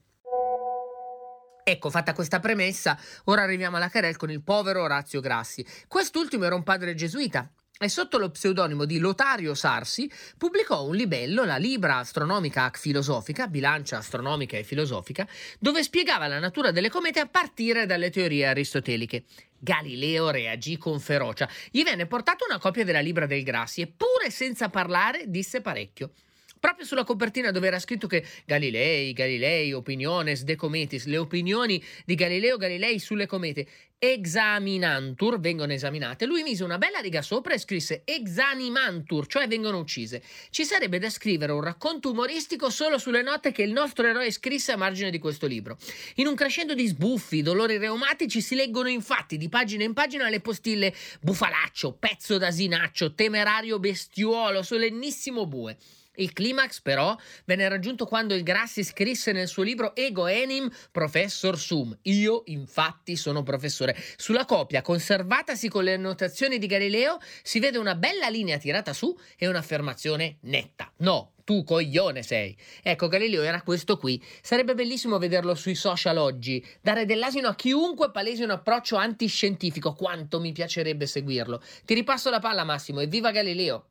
Ecco, 1.70 1.92
fatta 1.92 2.14
questa 2.14 2.40
premessa, 2.40 2.98
ora 3.26 3.44
arriviamo 3.44 3.78
alla 3.78 3.92
querel 3.92 4.18
con 4.18 4.32
il 4.32 4.42
povero 4.42 4.82
Orazio 4.82 5.22
Grassi. 5.22 5.64
Quest'ultimo 5.88 6.46
era 6.46 6.56
un 6.56 6.64
padre 6.64 6.96
gesuita 6.96 7.48
e 7.78 7.88
sotto 7.90 8.18
lo 8.18 8.32
pseudonimo 8.32 8.86
di 8.86 8.98
Lotario 8.98 9.54
Sarsi 9.54 10.12
pubblicò 10.36 10.84
un 10.84 10.96
libello, 10.96 11.44
la 11.44 11.58
Libra 11.58 11.98
Astronomica 11.98 12.72
Filosofica, 12.74 13.46
bilancia 13.46 13.98
astronomica 13.98 14.58
e 14.58 14.64
filosofica, 14.64 15.28
dove 15.60 15.84
spiegava 15.84 16.26
la 16.26 16.40
natura 16.40 16.72
delle 16.72 16.90
comete 16.90 17.20
a 17.20 17.28
partire 17.28 17.86
dalle 17.86 18.10
teorie 18.10 18.48
aristoteliche. 18.48 19.26
Galileo 19.60 20.32
reagì 20.32 20.76
con 20.76 21.00
ferocia. 21.00 21.48
Gli 21.70 21.84
venne 21.84 22.08
portata 22.08 22.46
una 22.50 22.58
copia 22.58 22.84
della 22.84 23.00
Libra 23.00 23.28
del 23.28 23.44
Grassi, 23.44 23.82
eppure 23.82 24.32
senza 24.32 24.70
parlare 24.70 25.26
disse 25.28 25.62
parecchio. 25.62 26.14
Proprio 26.60 26.86
sulla 26.86 27.04
copertina 27.04 27.52
dove 27.52 27.68
era 27.68 27.80
scritto 27.80 28.08
che 28.08 28.26
Galilei, 28.46 29.14
Galilei, 29.14 29.74
opiniones 29.74 30.44
de 30.44 30.56
cometis, 30.56 31.06
le 31.06 31.18
opinioni 31.18 31.82
di 32.06 32.16
Galileo 32.16 32.58
Galilei 32.58 33.00
sulle 33.00 33.26
comete. 33.26 33.68
examinantur, 34.02 35.42
vengono 35.42 35.74
esaminate, 35.74 36.26
lui 36.26 36.42
mise 36.42 36.64
una 36.64 36.78
bella 36.78 37.00
riga 37.00 37.22
sopra 37.22 37.54
e 37.54 37.60
scrisse 37.60 38.04
exanimantur, 38.06 39.28
cioè 39.28 39.46
vengono 39.48 39.78
uccise. 39.78 40.24
Ci 40.50 40.64
sarebbe 40.64 41.00
da 41.00 41.10
scrivere 41.10 41.52
un 41.52 41.62
racconto 41.62 42.10
umoristico 42.10 42.70
solo 42.70 42.98
sulle 42.98 43.22
note 43.22 43.52
che 43.52 43.62
il 43.62 43.74
nostro 43.74 44.08
eroe 44.08 44.32
scrisse 44.32 44.72
a 44.72 44.78
margine 44.78 45.12
di 45.12 45.20
questo 45.20 45.48
libro. 45.48 45.78
In 46.16 46.28
un 46.28 46.36
crescendo 46.36 46.74
di 46.76 46.88
sbuffi, 46.88 47.42
dolori 47.42 47.78
reumatici 47.78 48.40
si 48.40 48.56
leggono 48.56 48.88
infatti 48.88 49.36
di 49.36 49.50
pagina 49.50 49.84
in 49.84 49.94
pagina 49.94 50.30
le 50.30 50.40
postille 50.40 50.94
bufalaccio, 51.20 51.98
pezzo 52.00 52.38
d'asinaccio, 52.38 53.14
temerario 53.16 53.80
bestiuolo, 53.80 54.64
solennissimo 54.64 55.46
bue. 55.46 55.76
Il 56.20 56.34
climax, 56.34 56.82
però, 56.82 57.16
venne 57.46 57.70
raggiunto 57.70 58.06
quando 58.06 58.34
il 58.34 58.44
Grassi 58.44 58.84
scrisse 58.84 59.32
nel 59.32 59.48
suo 59.48 59.64
libro 59.64 59.96
Ego 59.96 60.28
Enim 60.28 60.70
Professor 60.92 61.58
Sum. 61.58 61.98
Io, 62.04 62.44
infatti, 62.48 63.16
sono 63.16 63.42
professore. 63.42 63.96
Sulla 64.18 64.44
copia, 64.44 64.82
conservatasi 64.82 65.70
con 65.70 65.86
le 65.86 65.94
annotazioni 65.94 66.58
di 66.58 66.68
Galileo, 66.68 67.20
si 67.42 67.60
vede 67.62 67.78
una 67.78 67.96
bella 67.96 68.28
linea 68.28 68.58
tirata 68.58 68.92
su 68.92 69.18
e 69.38 69.48
un'affermazione 69.48 70.40
netta. 70.42 70.92
No, 70.98 71.36
tu 71.46 71.64
coglione 71.64 72.22
sei. 72.22 72.54
Ecco, 72.84 73.08
Galileo 73.08 73.42
era 73.42 73.62
questo 73.62 73.98
qui. 73.98 74.22
Sarebbe 74.42 74.76
bellissimo 74.76 75.20
vederlo 75.20 75.56
sui 75.56 75.76
social 75.76 76.18
oggi, 76.18 76.62
dare 76.82 77.06
dell'asino 77.06 77.48
a 77.48 77.56
chiunque 77.56 78.12
palesi 78.12 78.44
un 78.44 78.50
approccio 78.50 78.98
antiscientifico. 78.98 79.94
Quanto 79.94 80.42
mi 80.42 80.52
piacerebbe 80.52 81.08
seguirlo. 81.08 81.64
Ti 81.86 81.94
ripasso 81.94 82.30
la 82.30 82.40
palla, 82.40 82.66
Massimo, 82.66 83.00
e 83.00 83.08
viva 83.08 83.32
Galileo! 83.32 83.86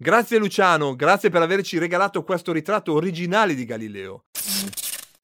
Grazie 0.00 0.38
Luciano, 0.38 0.94
grazie 0.94 1.28
per 1.28 1.42
averci 1.42 1.76
regalato 1.76 2.22
questo 2.22 2.52
ritratto 2.52 2.92
originale 2.92 3.56
di 3.56 3.64
Galileo. 3.64 4.26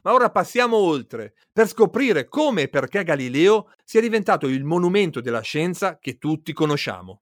Ma 0.03 0.13
ora 0.13 0.31
passiamo 0.31 0.77
oltre, 0.77 1.35
per 1.53 1.69
scoprire 1.69 2.27
come 2.27 2.63
e 2.63 2.69
perché 2.69 3.05
Galileo 3.05 3.71
sia 3.85 4.01
diventato 4.01 4.49
il 4.49 4.65
monumento 4.65 5.21
della 5.21 5.43
scienza 5.43 5.99
che 6.01 6.19
tutti 6.19 6.53
conosciamo. 6.53 7.21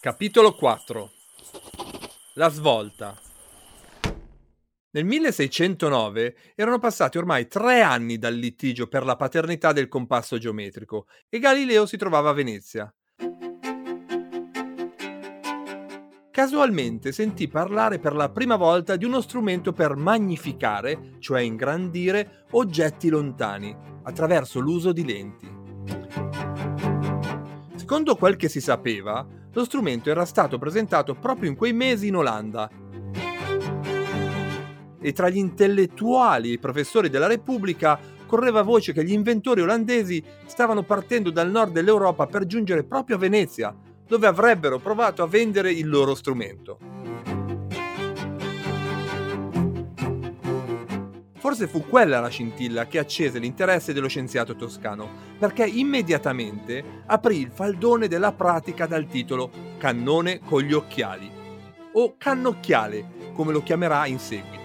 Capitolo 0.00 0.52
4 0.52 1.10
La 2.34 2.48
svolta 2.48 3.16
nel 4.94 5.04
1609 5.04 6.36
erano 6.56 6.80
passati 6.80 7.18
ormai 7.18 7.46
tre 7.46 7.82
anni 7.82 8.18
dal 8.18 8.34
litigio 8.34 8.88
per 8.88 9.04
la 9.04 9.14
paternità 9.14 9.72
del 9.72 9.86
compasso 9.86 10.38
geometrico 10.38 11.06
e 11.28 11.38
Galileo 11.38 11.86
si 11.86 11.96
trovava 11.96 12.30
a 12.30 12.34
Venezia. 12.34 12.92
Casualmente 16.32 17.12
sentì 17.12 17.46
parlare 17.46 17.98
per 17.98 18.14
la 18.14 18.30
prima 18.30 18.56
volta 18.56 18.96
di 18.96 19.04
uno 19.04 19.20
strumento 19.20 19.72
per 19.72 19.96
magnificare, 19.96 21.16
cioè 21.18 21.42
ingrandire, 21.42 22.46
oggetti 22.52 23.10
lontani, 23.10 23.76
attraverso 24.02 24.58
l'uso 24.58 24.92
di 24.92 25.04
lenti. 25.04 25.60
Secondo 27.76 28.16
quel 28.16 28.36
che 28.36 28.48
si 28.48 28.62
sapeva, 28.62 29.24
lo 29.52 29.64
strumento 29.64 30.08
era 30.08 30.24
stato 30.24 30.56
presentato 30.56 31.14
proprio 31.14 31.50
in 31.50 31.54
quei 31.54 31.74
mesi 31.74 32.06
in 32.06 32.16
Olanda. 32.16 32.70
E 35.04 35.12
tra 35.12 35.28
gli 35.28 35.36
intellettuali 35.36 36.48
e 36.48 36.52
i 36.54 36.58
professori 36.58 37.10
della 37.10 37.26
Repubblica 37.26 38.00
correva 38.26 38.62
voce 38.62 38.94
che 38.94 39.04
gli 39.04 39.12
inventori 39.12 39.60
olandesi 39.60 40.24
stavano 40.46 40.82
partendo 40.82 41.30
dal 41.30 41.50
nord 41.50 41.72
dell'Europa 41.72 42.26
per 42.26 42.46
giungere 42.46 42.84
proprio 42.84 43.16
a 43.16 43.18
Venezia, 43.18 43.76
dove 44.12 44.26
avrebbero 44.26 44.78
provato 44.78 45.22
a 45.22 45.26
vendere 45.26 45.72
il 45.72 45.88
loro 45.88 46.14
strumento. 46.14 46.76
Forse 51.38 51.66
fu 51.66 51.86
quella 51.86 52.20
la 52.20 52.28
scintilla 52.28 52.86
che 52.86 52.98
accese 52.98 53.38
l'interesse 53.38 53.94
dello 53.94 54.08
scienziato 54.08 54.54
toscano, 54.54 55.08
perché 55.38 55.64
immediatamente 55.64 56.84
aprì 57.06 57.40
il 57.40 57.50
faldone 57.50 58.06
della 58.06 58.32
pratica 58.32 58.84
dal 58.84 59.06
titolo 59.06 59.50
Cannone 59.78 60.40
con 60.40 60.60
gli 60.60 60.74
occhiali, 60.74 61.30
o 61.94 62.14
cannocchiale, 62.18 63.30
come 63.32 63.50
lo 63.50 63.62
chiamerà 63.62 64.04
in 64.04 64.18
seguito. 64.18 64.61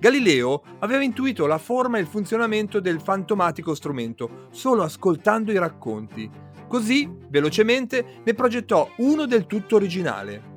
Galileo 0.00 0.62
aveva 0.78 1.02
intuito 1.02 1.46
la 1.46 1.58
forma 1.58 1.98
e 1.98 2.00
il 2.00 2.06
funzionamento 2.06 2.78
del 2.78 3.00
fantomatico 3.00 3.74
strumento 3.74 4.46
solo 4.50 4.84
ascoltando 4.84 5.50
i 5.50 5.58
racconti. 5.58 6.30
Così, 6.68 7.10
velocemente, 7.28 8.20
ne 8.22 8.32
progettò 8.32 8.88
uno 8.98 9.26
del 9.26 9.46
tutto 9.46 9.74
originale. 9.74 10.56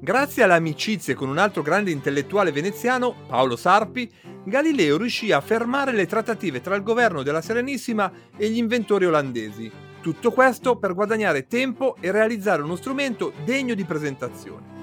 Grazie 0.00 0.42
alle 0.42 0.54
amicizie 0.54 1.14
con 1.14 1.30
un 1.30 1.38
altro 1.38 1.62
grande 1.62 1.90
intellettuale 1.90 2.52
veneziano, 2.52 3.14
Paolo 3.26 3.56
Sarpi, 3.56 4.10
Galileo 4.44 4.98
riuscì 4.98 5.32
a 5.32 5.40
fermare 5.40 5.92
le 5.92 6.06
trattative 6.06 6.60
tra 6.60 6.74
il 6.74 6.82
governo 6.82 7.22
della 7.22 7.40
Serenissima 7.40 8.12
e 8.36 8.50
gli 8.50 8.58
inventori 8.58 9.06
olandesi. 9.06 9.70
Tutto 10.02 10.32
questo 10.32 10.76
per 10.76 10.94
guadagnare 10.94 11.46
tempo 11.46 11.96
e 12.00 12.10
realizzare 12.10 12.60
uno 12.60 12.76
strumento 12.76 13.32
degno 13.44 13.74
di 13.74 13.84
presentazione. 13.84 14.79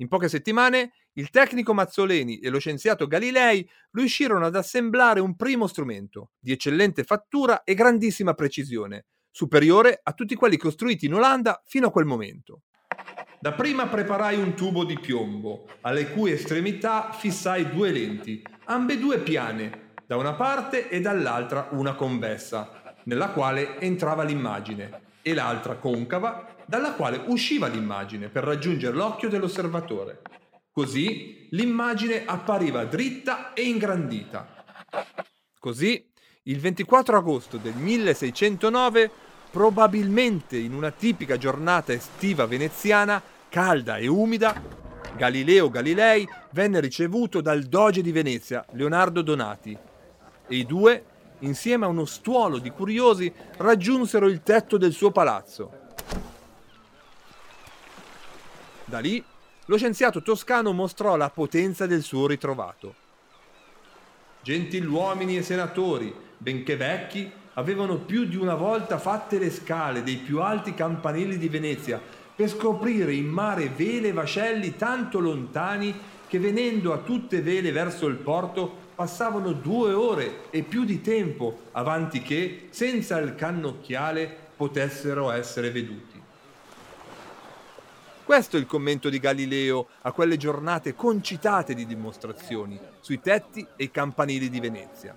In 0.00 0.08
poche 0.08 0.28
settimane 0.28 0.92
il 1.14 1.30
tecnico 1.30 1.74
Mazzoleni 1.74 2.38
e 2.38 2.50
lo 2.50 2.60
scienziato 2.60 3.08
Galilei 3.08 3.68
riuscirono 3.90 4.46
ad 4.46 4.54
assemblare 4.54 5.18
un 5.18 5.34
primo 5.34 5.66
strumento 5.66 6.30
di 6.38 6.52
eccellente 6.52 7.02
fattura 7.02 7.64
e 7.64 7.74
grandissima 7.74 8.34
precisione, 8.34 9.06
superiore 9.28 9.98
a 10.00 10.12
tutti 10.12 10.36
quelli 10.36 10.56
costruiti 10.56 11.06
in 11.06 11.14
Olanda 11.14 11.60
fino 11.66 11.88
a 11.88 11.90
quel 11.90 12.04
momento. 12.04 12.62
Dapprima 13.40 13.88
preparai 13.88 14.38
un 14.38 14.54
tubo 14.54 14.84
di 14.84 14.98
piombo, 14.98 15.68
alle 15.80 16.10
cui 16.10 16.30
estremità 16.30 17.10
fissai 17.12 17.68
due 17.70 17.90
lenti, 17.90 18.42
ambedue 18.66 19.18
piane, 19.18 19.94
da 20.06 20.16
una 20.16 20.34
parte 20.34 20.88
e 20.88 21.00
dall'altra 21.00 21.68
una 21.72 21.94
convessa, 21.94 22.96
nella 23.04 23.30
quale 23.30 23.80
entrava 23.80 24.22
l'immagine, 24.22 25.06
e 25.22 25.34
l'altra 25.34 25.76
concava 25.76 26.54
dalla 26.68 26.92
quale 26.92 27.22
usciva 27.28 27.66
l'immagine 27.66 28.28
per 28.28 28.44
raggiungere 28.44 28.94
l'occhio 28.94 29.30
dell'osservatore. 29.30 30.20
Così 30.70 31.48
l'immagine 31.52 32.26
appariva 32.26 32.84
dritta 32.84 33.54
e 33.54 33.62
ingrandita. 33.62 34.66
Così, 35.58 36.06
il 36.42 36.60
24 36.60 37.16
agosto 37.16 37.56
del 37.56 37.72
1609, 37.74 39.10
probabilmente 39.50 40.58
in 40.58 40.74
una 40.74 40.90
tipica 40.90 41.38
giornata 41.38 41.94
estiva 41.94 42.44
veneziana, 42.44 43.22
calda 43.48 43.96
e 43.96 44.06
umida, 44.06 44.62
Galileo 45.16 45.70
Galilei 45.70 46.28
venne 46.50 46.80
ricevuto 46.80 47.40
dal 47.40 47.62
doge 47.62 48.02
di 48.02 48.12
Venezia, 48.12 48.62
Leonardo 48.72 49.22
Donati, 49.22 49.76
e 50.46 50.54
i 50.54 50.66
due, 50.66 51.02
insieme 51.40 51.86
a 51.86 51.88
uno 51.88 52.04
stuolo 52.04 52.58
di 52.58 52.70
curiosi, 52.70 53.32
raggiunsero 53.56 54.28
il 54.28 54.42
tetto 54.42 54.76
del 54.76 54.92
suo 54.92 55.10
palazzo. 55.10 55.77
Da 58.88 59.00
lì 59.00 59.22
lo 59.66 59.76
scienziato 59.76 60.22
toscano 60.22 60.72
mostrò 60.72 61.16
la 61.16 61.28
potenza 61.28 61.84
del 61.84 62.02
suo 62.02 62.26
ritrovato. 62.26 62.94
Gentiluomini 64.40 65.36
e 65.36 65.42
senatori, 65.42 66.14
benché 66.38 66.74
vecchi, 66.74 67.30
avevano 67.54 67.98
più 67.98 68.24
di 68.24 68.36
una 68.36 68.54
volta 68.54 68.98
fatte 68.98 69.38
le 69.38 69.50
scale 69.50 70.02
dei 70.02 70.16
più 70.16 70.40
alti 70.40 70.72
campanili 70.72 71.36
di 71.36 71.50
Venezia 71.50 72.00
per 72.34 72.48
scoprire 72.48 73.12
in 73.12 73.26
mare 73.26 73.68
vele 73.68 74.08
e 74.08 74.12
vascelli 74.12 74.74
tanto 74.76 75.18
lontani 75.18 75.94
che 76.26 76.38
venendo 76.38 76.94
a 76.94 76.98
tutte 76.98 77.42
vele 77.42 77.72
verso 77.72 78.06
il 78.06 78.16
porto 78.16 78.86
passavano 78.94 79.52
due 79.52 79.92
ore 79.92 80.48
e 80.48 80.62
più 80.62 80.84
di 80.84 81.02
tempo 81.02 81.64
avanti 81.72 82.22
che, 82.22 82.68
senza 82.70 83.18
il 83.18 83.34
cannocchiale, 83.34 84.34
potessero 84.56 85.30
essere 85.30 85.70
veduti. 85.70 86.07
Questo 88.28 88.58
è 88.58 88.60
il 88.60 88.66
commento 88.66 89.08
di 89.08 89.20
Galileo 89.20 89.88
a 90.02 90.12
quelle 90.12 90.36
giornate 90.36 90.94
concitate 90.94 91.72
di 91.72 91.86
dimostrazioni 91.86 92.78
sui 93.00 93.20
tetti 93.20 93.66
e 93.74 93.84
i 93.84 93.90
campanili 93.90 94.50
di 94.50 94.60
Venezia. 94.60 95.16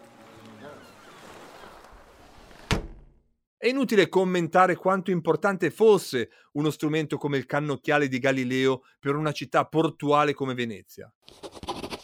È 3.58 3.68
inutile 3.68 4.08
commentare 4.08 4.78
quanto 4.78 5.12
importante 5.12 5.72
fosse 5.72 6.30
uno 6.54 6.70
strumento 6.70 7.18
come 7.18 7.36
il 7.36 7.46
cannocchiale 7.46 8.08
di 8.08 8.18
Galileo 8.18 8.84
per 8.98 9.18
una 9.18 9.34
città 9.34 9.66
portuale 9.66 10.34
come 10.34 10.54
Venezia. 10.54 11.14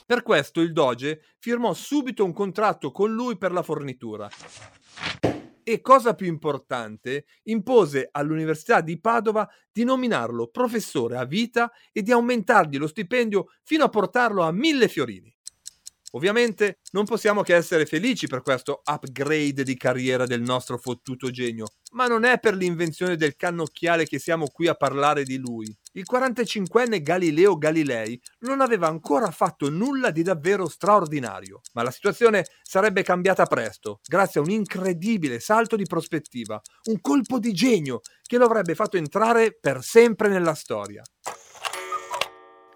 Per 0.05 0.21
questo 0.23 0.59
il 0.59 0.73
Doge 0.73 1.21
firmò 1.39 1.73
subito 1.73 2.25
un 2.25 2.33
contratto 2.33 2.91
con 2.91 3.13
lui 3.13 3.37
per 3.37 3.53
la 3.53 3.63
fornitura 3.63 4.29
e, 5.69 5.81
cosa 5.81 6.15
più 6.15 6.27
importante, 6.27 7.25
impose 7.43 8.07
all'Università 8.09 8.79
di 8.79 9.01
Padova 9.01 9.45
di 9.69 9.83
nominarlo 9.83 10.47
professore 10.47 11.17
a 11.17 11.25
vita 11.25 11.69
e 11.91 12.01
di 12.03 12.13
aumentargli 12.13 12.77
lo 12.77 12.87
stipendio 12.87 13.47
fino 13.65 13.83
a 13.83 13.89
portarlo 13.89 14.43
a 14.43 14.51
mille 14.53 14.87
fiorini. 14.87 15.29
Ovviamente 16.11 16.79
non 16.91 17.03
possiamo 17.03 17.41
che 17.41 17.53
essere 17.53 17.85
felici 17.85 18.27
per 18.27 18.43
questo 18.43 18.81
upgrade 18.85 19.63
di 19.63 19.75
carriera 19.75 20.25
del 20.25 20.41
nostro 20.41 20.77
fottuto 20.77 21.31
genio, 21.31 21.65
ma 21.91 22.07
non 22.07 22.23
è 22.23 22.39
per 22.39 22.55
l'invenzione 22.55 23.15
del 23.15 23.35
cannocchiale 23.35 24.05
che 24.05 24.19
siamo 24.19 24.47
qui 24.47 24.67
a 24.67 24.75
parlare 24.75 25.23
di 25.23 25.37
lui. 25.37 25.75
Il 25.93 26.05
45enne 26.09 27.01
Galileo 27.01 27.57
Galilei 27.57 28.19
non 28.39 28.61
aveva 28.61 28.87
ancora 28.87 29.31
fatto 29.31 29.69
nulla 29.69 30.11
di 30.11 30.21
davvero 30.21 30.67
straordinario, 30.67 31.61
ma 31.73 31.83
la 31.83 31.91
situazione 31.91 32.45
sarebbe 32.61 33.03
cambiata 33.03 33.45
presto, 33.45 34.01
grazie 34.05 34.39
a 34.39 34.43
un 34.43 34.49
incredibile 34.49 35.39
salto 35.39 35.75
di 35.75 35.85
prospettiva, 35.85 36.61
un 36.85 37.01
colpo 37.01 37.39
di 37.39 37.53
genio 37.53 38.01
che 38.21 38.37
lo 38.37 38.45
avrebbe 38.45 38.75
fatto 38.75 38.97
entrare 38.97 39.57
per 39.59 39.83
sempre 39.83 40.29
nella 40.29 40.53
storia. 40.53 41.01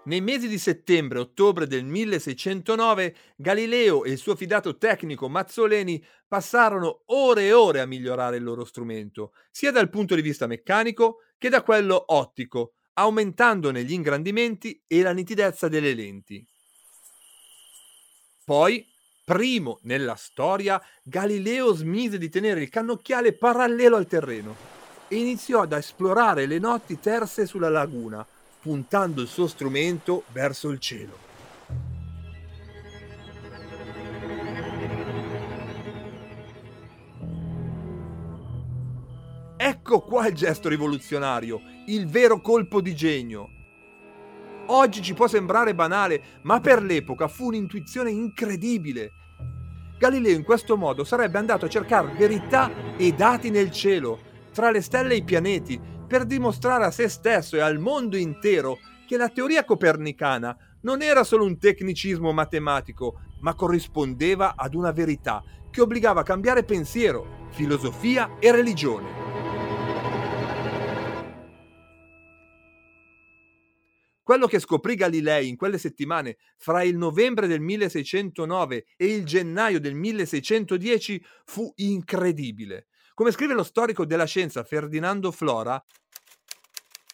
Nei 0.04 0.20
mesi 0.20 0.48
di 0.48 0.58
settembre 0.58 1.18
e 1.18 1.22
ottobre 1.22 1.68
del 1.68 1.84
1609 1.84 3.14
Galileo 3.36 4.02
e 4.02 4.10
il 4.10 4.18
suo 4.18 4.34
fidato 4.34 4.76
tecnico 4.76 5.28
Mazzoleni 5.28 6.04
passarono 6.26 7.02
ore 7.06 7.44
e 7.44 7.52
ore 7.52 7.80
a 7.80 7.86
migliorare 7.86 8.38
il 8.38 8.42
loro 8.42 8.64
strumento, 8.64 9.32
sia 9.52 9.70
dal 9.70 9.90
punto 9.90 10.16
di 10.16 10.22
vista 10.22 10.48
meccanico 10.48 11.18
che 11.38 11.48
da 11.48 11.62
quello 11.62 12.02
ottico, 12.04 12.72
aumentandone 12.94 13.84
gli 13.84 13.92
ingrandimenti 13.92 14.82
e 14.88 15.02
la 15.02 15.12
nitidezza 15.12 15.68
delle 15.68 15.94
lenti. 15.94 16.44
Poi, 18.44 18.84
primo 19.24 19.78
nella 19.82 20.16
storia, 20.16 20.82
Galileo 21.04 21.74
smise 21.74 22.18
di 22.18 22.28
tenere 22.28 22.62
il 22.62 22.70
cannocchiale 22.70 23.34
parallelo 23.34 23.96
al 23.96 24.08
terreno 24.08 24.56
e 25.06 25.16
iniziò 25.16 25.60
ad 25.60 25.72
esplorare 25.72 26.46
le 26.46 26.58
notti 26.58 26.98
terse 26.98 27.46
sulla 27.46 27.68
laguna, 27.68 28.26
puntando 28.62 29.20
il 29.20 29.26
suo 29.26 29.48
strumento 29.48 30.22
verso 30.30 30.68
il 30.70 30.78
cielo. 30.78 31.18
Ecco 39.56 40.02
qua 40.02 40.28
il 40.28 40.34
gesto 40.34 40.68
rivoluzionario, 40.68 41.60
il 41.86 42.06
vero 42.06 42.40
colpo 42.40 42.80
di 42.80 42.94
genio. 42.94 43.48
Oggi 44.66 45.02
ci 45.02 45.12
può 45.12 45.26
sembrare 45.26 45.74
banale, 45.74 46.22
ma 46.42 46.60
per 46.60 46.82
l'epoca 46.82 47.26
fu 47.26 47.46
un'intuizione 47.46 48.10
incredibile. 48.10 49.12
Galileo 49.98 50.36
in 50.36 50.44
questo 50.44 50.76
modo 50.76 51.02
sarebbe 51.02 51.38
andato 51.38 51.64
a 51.64 51.68
cercare 51.68 52.14
verità 52.16 52.70
e 52.96 53.12
dati 53.12 53.50
nel 53.50 53.72
cielo, 53.72 54.20
tra 54.52 54.70
le 54.70 54.82
stelle 54.82 55.14
e 55.14 55.18
i 55.18 55.24
pianeti, 55.24 55.80
per 56.12 56.26
dimostrare 56.26 56.84
a 56.84 56.90
se 56.90 57.08
stesso 57.08 57.56
e 57.56 57.60
al 57.60 57.78
mondo 57.78 58.18
intero 58.18 58.80
che 59.06 59.16
la 59.16 59.30
teoria 59.30 59.64
copernicana 59.64 60.54
non 60.82 61.00
era 61.00 61.24
solo 61.24 61.46
un 61.46 61.58
tecnicismo 61.58 62.32
matematico, 62.32 63.18
ma 63.40 63.54
corrispondeva 63.54 64.52
ad 64.54 64.74
una 64.74 64.90
verità 64.90 65.42
che 65.70 65.80
obbligava 65.80 66.20
a 66.20 66.22
cambiare 66.22 66.64
pensiero, 66.64 67.48
filosofia 67.52 68.36
e 68.38 68.52
religione. 68.52 69.08
Quello 74.22 74.46
che 74.46 74.58
scoprì 74.58 74.94
Galilei 74.96 75.48
in 75.48 75.56
quelle 75.56 75.78
settimane 75.78 76.36
fra 76.58 76.82
il 76.82 76.98
novembre 76.98 77.46
del 77.46 77.62
1609 77.62 78.84
e 78.98 79.06
il 79.06 79.24
gennaio 79.24 79.80
del 79.80 79.94
1610 79.94 81.24
fu 81.46 81.72
incredibile. 81.76 82.88
Come 83.14 83.30
scrive 83.30 83.52
lo 83.52 83.62
storico 83.62 84.06
della 84.06 84.24
scienza 84.24 84.64
Ferdinando 84.64 85.30
Flora, 85.30 85.82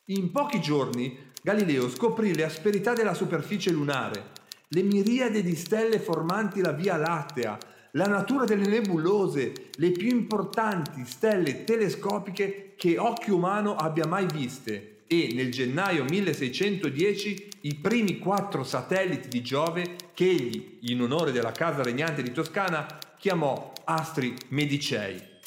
in 0.07 0.31
pochi 0.31 0.61
giorni 0.61 1.33
Galileo 1.43 1.91
scoprì 1.91 2.35
le 2.35 2.45
asperità 2.45 2.93
della 2.93 3.15
superficie 3.15 3.73
lunare, 3.73 4.31
le 4.69 4.83
miriade 4.83 5.43
di 5.43 5.57
stelle 5.57 5.99
formanti 5.99 6.61
la 6.61 6.71
Via 6.71 6.97
Lattea, 6.97 7.59
la 7.93 8.07
natura 8.07 8.45
delle 8.45 8.69
nebulose, 8.69 9.71
le 9.75 9.91
più 9.91 10.09
importanti 10.09 11.05
stelle 11.05 11.65
telescopiche 11.65 12.75
che 12.77 12.97
occhio 12.97 13.35
umano 13.35 13.75
abbia 13.75 14.07
mai 14.07 14.27
viste 14.33 15.03
e 15.09 15.33
nel 15.35 15.51
gennaio 15.51 16.05
1610 16.05 17.49
i 17.63 17.75
primi 17.75 18.19
quattro 18.19 18.63
satelliti 18.63 19.27
di 19.27 19.43
Giove 19.43 19.97
che 20.15 20.31
egli, 20.31 20.79
in 20.83 21.03
onore 21.03 21.33
della 21.33 21.53
casa 21.53 21.83
regnante 21.83 22.23
di 22.23 22.31
Toscana, 22.31 22.87
chiamò 23.19 23.73
Astri 23.85 24.37
Medicei. 24.49 25.38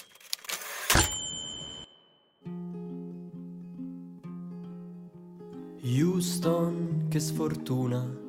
Houston, 5.93 7.07
che 7.09 7.19
sfortuna. 7.19 8.19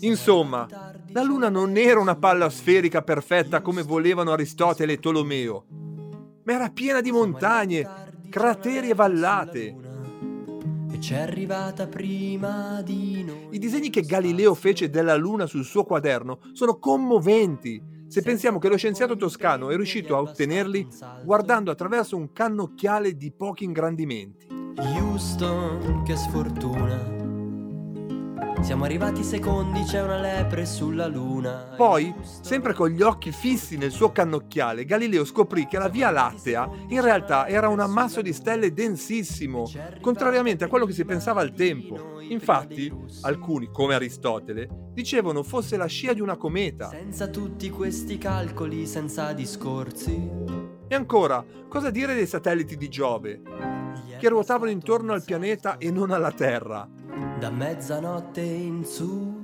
Insomma, 0.00 0.66
la 1.08 1.22
Luna 1.22 1.48
non 1.48 1.78
era 1.78 1.98
una 1.98 2.16
palla 2.16 2.50
sferica 2.50 3.00
perfetta 3.00 3.62
come 3.62 3.82
volevano 3.82 4.32
Aristotele 4.32 4.92
e 4.92 4.98
Tolomeo, 4.98 5.64
ma 6.44 6.52
era 6.52 6.68
piena 6.68 7.00
di 7.00 7.10
montagne, 7.10 7.88
crateri 8.28 8.90
e 8.90 8.94
vallate. 8.94 9.76
E 10.92 10.98
c'è 10.98 11.20
arrivata 11.20 11.86
prima 11.86 12.82
di 12.82 13.24
noi. 13.24 13.48
I 13.52 13.58
disegni 13.58 13.88
che 13.88 14.02
Galileo 14.02 14.54
fece 14.54 14.90
della 14.90 15.16
Luna 15.16 15.46
sul 15.46 15.64
suo 15.64 15.84
quaderno 15.84 16.40
sono 16.52 16.78
commoventi 16.78 17.82
se 18.08 18.20
pensiamo 18.20 18.58
che 18.58 18.68
lo 18.68 18.76
scienziato 18.76 19.16
toscano 19.16 19.70
è 19.70 19.76
riuscito 19.76 20.16
a 20.16 20.20
ottenerli 20.20 20.86
guardando 21.24 21.70
attraverso 21.70 22.16
un 22.16 22.32
cannocchiale 22.32 23.16
di 23.16 23.32
pochi 23.32 23.64
ingrandimenti. 23.64 24.59
Houston, 24.82 26.02
che 26.04 26.16
sfortuna. 26.16 27.18
Siamo 28.62 28.84
arrivati 28.84 29.22
secondi, 29.22 29.82
c'è 29.82 30.02
una 30.02 30.20
lepre 30.20 30.64
sulla 30.64 31.06
luna. 31.06 31.74
Poi, 31.76 32.14
sempre 32.22 32.72
con 32.72 32.88
gli 32.88 33.02
occhi 33.02 33.32
fissi 33.32 33.76
nel 33.76 33.90
suo 33.90 34.12
cannocchiale, 34.12 34.84
Galileo 34.84 35.24
scoprì 35.24 35.66
che 35.66 35.78
la 35.78 35.88
Via 35.88 36.10
Lattea 36.10 36.68
in 36.88 37.00
realtà 37.00 37.46
era 37.46 37.68
un 37.68 37.80
ammasso 37.80 38.22
di 38.22 38.32
stelle 38.32 38.72
densissimo, 38.72 39.70
contrariamente 40.00 40.64
a 40.64 40.68
quello 40.68 40.86
che 40.86 40.92
si 40.92 41.04
pensava 41.04 41.40
al 41.40 41.52
tempo. 41.52 42.18
Infatti, 42.20 42.92
alcuni, 43.22 43.70
come 43.72 43.94
Aristotele, 43.94 44.68
dicevano 44.92 45.42
fosse 45.42 45.76
la 45.76 45.86
scia 45.86 46.12
di 46.12 46.20
una 46.20 46.36
cometa. 46.36 46.88
Senza 46.88 47.28
tutti 47.28 47.70
questi 47.70 48.18
calcoli, 48.18 48.86
senza 48.86 49.32
discorsi. 49.32 50.28
E 50.86 50.94
ancora, 50.94 51.44
cosa 51.68 51.90
dire 51.90 52.14
dei 52.14 52.26
satelliti 52.26 52.76
di 52.76 52.88
Giove, 52.88 53.42
che 54.18 54.28
ruotavano 54.28 54.70
intorno 54.70 55.12
al 55.12 55.24
pianeta 55.24 55.78
e 55.78 55.90
non 55.90 56.10
alla 56.10 56.32
Terra? 56.32 56.88
Da 57.38 57.50
mezzanotte 57.50 58.40
in 58.40 58.84
su. 58.84 59.38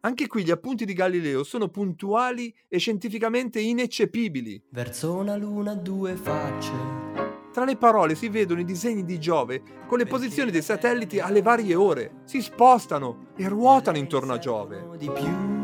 Anche 0.00 0.26
qui 0.26 0.44
gli 0.44 0.50
appunti 0.50 0.84
di 0.84 0.94
Galileo 0.94 1.44
sono 1.44 1.68
puntuali 1.68 2.54
e 2.68 2.78
scientificamente 2.78 3.60
ineccepibili. 3.60 4.62
Verso 4.70 5.14
una 5.14 5.36
luna 5.36 5.74
due 5.74 6.14
facce. 6.16 6.72
Tra 7.52 7.64
le 7.64 7.76
parole 7.76 8.14
si 8.14 8.28
vedono 8.28 8.60
i 8.60 8.64
disegni 8.64 9.04
di 9.04 9.18
Giove 9.18 9.62
con 9.86 9.98
le 9.98 10.06
posizioni 10.06 10.50
dei 10.50 10.62
satelliti 10.62 11.18
alle 11.18 11.42
varie 11.42 11.74
ore. 11.74 12.22
Si 12.24 12.40
spostano 12.40 13.32
e 13.36 13.46
ruotano 13.48 13.98
intorno 13.98 14.32
a 14.32 14.38
Giove. 14.38 14.86
Di 14.96 15.10
più. 15.10 15.58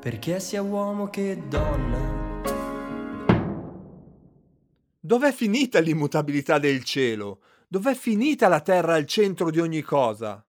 Perché 0.00 0.40
sia 0.40 0.62
uomo 0.62 1.08
che 1.08 1.42
donna. 1.48 2.13
Dov'è 5.06 5.32
finita 5.32 5.80
l'immutabilità 5.80 6.58
del 6.58 6.82
cielo? 6.82 7.42
Dov'è 7.68 7.94
finita 7.94 8.48
la 8.48 8.62
Terra 8.62 8.94
al 8.94 9.04
centro 9.04 9.50
di 9.50 9.60
ogni 9.60 9.82
cosa? 9.82 10.46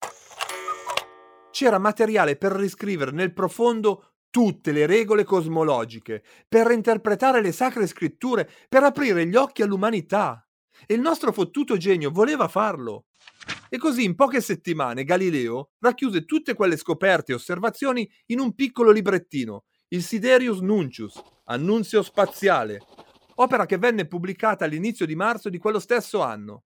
C'era 1.51 1.77
materiale 1.77 2.37
per 2.37 2.53
riscrivere 2.53 3.11
nel 3.11 3.33
profondo 3.33 4.13
tutte 4.29 4.71
le 4.71 4.85
regole 4.85 5.25
cosmologiche, 5.25 6.23
per 6.47 6.67
reinterpretare 6.67 7.41
le 7.41 7.51
sacre 7.51 7.85
scritture, 7.85 8.49
per 8.69 8.83
aprire 8.83 9.27
gli 9.27 9.35
occhi 9.35 9.61
all'umanità. 9.61 10.47
E 10.87 10.93
il 10.93 11.01
nostro 11.01 11.33
fottuto 11.33 11.75
genio 11.75 12.09
voleva 12.09 12.47
farlo. 12.47 13.07
E 13.69 13.77
così 13.77 14.05
in 14.05 14.15
poche 14.15 14.39
settimane 14.39 15.03
Galileo 15.03 15.71
racchiuse 15.79 16.23
tutte 16.23 16.53
quelle 16.53 16.77
scoperte 16.77 17.33
e 17.33 17.35
osservazioni 17.35 18.09
in 18.27 18.39
un 18.39 18.55
piccolo 18.55 18.91
librettino, 18.91 19.65
il 19.89 20.01
Siderius 20.01 20.59
Nuncius, 20.59 21.21
Annunzio 21.43 22.01
Spaziale, 22.01 22.79
opera 23.35 23.65
che 23.65 23.77
venne 23.77 24.05
pubblicata 24.05 24.65
all'inizio 24.65 25.05
di 25.05 25.15
marzo 25.15 25.49
di 25.49 25.57
quello 25.57 25.79
stesso 25.79 26.21
anno. 26.21 26.63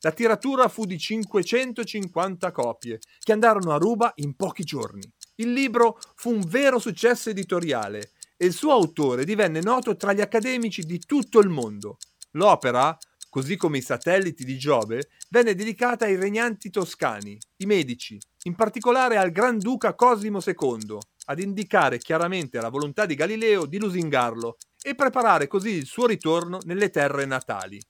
La 0.00 0.10
tiratura 0.10 0.68
fu 0.68 0.84
di 0.84 0.98
550 0.98 2.50
copie, 2.50 2.98
che 3.20 3.32
andarono 3.32 3.72
a 3.72 3.78
ruba 3.78 4.12
in 4.16 4.34
pochi 4.34 4.64
giorni. 4.64 5.08
Il 5.36 5.52
libro 5.52 5.98
fu 6.16 6.30
un 6.30 6.42
vero 6.44 6.78
successo 6.78 7.30
editoriale 7.30 8.10
e 8.36 8.46
il 8.46 8.52
suo 8.52 8.72
autore 8.72 9.24
divenne 9.24 9.60
noto 9.60 9.96
tra 9.96 10.12
gli 10.12 10.20
accademici 10.20 10.82
di 10.82 10.98
tutto 10.98 11.38
il 11.38 11.48
mondo. 11.48 11.98
L'opera, 12.32 12.96
così 13.28 13.56
come 13.56 13.78
i 13.78 13.82
satelliti 13.82 14.44
di 14.44 14.58
Giove, 14.58 15.10
venne 15.30 15.54
dedicata 15.54 16.06
ai 16.06 16.16
regnanti 16.16 16.68
toscani, 16.70 17.38
i 17.58 17.66
medici, 17.66 18.18
in 18.42 18.56
particolare 18.56 19.16
al 19.16 19.30
Granduca 19.30 19.94
Cosimo 19.94 20.40
II, 20.44 20.98
ad 21.26 21.38
indicare 21.38 21.98
chiaramente 21.98 22.60
la 22.60 22.70
volontà 22.70 23.06
di 23.06 23.14
Galileo 23.14 23.66
di 23.66 23.78
lusingarlo 23.78 24.56
e 24.82 24.94
preparare 24.94 25.46
così 25.46 25.70
il 25.70 25.86
suo 25.86 26.06
ritorno 26.06 26.58
nelle 26.64 26.90
terre 26.90 27.24
natali. 27.24 27.80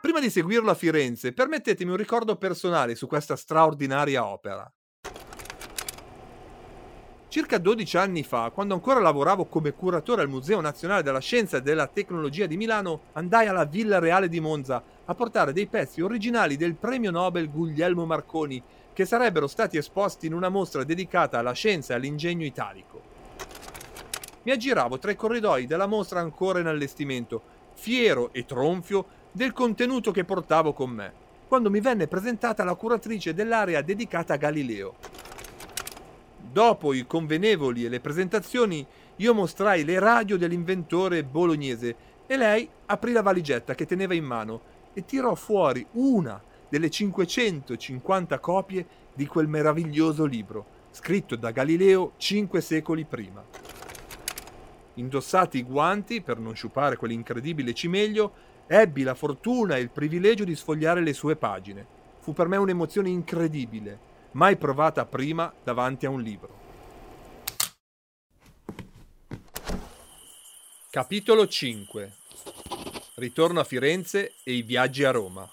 Prima 0.00 0.20
di 0.20 0.30
seguirlo 0.30 0.70
a 0.70 0.74
Firenze, 0.74 1.32
permettetemi 1.32 1.90
un 1.90 1.96
ricordo 1.96 2.36
personale 2.36 2.94
su 2.94 3.06
questa 3.06 3.36
straordinaria 3.36 4.26
opera. 4.26 4.70
Circa 7.32 7.56
12 7.56 7.96
anni 7.96 8.24
fa, 8.24 8.50
quando 8.50 8.74
ancora 8.74 9.00
lavoravo 9.00 9.46
come 9.46 9.72
curatore 9.72 10.20
al 10.20 10.28
Museo 10.28 10.60
Nazionale 10.60 11.02
della 11.02 11.20
Scienza 11.20 11.56
e 11.56 11.62
della 11.62 11.86
Tecnologia 11.86 12.44
di 12.44 12.58
Milano, 12.58 13.04
andai 13.12 13.46
alla 13.46 13.64
Villa 13.64 13.98
Reale 14.00 14.28
di 14.28 14.38
Monza 14.38 14.82
a 15.04 15.14
portare 15.14 15.54
dei 15.54 15.66
pezzi 15.66 16.02
originali 16.02 16.56
del 16.56 16.74
premio 16.74 17.10
Nobel 17.10 17.50
Guglielmo 17.50 18.04
Marconi, 18.04 18.62
che 18.92 19.06
sarebbero 19.06 19.46
stati 19.46 19.78
esposti 19.78 20.26
in 20.26 20.34
una 20.34 20.50
mostra 20.50 20.84
dedicata 20.84 21.38
alla 21.38 21.52
scienza 21.52 21.94
e 21.94 21.96
all'ingegno 21.96 22.44
italico. 22.44 23.01
Mi 24.44 24.50
aggiravo 24.50 24.98
tra 24.98 25.12
i 25.12 25.16
corridoi 25.16 25.66
della 25.66 25.86
mostra 25.86 26.18
ancora 26.18 26.58
in 26.58 26.66
allestimento, 26.66 27.42
fiero 27.74 28.32
e 28.32 28.44
tronfio 28.44 29.06
del 29.30 29.52
contenuto 29.52 30.10
che 30.10 30.24
portavo 30.24 30.72
con 30.72 30.90
me, 30.90 31.12
quando 31.46 31.70
mi 31.70 31.80
venne 31.80 32.08
presentata 32.08 32.64
la 32.64 32.74
curatrice 32.74 33.34
dell'area 33.34 33.82
dedicata 33.82 34.34
a 34.34 34.38
Galileo. 34.38 34.94
Dopo 36.38 36.92
i 36.92 37.06
convenevoli 37.06 37.84
e 37.84 37.88
le 37.88 38.00
presentazioni, 38.00 38.84
io 39.16 39.32
mostrai 39.32 39.84
le 39.84 40.00
radio 40.00 40.36
dell'inventore 40.36 41.22
bolognese 41.22 41.94
e 42.26 42.36
lei 42.36 42.68
aprì 42.86 43.12
la 43.12 43.22
valigetta 43.22 43.76
che 43.76 43.86
teneva 43.86 44.14
in 44.14 44.24
mano 44.24 44.60
e 44.92 45.04
tirò 45.04 45.36
fuori 45.36 45.86
una 45.92 46.42
delle 46.68 46.90
550 46.90 48.38
copie 48.40 48.86
di 49.14 49.26
quel 49.26 49.46
meraviglioso 49.46 50.24
libro, 50.24 50.66
scritto 50.90 51.36
da 51.36 51.52
Galileo 51.52 52.14
cinque 52.16 52.60
secoli 52.60 53.04
prima. 53.04 53.71
Indossati 54.94 55.58
i 55.58 55.62
guanti 55.62 56.20
per 56.20 56.38
non 56.38 56.54
sciupare 56.54 56.96
quell'incredibile 56.96 57.72
cimeglio, 57.72 58.32
ebbi 58.66 59.02
la 59.02 59.14
fortuna 59.14 59.76
e 59.76 59.80
il 59.80 59.90
privilegio 59.90 60.44
di 60.44 60.54
sfogliare 60.54 61.00
le 61.00 61.12
sue 61.12 61.36
pagine. 61.36 61.86
Fu 62.20 62.32
per 62.32 62.48
me 62.48 62.56
un'emozione 62.56 63.08
incredibile 63.08 64.10
mai 64.32 64.56
provata 64.56 65.04
prima 65.04 65.52
davanti 65.62 66.06
a 66.06 66.10
un 66.10 66.20
libro. 66.20 66.60
Capitolo 70.90 71.46
5 71.46 72.12
Ritorno 73.16 73.60
a 73.60 73.64
Firenze 73.64 74.34
e 74.42 74.52
i 74.54 74.62
viaggi 74.62 75.04
a 75.04 75.10
Roma. 75.10 75.50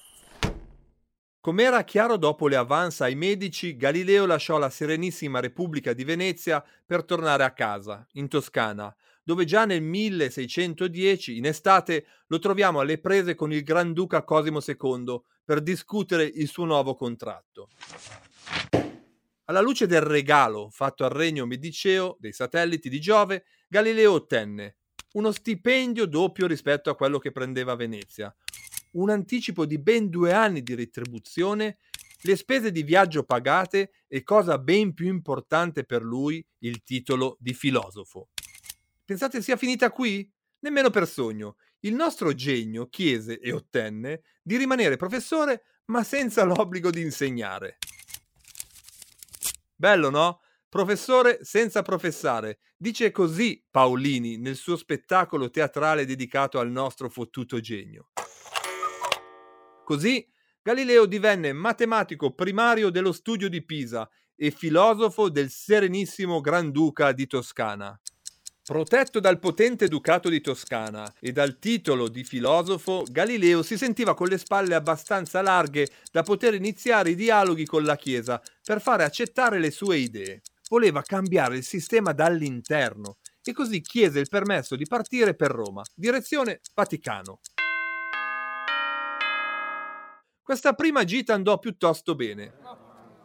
Com'era 1.41 1.83
chiaro 1.83 2.17
dopo 2.17 2.47
le 2.47 2.57
avance 2.57 3.03
ai 3.03 3.15
medici, 3.15 3.77
Galileo 3.77 4.25
lasciò 4.25 4.57
la 4.57 4.69
Serenissima 4.69 5.39
Repubblica 5.39 5.93
di 5.93 6.03
Venezia 6.03 6.63
per 6.85 7.05
tornare 7.05 7.43
a 7.43 7.51
casa, 7.51 8.05
in 8.13 8.27
Toscana, 8.27 8.93
dove 9.29 9.45
già 9.45 9.65
nel 9.65 9.83
1610, 9.83 11.37
in 11.37 11.45
estate, 11.45 12.07
lo 12.29 12.39
troviamo 12.39 12.79
alle 12.79 12.97
prese 12.97 13.35
con 13.35 13.53
il 13.53 13.61
Granduca 13.61 14.23
Cosimo 14.23 14.57
II 14.59 15.21
per 15.45 15.61
discutere 15.61 16.23
il 16.23 16.47
suo 16.47 16.65
nuovo 16.65 16.95
contratto. 16.95 17.69
Alla 19.45 19.61
luce 19.61 19.85
del 19.85 20.01
regalo 20.01 20.71
fatto 20.71 21.05
al 21.05 21.11
regno 21.11 21.45
mediceo 21.45 22.17
dei 22.19 22.33
satelliti 22.33 22.89
di 22.89 22.99
Giove, 22.99 23.45
Galileo 23.67 24.13
ottenne 24.13 24.77
uno 25.13 25.31
stipendio 25.31 26.07
doppio 26.07 26.47
rispetto 26.47 26.89
a 26.89 26.95
quello 26.95 27.19
che 27.19 27.31
prendeva 27.31 27.73
a 27.73 27.75
Venezia, 27.75 28.35
un 28.93 29.11
anticipo 29.11 29.67
di 29.67 29.77
ben 29.77 30.09
due 30.09 30.33
anni 30.33 30.63
di 30.63 30.73
retribuzione, 30.73 31.77
le 32.23 32.35
spese 32.35 32.71
di 32.71 32.81
viaggio 32.81 33.21
pagate 33.21 33.91
e, 34.07 34.23
cosa 34.23 34.57
ben 34.57 34.95
più 34.95 35.05
importante 35.05 35.83
per 35.83 36.01
lui, 36.01 36.43
il 36.61 36.81
titolo 36.81 37.37
di 37.39 37.53
filosofo. 37.53 38.29
Pensate 39.09 39.41
sia 39.41 39.57
finita 39.57 39.89
qui? 39.89 40.31
Nemmeno 40.59 40.91
per 40.91 41.07
sogno. 41.07 41.55
Il 41.79 41.95
nostro 41.95 42.31
genio 42.35 42.89
chiese 42.89 43.39
e 43.39 43.51
ottenne 43.51 44.21
di 44.39 44.55
rimanere 44.55 44.97
professore 44.97 45.63
ma 45.85 46.03
senza 46.03 46.43
l'obbligo 46.45 46.91
di 46.91 47.01
insegnare. 47.01 47.79
Bello, 49.75 50.11
no? 50.11 50.41
Professore 50.69 51.39
senza 51.41 51.81
professare. 51.81 52.59
Dice 52.77 53.09
così 53.09 53.65
Paolini 53.71 54.37
nel 54.37 54.55
suo 54.55 54.75
spettacolo 54.75 55.49
teatrale 55.49 56.05
dedicato 56.05 56.59
al 56.59 56.69
nostro 56.69 57.09
fottuto 57.09 57.59
genio. 57.59 58.11
Così 59.83 60.23
Galileo 60.61 61.07
divenne 61.07 61.51
matematico 61.51 62.35
primario 62.35 62.91
dello 62.91 63.11
studio 63.11 63.49
di 63.49 63.65
Pisa 63.65 64.07
e 64.35 64.51
filosofo 64.51 65.29
del 65.29 65.49
Serenissimo 65.49 66.41
Granduca 66.41 67.11
di 67.11 67.25
Toscana. 67.25 67.99
Protetto 68.69 69.19
dal 69.19 69.39
potente 69.39 69.87
ducato 69.87 70.29
di 70.29 70.41
Toscana 70.41 71.11
e 71.19 71.31
dal 71.31 71.57
titolo 71.57 72.07
di 72.07 72.23
filosofo, 72.23 73.03
Galileo 73.09 73.63
si 73.63 73.79
sentiva 73.79 74.13
con 74.13 74.27
le 74.27 74.37
spalle 74.37 74.75
abbastanza 74.75 75.41
larghe 75.41 75.87
da 76.11 76.21
poter 76.21 76.53
iniziare 76.53 77.09
i 77.09 77.15
dialoghi 77.15 77.65
con 77.65 77.83
la 77.83 77.95
Chiesa 77.95 78.39
per 78.63 78.79
fare 78.79 79.03
accettare 79.03 79.57
le 79.57 79.71
sue 79.71 79.97
idee. 79.97 80.41
Voleva 80.69 81.01
cambiare 81.01 81.57
il 81.57 81.63
sistema 81.63 82.11
dall'interno 82.11 83.17
e 83.43 83.53
così 83.53 83.81
chiese 83.81 84.19
il 84.19 84.29
permesso 84.29 84.75
di 84.75 84.85
partire 84.85 85.33
per 85.33 85.49
Roma, 85.49 85.81
direzione 85.95 86.61
Vaticano. 86.75 87.39
Questa 90.43 90.73
prima 90.73 91.03
gita 91.05 91.33
andò 91.33 91.57
piuttosto 91.57 92.13
bene. 92.13 92.53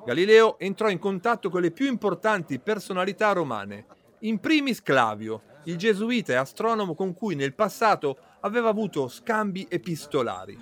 Galileo 0.07 0.59
entrò 0.59 0.89
in 0.89 0.99
contatto 0.99 1.51
con 1.51 1.61
le 1.61 1.71
più 1.71 1.87
importanti 1.87 2.59
personalità 2.61 3.33
romane 3.33 4.04
in 4.25 4.39
primis 4.39 4.81
Clavio, 4.81 5.43
il 5.65 5.77
gesuita 5.77 6.33
e 6.33 6.37
astronomo 6.37 6.95
con 6.95 7.13
cui 7.13 7.35
nel 7.35 7.55
passato 7.55 8.19
aveva 8.41 8.71
avuto 8.71 9.09
scambi 9.09 9.67
epistolari. 9.69 10.59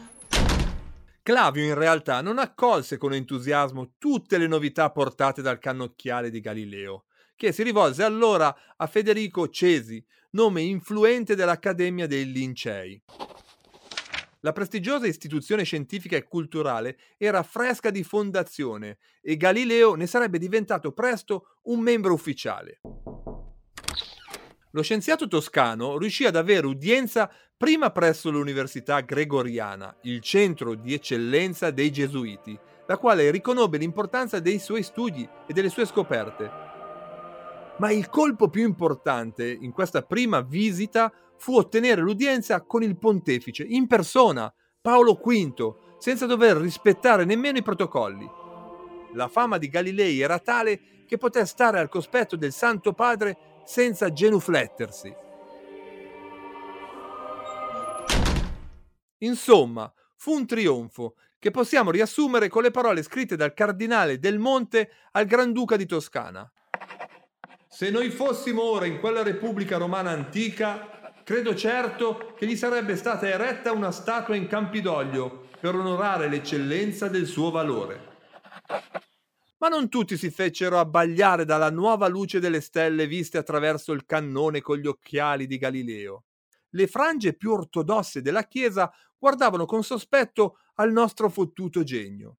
Clavio 1.22 1.64
in 1.64 1.74
realtà 1.74 2.20
non 2.20 2.38
accolse 2.38 2.96
con 2.96 3.14
entusiasmo 3.14 3.92
tutte 3.98 4.38
le 4.38 4.48
novità 4.48 4.90
portate 4.90 5.42
dal 5.42 5.60
cannocchiale 5.60 6.30
di 6.30 6.40
Galileo, 6.40 7.04
che 7.36 7.52
si 7.52 7.62
rivolse 7.62 8.02
allora 8.02 8.54
a 8.76 8.86
Federico 8.88 9.48
Cesi, 9.48 10.04
nome 10.30 10.62
influente 10.62 11.36
dell'Accademia 11.36 12.08
dei 12.08 12.32
Lincei. 12.32 13.00
La 14.40 14.50
prestigiosa 14.50 15.06
istituzione 15.06 15.62
scientifica 15.62 16.16
e 16.16 16.24
culturale 16.24 16.98
era 17.16 17.44
fresca 17.44 17.90
di 17.90 18.02
fondazione 18.02 18.98
e 19.20 19.36
Galileo 19.36 19.94
ne 19.94 20.08
sarebbe 20.08 20.38
diventato 20.38 20.90
presto 20.90 21.58
un 21.66 21.78
membro 21.78 22.12
ufficiale. 22.12 22.80
Lo 24.74 24.82
scienziato 24.82 25.28
toscano 25.28 25.98
riuscì 25.98 26.24
ad 26.24 26.34
avere 26.34 26.66
udienza 26.66 27.30
prima 27.54 27.90
presso 27.90 28.30
l'Università 28.30 29.00
Gregoriana, 29.00 29.94
il 30.02 30.20
centro 30.20 30.74
di 30.74 30.94
eccellenza 30.94 31.70
dei 31.70 31.92
Gesuiti, 31.92 32.58
la 32.86 32.96
quale 32.96 33.30
riconobbe 33.30 33.76
l'importanza 33.76 34.40
dei 34.40 34.58
suoi 34.58 34.82
studi 34.82 35.28
e 35.46 35.52
delle 35.52 35.68
sue 35.68 35.84
scoperte. 35.84 36.50
Ma 37.76 37.90
il 37.90 38.08
colpo 38.08 38.48
più 38.48 38.64
importante 38.64 39.46
in 39.46 39.72
questa 39.72 40.00
prima 40.00 40.40
visita 40.40 41.12
fu 41.36 41.54
ottenere 41.56 42.00
l'udienza 42.00 42.62
con 42.62 42.82
il 42.82 42.96
pontefice 42.96 43.64
in 43.64 43.86
persona, 43.86 44.52
Paolo 44.80 45.20
V, 45.22 45.74
senza 45.98 46.24
dover 46.24 46.56
rispettare 46.56 47.26
nemmeno 47.26 47.58
i 47.58 47.62
protocolli. 47.62 48.26
La 49.12 49.28
fama 49.28 49.58
di 49.58 49.68
Galilei 49.68 50.20
era 50.20 50.38
tale 50.38 51.04
che 51.06 51.18
poté 51.18 51.44
stare 51.44 51.78
al 51.78 51.90
cospetto 51.90 52.36
del 52.36 52.52
Santo 52.52 52.94
Padre 52.94 53.51
senza 53.64 54.12
genuflettersi. 54.12 55.14
Insomma, 59.18 59.92
fu 60.16 60.32
un 60.32 60.46
trionfo 60.46 61.14
che 61.38 61.50
possiamo 61.50 61.90
riassumere 61.90 62.48
con 62.48 62.62
le 62.62 62.70
parole 62.70 63.02
scritte 63.02 63.36
dal 63.36 63.54
cardinale 63.54 64.18
del 64.18 64.38
Monte 64.38 64.90
al 65.12 65.26
Granduca 65.26 65.76
di 65.76 65.86
Toscana. 65.86 66.50
Se 67.68 67.90
noi 67.90 68.10
fossimo 68.10 68.62
ora 68.62 68.86
in 68.86 69.00
quella 69.00 69.22
Repubblica 69.22 69.76
Romana 69.76 70.10
antica, 70.10 71.12
credo 71.24 71.54
certo 71.54 72.34
che 72.36 72.46
gli 72.46 72.56
sarebbe 72.56 72.96
stata 72.96 73.26
eretta 73.26 73.72
una 73.72 73.90
statua 73.90 74.36
in 74.36 74.46
Campidoglio 74.46 75.48
per 75.58 75.74
onorare 75.74 76.28
l'eccellenza 76.28 77.08
del 77.08 77.26
suo 77.26 77.50
valore. 77.50 78.10
Ma 79.62 79.68
non 79.68 79.88
tutti 79.88 80.16
si 80.16 80.28
fecero 80.32 80.80
abbagliare 80.80 81.44
dalla 81.44 81.70
nuova 81.70 82.08
luce 82.08 82.40
delle 82.40 82.60
stelle 82.60 83.06
viste 83.06 83.38
attraverso 83.38 83.92
il 83.92 84.04
cannone 84.04 84.60
con 84.60 84.76
gli 84.76 84.88
occhiali 84.88 85.46
di 85.46 85.56
Galileo. 85.56 86.24
Le 86.70 86.88
frange 86.88 87.34
più 87.34 87.52
ortodosse 87.52 88.22
della 88.22 88.42
Chiesa 88.42 88.92
guardavano 89.16 89.64
con 89.64 89.84
sospetto 89.84 90.58
al 90.74 90.90
nostro 90.90 91.28
fottuto 91.28 91.84
genio. 91.84 92.38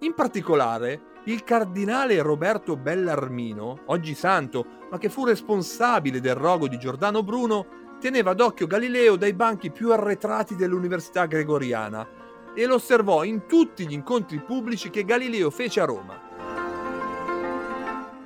In 0.00 0.12
particolare, 0.14 1.22
il 1.24 1.42
cardinale 1.42 2.20
Roberto 2.20 2.76
Bellarmino, 2.76 3.84
oggi 3.86 4.14
santo, 4.14 4.66
ma 4.90 4.98
che 4.98 5.08
fu 5.08 5.24
responsabile 5.24 6.20
del 6.20 6.34
rogo 6.34 6.68
di 6.68 6.78
Giordano 6.78 7.22
Bruno, 7.22 7.96
teneva 8.00 8.34
d'occhio 8.34 8.66
Galileo 8.66 9.16
dai 9.16 9.32
banchi 9.32 9.70
più 9.70 9.92
arretrati 9.92 10.56
dell'Università 10.56 11.24
Gregoriana 11.24 12.19
e 12.54 12.66
lo 12.66 12.74
osservò 12.74 13.24
in 13.24 13.46
tutti 13.46 13.86
gli 13.86 13.92
incontri 13.92 14.38
pubblici 14.38 14.90
che 14.90 15.04
Galileo 15.04 15.50
fece 15.50 15.80
a 15.80 15.84
Roma. 15.84 16.20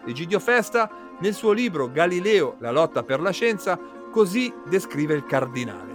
Egidio 0.06 0.38
Festa, 0.40 1.16
nel 1.20 1.34
suo 1.34 1.52
libro 1.52 1.90
Galileo, 1.90 2.56
la 2.60 2.70
lotta 2.70 3.02
per 3.02 3.20
la 3.20 3.30
scienza, 3.30 3.78
così 4.10 4.52
descrive 4.66 5.14
il 5.14 5.24
cardinale. 5.24 5.92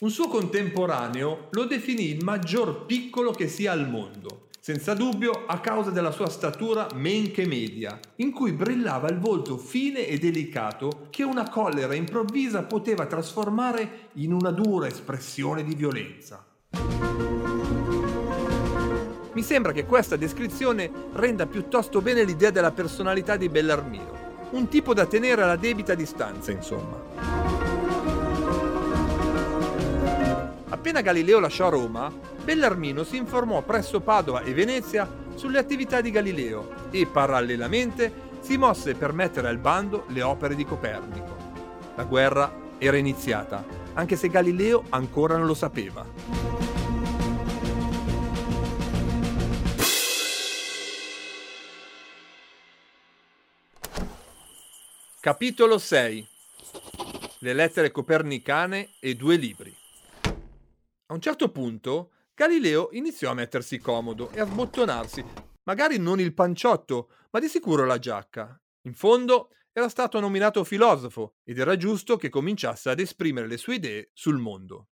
Un 0.00 0.10
suo 0.10 0.28
contemporaneo 0.28 1.48
lo 1.50 1.64
definì 1.64 2.10
il 2.10 2.24
maggior 2.24 2.86
piccolo 2.86 3.32
che 3.32 3.48
sia 3.48 3.72
al 3.72 3.88
mondo 3.88 4.47
senza 4.68 4.92
dubbio 4.92 5.46
a 5.46 5.60
causa 5.60 5.88
della 5.88 6.10
sua 6.10 6.28
statura 6.28 6.88
men 6.92 7.30
che 7.30 7.46
media, 7.46 7.98
in 8.16 8.32
cui 8.32 8.52
brillava 8.52 9.08
il 9.08 9.18
volto 9.18 9.56
fine 9.56 10.06
e 10.06 10.18
delicato 10.18 11.06
che 11.08 11.22
una 11.22 11.48
collera 11.48 11.94
improvvisa 11.94 12.64
poteva 12.64 13.06
trasformare 13.06 14.10
in 14.16 14.34
una 14.34 14.50
dura 14.50 14.86
espressione 14.86 15.64
di 15.64 15.74
violenza. 15.74 16.44
Mi 19.32 19.42
sembra 19.42 19.72
che 19.72 19.86
questa 19.86 20.16
descrizione 20.16 20.90
renda 21.14 21.46
piuttosto 21.46 22.02
bene 22.02 22.22
l'idea 22.22 22.50
della 22.50 22.70
personalità 22.70 23.38
di 23.38 23.48
Bellarmino, 23.48 24.50
un 24.50 24.68
tipo 24.68 24.92
da 24.92 25.06
tenere 25.06 25.44
alla 25.44 25.56
debita 25.56 25.94
distanza, 25.94 26.52
insomma. 26.52 27.00
Appena 30.68 31.00
Galileo 31.00 31.40
lasciò 31.40 31.70
Roma, 31.70 32.36
Bellarmino 32.48 33.04
si 33.04 33.18
informò 33.18 33.60
presso 33.60 34.00
Padova 34.00 34.40
e 34.40 34.54
Venezia 34.54 35.06
sulle 35.34 35.58
attività 35.58 36.00
di 36.00 36.10
Galileo 36.10 36.88
e 36.90 37.04
parallelamente 37.04 38.10
si 38.40 38.56
mosse 38.56 38.94
per 38.94 39.12
mettere 39.12 39.48
al 39.48 39.58
bando 39.58 40.06
le 40.08 40.22
opere 40.22 40.54
di 40.54 40.64
Copernico. 40.64 41.36
La 41.94 42.04
guerra 42.04 42.50
era 42.78 42.96
iniziata, 42.96 43.62
anche 43.92 44.16
se 44.16 44.28
Galileo 44.28 44.84
ancora 44.88 45.36
non 45.36 45.44
lo 45.44 45.52
sapeva. 45.52 46.06
Capitolo 55.20 55.76
6 55.76 56.28
Le 57.40 57.52
lettere 57.52 57.90
copernicane 57.90 58.92
e 59.00 59.14
due 59.14 59.36
libri 59.36 59.76
a 61.10 61.14
un 61.14 61.20
certo 61.20 61.50
punto 61.50 62.10
Galileo 62.38 62.90
iniziò 62.92 63.32
a 63.32 63.34
mettersi 63.34 63.80
comodo 63.80 64.30
e 64.30 64.38
a 64.38 64.46
sbottonarsi, 64.46 65.24
magari 65.64 65.98
non 65.98 66.20
il 66.20 66.34
panciotto, 66.34 67.10
ma 67.32 67.40
di 67.40 67.48
sicuro 67.48 67.84
la 67.84 67.98
giacca. 67.98 68.56
In 68.82 68.94
fondo 68.94 69.48
era 69.72 69.88
stato 69.88 70.20
nominato 70.20 70.62
filosofo 70.62 71.34
ed 71.42 71.58
era 71.58 71.76
giusto 71.76 72.16
che 72.16 72.28
cominciasse 72.28 72.90
ad 72.90 73.00
esprimere 73.00 73.48
le 73.48 73.56
sue 73.56 73.74
idee 73.74 74.10
sul 74.12 74.38
mondo. 74.38 74.90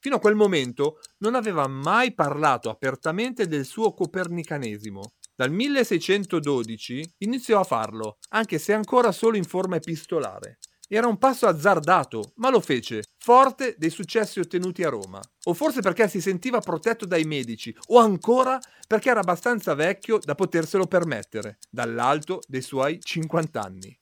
Fino 0.00 0.16
a 0.16 0.20
quel 0.20 0.34
momento 0.34 0.98
non 1.20 1.34
aveva 1.34 1.66
mai 1.66 2.12
parlato 2.12 2.68
apertamente 2.68 3.46
del 3.46 3.64
suo 3.64 3.94
copernicanesimo. 3.94 5.14
Dal 5.34 5.50
1612 5.50 7.14
iniziò 7.20 7.60
a 7.60 7.64
farlo, 7.64 8.18
anche 8.32 8.58
se 8.58 8.74
ancora 8.74 9.12
solo 9.12 9.38
in 9.38 9.44
forma 9.44 9.76
epistolare. 9.76 10.58
Era 10.92 11.06
un 11.06 11.18
passo 11.18 11.46
azzardato, 11.46 12.32
ma 12.38 12.50
lo 12.50 12.58
fece, 12.58 13.04
forte 13.16 13.76
dei 13.78 13.90
successi 13.90 14.40
ottenuti 14.40 14.82
a 14.82 14.88
Roma. 14.88 15.20
O 15.44 15.54
forse 15.54 15.82
perché 15.82 16.08
si 16.08 16.20
sentiva 16.20 16.58
protetto 16.58 17.06
dai 17.06 17.22
medici, 17.22 17.72
o 17.90 18.00
ancora 18.00 18.58
perché 18.88 19.10
era 19.10 19.20
abbastanza 19.20 19.74
vecchio 19.74 20.18
da 20.18 20.34
poterselo 20.34 20.88
permettere, 20.88 21.58
dall'alto 21.70 22.40
dei 22.48 22.60
suoi 22.60 22.98
50 23.00 23.62
anni. 23.62 23.96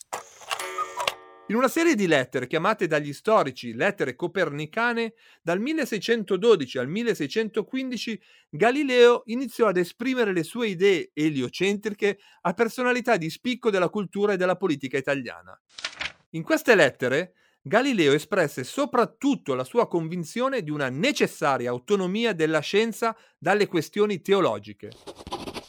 In 1.48 1.56
una 1.56 1.68
serie 1.68 1.94
di 1.94 2.06
lettere 2.06 2.46
chiamate 2.46 2.86
dagli 2.86 3.12
storici 3.12 3.74
lettere 3.74 4.14
copernicane, 4.14 5.12
dal 5.42 5.60
1612 5.60 6.78
al 6.78 6.88
1615 6.88 8.22
Galileo 8.48 9.24
iniziò 9.26 9.66
ad 9.66 9.76
esprimere 9.76 10.32
le 10.32 10.42
sue 10.42 10.68
idee 10.68 11.10
eliocentriche 11.12 12.18
a 12.40 12.54
personalità 12.54 13.18
di 13.18 13.28
spicco 13.28 13.68
della 13.68 13.90
cultura 13.90 14.32
e 14.32 14.36
della 14.38 14.56
politica 14.56 14.96
italiana. 14.96 15.58
In 16.38 16.44
queste 16.44 16.76
lettere 16.76 17.32
Galileo 17.60 18.12
espresse 18.12 18.62
soprattutto 18.62 19.54
la 19.54 19.64
sua 19.64 19.88
convinzione 19.88 20.62
di 20.62 20.70
una 20.70 20.88
necessaria 20.88 21.68
autonomia 21.68 22.32
della 22.32 22.60
scienza 22.60 23.16
dalle 23.36 23.66
questioni 23.66 24.20
teologiche. 24.20 24.90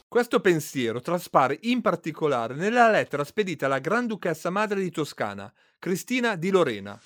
Questo 0.08 0.40
pensiero 0.42 1.02
traspare 1.02 1.58
in 1.62 1.82
particolare 1.82 2.54
nella 2.54 2.88
lettera 2.92 3.24
spedita 3.24 3.66
alla 3.66 3.80
Granduchessa 3.80 4.52
Madre 4.52 4.82
di 4.82 4.92
Toscana, 4.92 5.52
Cristina 5.80 6.36
di 6.36 6.52
Lorena. 6.52 7.02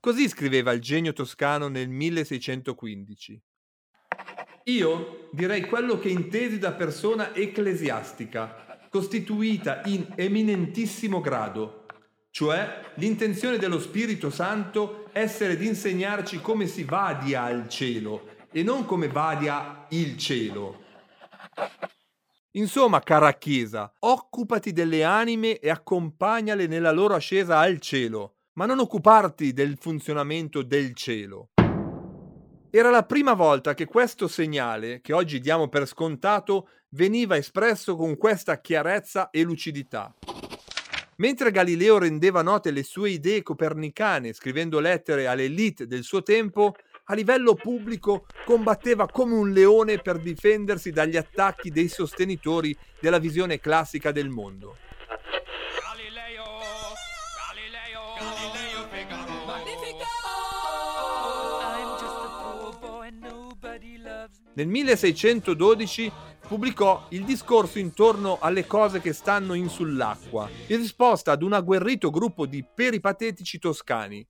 Così 0.00 0.28
scriveva 0.28 0.72
il 0.72 0.80
genio 0.80 1.12
toscano 1.12 1.68
nel 1.68 1.88
1615. 1.88 3.40
Io 4.64 5.28
direi 5.30 5.66
quello 5.66 6.00
che 6.00 6.08
intesi 6.08 6.58
da 6.58 6.72
persona 6.72 7.32
ecclesiastica, 7.32 8.88
costituita 8.90 9.82
in 9.84 10.04
eminentissimo 10.16 11.20
grado, 11.20 11.83
cioè 12.34 12.80
l'intenzione 12.94 13.58
dello 13.58 13.78
Spirito 13.78 14.28
Santo 14.28 15.08
essere 15.12 15.56
di 15.56 15.68
insegnarci 15.68 16.40
come 16.40 16.66
si 16.66 16.82
vadia 16.82 17.42
al 17.42 17.68
cielo 17.68 18.26
e 18.50 18.64
non 18.64 18.84
come 18.86 19.06
vadia 19.06 19.86
il 19.90 20.16
cielo. 20.18 20.82
Insomma, 22.56 22.98
cara 22.98 23.34
Chiesa, 23.34 23.92
occupati 24.00 24.72
delle 24.72 25.04
anime 25.04 25.60
e 25.60 25.70
accompagnale 25.70 26.66
nella 26.66 26.90
loro 26.90 27.14
ascesa 27.14 27.60
al 27.60 27.78
cielo, 27.78 28.38
ma 28.54 28.66
non 28.66 28.80
occuparti 28.80 29.52
del 29.52 29.76
funzionamento 29.78 30.62
del 30.62 30.92
cielo. 30.92 31.50
Era 32.68 32.90
la 32.90 33.04
prima 33.04 33.34
volta 33.34 33.74
che 33.74 33.84
questo 33.84 34.26
segnale, 34.26 35.00
che 35.02 35.12
oggi 35.12 35.38
diamo 35.38 35.68
per 35.68 35.86
scontato, 35.86 36.68
veniva 36.88 37.36
espresso 37.36 37.94
con 37.94 38.16
questa 38.16 38.60
chiarezza 38.60 39.30
e 39.30 39.42
lucidità. 39.42 40.12
Mentre 41.16 41.52
Galileo 41.52 41.98
rendeva 41.98 42.42
note 42.42 42.72
le 42.72 42.82
sue 42.82 43.10
idee 43.10 43.42
copernicane 43.42 44.32
scrivendo 44.32 44.80
lettere 44.80 45.28
all'elite 45.28 45.86
del 45.86 46.02
suo 46.02 46.22
tempo, 46.24 46.74
a 47.04 47.14
livello 47.14 47.54
pubblico 47.54 48.26
combatteva 48.44 49.06
come 49.08 49.34
un 49.34 49.52
leone 49.52 49.98
per 49.98 50.18
difendersi 50.18 50.90
dagli 50.90 51.16
attacchi 51.16 51.70
dei 51.70 51.88
sostenitori 51.88 52.76
della 52.98 53.18
visione 53.18 53.60
classica 53.60 54.10
del 54.10 54.28
mondo. 54.28 54.78
Galileo, 55.80 56.42
Galileo, 57.36 58.00
Galileo 63.68 64.34
Nel 64.54 64.66
1612 64.66 66.12
pubblicò 66.46 67.06
il 67.10 67.24
discorso 67.24 67.78
intorno 67.78 68.38
alle 68.40 68.66
cose 68.66 69.00
che 69.00 69.12
stanno 69.12 69.54
in 69.54 69.68
sull'acqua, 69.68 70.48
in 70.66 70.76
risposta 70.76 71.32
ad 71.32 71.42
un 71.42 71.52
agguerrito 71.52 72.10
gruppo 72.10 72.46
di 72.46 72.64
peripatetici 72.64 73.58
toscani. 73.58 74.26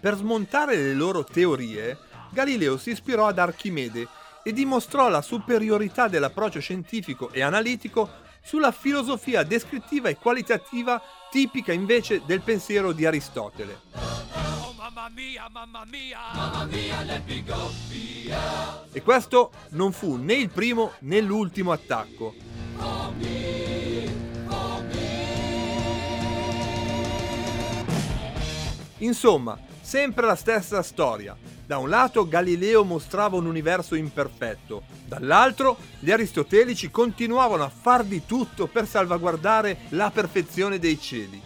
Per 0.00 0.16
smontare 0.16 0.76
le 0.76 0.94
loro 0.94 1.24
teorie, 1.24 1.96
Galileo 2.30 2.76
si 2.76 2.90
ispirò 2.90 3.26
ad 3.26 3.38
Archimede 3.38 4.06
e 4.42 4.52
dimostrò 4.52 5.08
la 5.08 5.22
superiorità 5.22 6.08
dell'approccio 6.08 6.60
scientifico 6.60 7.30
e 7.30 7.42
analitico 7.42 8.10
sulla 8.42 8.72
filosofia 8.72 9.44
descrittiva 9.44 10.08
e 10.08 10.16
qualitativa 10.16 11.00
tipica 11.30 11.72
invece 11.72 12.22
del 12.26 12.40
pensiero 12.40 12.92
di 12.92 13.06
Aristotele 13.06 14.51
mamma 14.82 15.08
mia, 15.14 15.48
mamma 15.48 15.84
mia, 15.84 16.18
mamma 16.34 16.64
mia, 16.64 17.02
let 17.04 17.22
me 17.24 17.44
go 17.46 17.70
via. 17.88 18.84
E 18.90 19.00
questo 19.00 19.52
non 19.70 19.92
fu 19.92 20.16
né 20.16 20.34
il 20.34 20.50
primo 20.50 20.94
né 21.00 21.20
l'ultimo 21.20 21.70
attacco. 21.70 22.34
Insomma, 28.98 29.56
sempre 29.80 30.26
la 30.26 30.34
stessa 30.34 30.82
storia. 30.82 31.36
Da 31.64 31.78
un 31.78 31.88
lato 31.88 32.26
Galileo 32.26 32.82
mostrava 32.82 33.36
un 33.36 33.46
universo 33.46 33.94
imperfetto, 33.94 34.82
dall'altro 35.06 35.78
gli 36.00 36.10
aristotelici 36.10 36.90
continuavano 36.90 37.62
a 37.62 37.68
far 37.68 38.02
di 38.02 38.26
tutto 38.26 38.66
per 38.66 38.88
salvaguardare 38.88 39.82
la 39.90 40.10
perfezione 40.10 40.80
dei 40.80 41.00
cieli. 41.00 41.40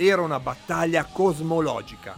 Era 0.00 0.22
una 0.22 0.38
battaglia 0.38 1.04
cosmologica. 1.06 2.16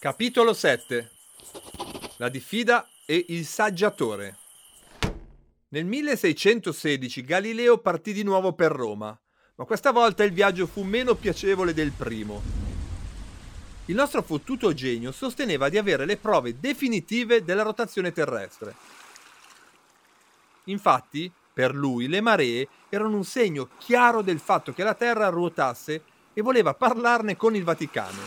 Capitolo 0.00 0.52
7 0.52 1.10
La 2.16 2.28
diffida 2.28 2.88
e 3.06 3.26
il 3.28 3.46
saggiatore 3.46 4.38
Nel 5.68 5.84
1616 5.84 7.22
Galileo 7.22 7.78
partì 7.78 8.12
di 8.12 8.24
nuovo 8.24 8.54
per 8.54 8.72
Roma, 8.72 9.16
ma 9.54 9.64
questa 9.64 9.92
volta 9.92 10.24
il 10.24 10.32
viaggio 10.32 10.66
fu 10.66 10.82
meno 10.82 11.14
piacevole 11.14 11.72
del 11.72 11.92
primo. 11.92 12.67
Il 13.88 13.94
nostro 13.94 14.22
fottuto 14.22 14.74
genio 14.74 15.12
sosteneva 15.12 15.70
di 15.70 15.78
avere 15.78 16.04
le 16.04 16.18
prove 16.18 16.60
definitive 16.60 17.42
della 17.42 17.62
rotazione 17.62 18.12
terrestre. 18.12 18.74
Infatti, 20.64 21.32
per 21.50 21.74
lui, 21.74 22.06
le 22.06 22.20
maree 22.20 22.68
erano 22.90 23.16
un 23.16 23.24
segno 23.24 23.70
chiaro 23.78 24.20
del 24.20 24.40
fatto 24.40 24.74
che 24.74 24.82
la 24.82 24.92
Terra 24.92 25.30
ruotasse 25.30 26.02
e 26.34 26.42
voleva 26.42 26.74
parlarne 26.74 27.34
con 27.38 27.56
il 27.56 27.64
Vaticano. 27.64 28.20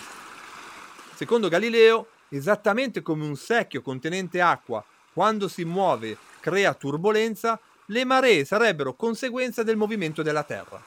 Secondo 1.14 1.48
Galileo, 1.48 2.08
esattamente 2.30 3.04
come 3.04 3.24
un 3.24 3.36
secchio 3.36 3.84
contenente 3.84 4.42
acqua 4.42 4.84
quando 5.14 5.48
si 5.48 5.64
muove 5.64 6.18
crea 6.40 6.74
turbolenza, 6.74 7.60
le 7.86 8.04
maree 8.04 8.46
sarebbero 8.46 8.96
conseguenza 8.96 9.62
del 9.62 9.78
movimento 9.78 10.24
della 10.24 10.44
Terra. 10.44 10.82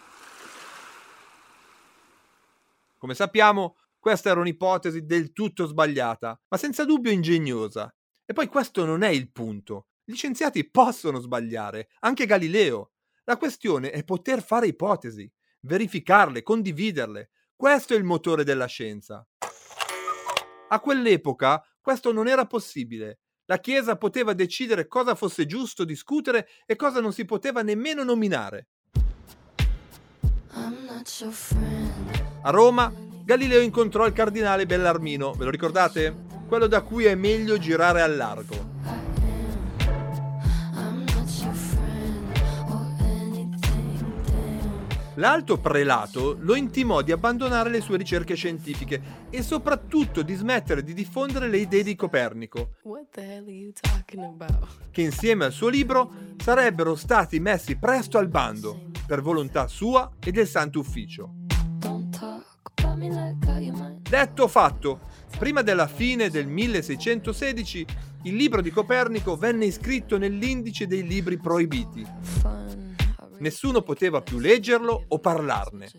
Come 2.98 3.14
sappiamo, 3.14 3.76
questa 4.04 4.28
era 4.28 4.40
un'ipotesi 4.40 5.06
del 5.06 5.32
tutto 5.32 5.64
sbagliata, 5.64 6.38
ma 6.46 6.58
senza 6.58 6.84
dubbio 6.84 7.10
ingegnosa. 7.10 7.90
E 8.26 8.34
poi 8.34 8.48
questo 8.48 8.84
non 8.84 9.00
è 9.00 9.08
il 9.08 9.32
punto. 9.32 9.86
Gli 10.04 10.14
scienziati 10.14 10.68
possono 10.68 11.20
sbagliare, 11.20 11.88
anche 12.00 12.26
Galileo. 12.26 12.90
La 13.24 13.38
questione 13.38 13.92
è 13.92 14.04
poter 14.04 14.42
fare 14.42 14.66
ipotesi, 14.66 15.26
verificarle, 15.62 16.42
condividerle. 16.42 17.30
Questo 17.56 17.94
è 17.94 17.96
il 17.96 18.04
motore 18.04 18.44
della 18.44 18.66
scienza. 18.66 19.26
A 20.68 20.80
quell'epoca 20.80 21.64
questo 21.80 22.12
non 22.12 22.28
era 22.28 22.44
possibile. 22.44 23.20
La 23.46 23.58
Chiesa 23.58 23.96
poteva 23.96 24.34
decidere 24.34 24.86
cosa 24.86 25.14
fosse 25.14 25.46
giusto 25.46 25.82
discutere 25.82 26.46
e 26.66 26.76
cosa 26.76 27.00
non 27.00 27.14
si 27.14 27.24
poteva 27.24 27.62
nemmeno 27.62 28.04
nominare. 28.04 28.68
A 32.42 32.50
Roma, 32.50 32.92
Galileo 33.24 33.62
incontrò 33.62 34.04
il 34.04 34.12
cardinale 34.12 34.66
Bellarmino, 34.66 35.32
ve 35.32 35.44
lo 35.44 35.50
ricordate? 35.50 36.14
Quello 36.46 36.66
da 36.66 36.82
cui 36.82 37.06
è 37.06 37.14
meglio 37.14 37.56
girare 37.56 38.02
al 38.02 38.16
largo. 38.16 38.72
L'alto 45.14 45.58
prelato 45.58 46.36
lo 46.38 46.54
intimò 46.54 47.00
di 47.00 47.12
abbandonare 47.12 47.70
le 47.70 47.80
sue 47.80 47.96
ricerche 47.96 48.34
scientifiche 48.34 49.00
e 49.30 49.42
soprattutto 49.42 50.20
di 50.20 50.34
smettere 50.34 50.82
di 50.82 50.92
diffondere 50.92 51.48
le 51.48 51.58
idee 51.58 51.82
di 51.82 51.94
Copernico, 51.94 52.72
che 54.90 55.00
insieme 55.00 55.46
al 55.46 55.52
suo 55.52 55.68
libro 55.68 56.12
sarebbero 56.36 56.94
stati 56.94 57.40
messi 57.40 57.78
presto 57.78 58.18
al 58.18 58.28
bando 58.28 58.90
per 59.06 59.22
volontà 59.22 59.66
sua 59.66 60.10
e 60.22 60.30
del 60.30 60.46
Santo 60.46 60.80
Ufficio. 60.80 61.43
Detto 64.00 64.48
fatto, 64.48 65.00
prima 65.38 65.62
della 65.62 65.86
fine 65.86 66.30
del 66.30 66.46
1616 66.46 67.86
il 68.24 68.36
libro 68.36 68.62
di 68.62 68.70
Copernico 68.70 69.36
venne 69.36 69.66
iscritto 69.66 70.16
nell'indice 70.16 70.86
dei 70.86 71.06
libri 71.06 71.36
proibiti. 71.36 72.06
Nessuno 73.38 73.82
poteva 73.82 74.22
più 74.22 74.38
leggerlo 74.38 75.04
o 75.08 75.18
parlarne. 75.18 75.90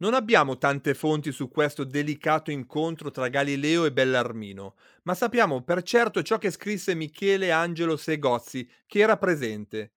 Non 0.00 0.14
abbiamo 0.14 0.58
tante 0.58 0.94
fonti 0.94 1.32
su 1.32 1.48
questo 1.48 1.84
delicato 1.84 2.50
incontro 2.50 3.10
tra 3.10 3.28
Galileo 3.28 3.84
e 3.84 3.92
Bellarmino, 3.92 4.74
ma 5.02 5.14
sappiamo 5.14 5.62
per 5.62 5.82
certo 5.82 6.22
ciò 6.22 6.38
che 6.38 6.50
scrisse 6.50 6.94
Michele 6.94 7.50
Angelo 7.50 7.96
Segozzi, 7.96 8.68
che 8.86 9.00
era 9.00 9.16
presente. 9.16 9.92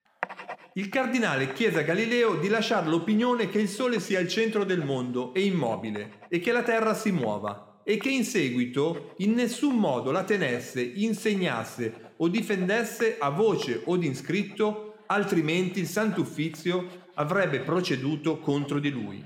Il 0.76 0.88
cardinale 0.88 1.52
chiese 1.52 1.80
a 1.80 1.84
Galileo 1.84 2.36
di 2.36 2.48
lasciare 2.48 2.88
l'opinione 2.88 3.50
che 3.50 3.60
il 3.60 3.68
Sole 3.68 4.00
sia 4.00 4.22
il 4.22 4.30
centro 4.30 4.64
del 4.64 4.86
mondo 4.86 5.34
e 5.34 5.44
immobile 5.44 6.22
e 6.30 6.40
che 6.40 6.54
la 6.54 6.64
Terra 6.64 6.94
si 6.94 7.12
muova 7.12 7.82
e 7.84 7.98
che 7.98 8.10
in 8.10 8.24
seguito 8.24 9.16
in 9.18 9.34
nessun 9.34 9.76
modo 9.76 10.12
la 10.12 10.24
tenesse, 10.24 10.82
insegnasse 10.82 12.14
o 12.16 12.30
difendesse 12.30 13.18
a 13.20 13.32
voce 13.32 13.82
o 13.84 13.98
in 13.98 14.16
scritto, 14.16 15.00
altrimenti 15.08 15.82
il 15.82 15.88
Santo 15.88 16.22
Uffizio 16.22 17.10
avrebbe 17.16 17.60
proceduto 17.60 18.40
contro 18.40 18.80
di 18.80 18.92
lui. 18.92 19.22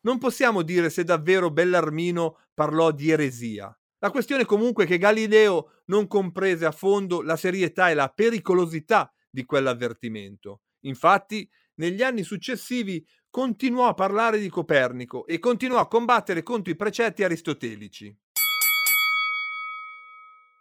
Non 0.00 0.18
possiamo 0.18 0.62
dire 0.62 0.90
se 0.90 1.04
davvero 1.04 1.52
Bellarmino 1.52 2.38
parlò 2.52 2.90
di 2.90 3.08
eresia. 3.08 3.72
La 4.00 4.10
questione 4.10 4.44
comunque 4.44 4.82
è 4.82 4.86
che 4.88 4.98
Galileo 4.98 5.82
non 5.86 6.08
comprese 6.08 6.66
a 6.66 6.72
fondo 6.72 7.22
la 7.22 7.36
serietà 7.36 7.88
e 7.88 7.94
la 7.94 8.08
pericolosità 8.08 9.08
di 9.34 9.44
quell'avvertimento. 9.44 10.62
Infatti, 10.82 11.48
negli 11.74 12.02
anni 12.02 12.22
successivi 12.22 13.04
continuò 13.28 13.88
a 13.88 13.94
parlare 13.94 14.38
di 14.38 14.48
Copernico 14.48 15.26
e 15.26 15.40
continuò 15.40 15.80
a 15.80 15.88
combattere 15.88 16.44
contro 16.44 16.72
i 16.72 16.76
precetti 16.76 17.24
aristotelici. 17.24 18.16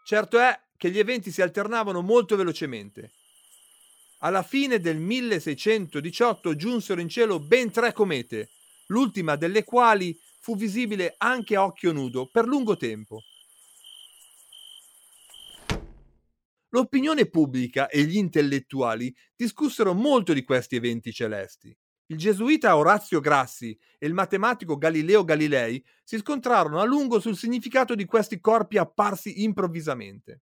Certo 0.04 0.40
è 0.40 0.60
che 0.76 0.90
gli 0.90 0.98
eventi 0.98 1.32
si 1.32 1.44
alternavano 1.44 2.02
molto 2.02 2.36
velocemente. 2.36 3.12
Alla 4.20 4.42
fine 4.42 4.80
del 4.80 4.98
1618 4.98 6.56
giunsero 6.56 7.00
in 7.00 7.10
cielo 7.10 7.40
ben 7.40 7.72
tre 7.72 7.94
comete, 7.94 8.50
l'ultima 8.88 9.36
delle 9.36 9.64
quali 9.64 10.18
fu 10.40 10.56
visibile 10.56 11.14
anche 11.20 11.56
a 11.56 11.64
occhio 11.64 11.92
nudo 11.92 12.28
per 12.28 12.48
lungo 12.48 12.76
tempo. 12.76 13.22
L'opinione 16.74 17.28
pubblica 17.28 17.88
e 17.88 18.04
gli 18.04 18.18
intellettuali 18.18 19.16
discussero 19.36 19.94
molto 19.94 20.34
di 20.34 20.44
questi 20.44 20.76
eventi 20.76 21.12
celesti. 21.14 21.76
Il 22.08 22.18
gesuita 22.18 22.76
Orazio 22.76 23.20
Grassi 23.20 23.78
e 24.00 24.08
il 24.08 24.14
matematico 24.14 24.76
Galileo 24.78 25.24
Galilei 25.24 25.84
si 26.04 26.18
scontrarono 26.18 26.80
a 26.80 26.84
lungo 26.84 27.20
sul 27.20 27.38
significato 27.38 27.94
di 27.94 28.06
questi 28.06 28.40
corpi 28.40 28.80
apparsi 28.80 29.44
improvvisamente. 29.44 30.42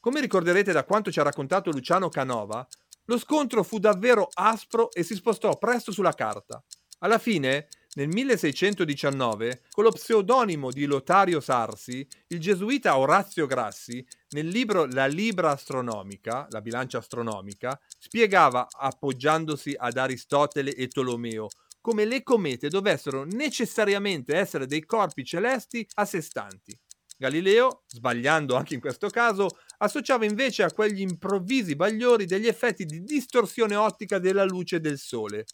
Come 0.00 0.20
ricorderete 0.20 0.72
da 0.72 0.84
quanto 0.84 1.12
ci 1.12 1.20
ha 1.20 1.24
raccontato 1.24 1.70
Luciano 1.70 2.08
Canova, 2.08 2.66
lo 3.04 3.18
scontro 3.18 3.62
fu 3.62 3.78
davvero 3.78 4.28
aspro 4.32 4.90
e 4.90 5.04
si 5.04 5.14
spostò 5.14 5.56
presto 5.58 5.92
sulla 5.92 6.12
carta. 6.12 6.62
Alla 6.98 7.18
fine, 7.18 7.68
nel 7.94 8.08
1619, 8.08 9.62
con 9.70 9.84
lo 9.84 9.90
pseudonimo 9.90 10.70
di 10.70 10.84
Lotario 10.84 11.40
Sarsi, 11.40 12.06
il 12.28 12.38
gesuita 12.38 12.96
Orazio 12.98 13.46
Grassi, 13.46 14.04
nel 14.30 14.46
libro 14.46 14.86
La 14.86 15.06
Libra 15.06 15.50
Astronomica, 15.50 16.46
la 16.50 16.60
bilancia 16.60 16.98
astronomica, 16.98 17.78
spiegava, 17.98 18.68
appoggiandosi 18.70 19.74
ad 19.76 19.96
Aristotele 19.96 20.74
e 20.74 20.88
Tolomeo, 20.88 21.48
come 21.80 22.04
le 22.04 22.22
comete 22.22 22.68
dovessero 22.68 23.24
necessariamente 23.24 24.36
essere 24.36 24.66
dei 24.66 24.84
corpi 24.84 25.24
celesti 25.24 25.86
a 25.94 26.04
sé 26.04 26.20
stanti. 26.20 26.78
Galileo, 27.20 27.82
sbagliando 27.86 28.56
anche 28.56 28.72
in 28.72 28.80
questo 28.80 29.10
caso, 29.10 29.58
associava 29.78 30.24
invece 30.24 30.62
a 30.62 30.72
quegli 30.72 31.02
improvvisi 31.02 31.76
bagliori 31.76 32.24
degli 32.24 32.46
effetti 32.46 32.86
di 32.86 33.02
distorsione 33.02 33.74
ottica 33.74 34.18
della 34.18 34.44
luce 34.44 34.80
del 34.80 34.96
Sole, 34.96 35.44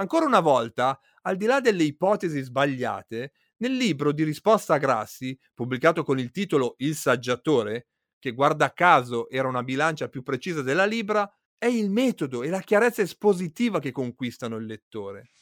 Ancora 0.00 0.24
una 0.24 0.40
volta, 0.40 0.98
al 1.22 1.36
di 1.36 1.44
là 1.44 1.60
delle 1.60 1.82
ipotesi 1.82 2.40
sbagliate, 2.40 3.32
nel 3.58 3.76
libro 3.76 4.12
di 4.12 4.24
risposta 4.24 4.72
a 4.72 4.78
Grassi, 4.78 5.38
pubblicato 5.52 6.04
con 6.04 6.18
il 6.18 6.30
titolo 6.30 6.74
Il 6.78 6.96
saggiatore, 6.96 7.88
che 8.18 8.32
guarda 8.32 8.72
caso 8.72 9.28
era 9.28 9.46
una 9.46 9.62
bilancia 9.62 10.08
più 10.08 10.22
precisa 10.22 10.62
della 10.62 10.86
Libra, 10.86 11.30
è 11.58 11.66
il 11.66 11.90
metodo 11.90 12.42
e 12.42 12.48
la 12.48 12.60
chiarezza 12.60 13.02
espositiva 13.02 13.78
che 13.78 13.92
conquistano 13.92 14.56
il 14.56 14.64
lettore. 14.64 15.32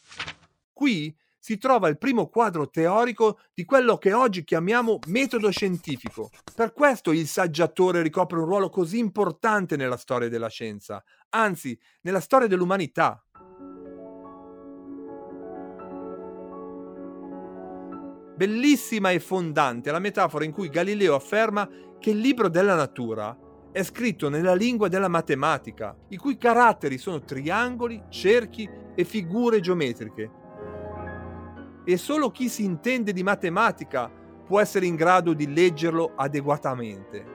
Qui 0.72 1.16
si 1.38 1.56
trova 1.56 1.86
il 1.86 1.96
primo 1.96 2.28
quadro 2.28 2.68
teorico 2.68 3.38
di 3.54 3.64
quello 3.64 3.96
che 3.96 4.12
oggi 4.12 4.42
chiamiamo 4.42 4.98
metodo 5.06 5.50
scientifico. 5.50 6.30
Per 6.52 6.72
questo 6.72 7.12
il 7.12 7.28
saggiatore 7.28 8.02
ricopre 8.02 8.40
un 8.40 8.46
ruolo 8.46 8.70
così 8.70 8.98
importante 8.98 9.76
nella 9.76 9.96
storia 9.96 10.28
della 10.28 10.48
scienza, 10.48 11.02
anzi 11.30 11.78
nella 12.00 12.20
storia 12.20 12.48
dell'umanità. 12.48 13.22
Bellissima 18.38 19.10
e 19.10 19.18
fondante 19.18 19.90
la 19.90 19.98
metafora 19.98 20.44
in 20.44 20.52
cui 20.52 20.68
Galileo 20.68 21.16
afferma 21.16 21.68
che 21.98 22.10
il 22.10 22.18
libro 22.18 22.48
della 22.48 22.76
natura 22.76 23.36
è 23.72 23.82
scritto 23.82 24.28
nella 24.28 24.54
lingua 24.54 24.86
della 24.86 25.08
matematica, 25.08 25.92
i 26.10 26.16
cui 26.16 26.36
caratteri 26.36 26.98
sono 26.98 27.24
triangoli, 27.24 28.00
cerchi 28.08 28.70
e 28.94 29.02
figure 29.02 29.58
geometriche. 29.58 30.30
E 31.82 31.96
solo 31.96 32.30
chi 32.30 32.48
si 32.48 32.62
intende 32.62 33.12
di 33.12 33.24
matematica 33.24 34.08
può 34.08 34.60
essere 34.60 34.86
in 34.86 34.94
grado 34.94 35.32
di 35.32 35.52
leggerlo 35.52 36.12
adeguatamente. 36.14 37.26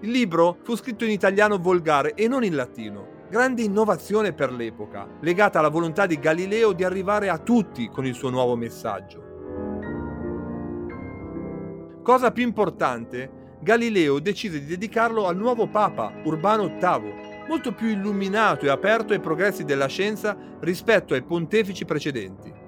Il 0.00 0.10
libro 0.10 0.56
fu 0.62 0.74
scritto 0.74 1.04
in 1.04 1.10
italiano 1.10 1.58
volgare 1.58 2.14
e 2.14 2.28
non 2.28 2.42
in 2.42 2.54
latino 2.54 3.13
grande 3.28 3.62
innovazione 3.62 4.32
per 4.32 4.52
l'epoca, 4.52 5.08
legata 5.20 5.58
alla 5.58 5.68
volontà 5.68 6.06
di 6.06 6.18
Galileo 6.18 6.72
di 6.72 6.84
arrivare 6.84 7.28
a 7.28 7.38
tutti 7.38 7.88
con 7.88 8.06
il 8.06 8.14
suo 8.14 8.30
nuovo 8.30 8.56
messaggio. 8.56 9.32
Cosa 12.02 12.32
più 12.32 12.42
importante, 12.42 13.58
Galileo 13.60 14.18
decise 14.18 14.60
di 14.60 14.66
dedicarlo 14.66 15.26
al 15.26 15.36
nuovo 15.36 15.66
Papa, 15.66 16.12
Urbano 16.24 16.66
VIII, 16.66 17.46
molto 17.48 17.72
più 17.72 17.88
illuminato 17.88 18.66
e 18.66 18.68
aperto 18.68 19.14
ai 19.14 19.20
progressi 19.20 19.64
della 19.64 19.86
scienza 19.86 20.36
rispetto 20.60 21.14
ai 21.14 21.22
pontefici 21.22 21.84
precedenti. 21.84 22.63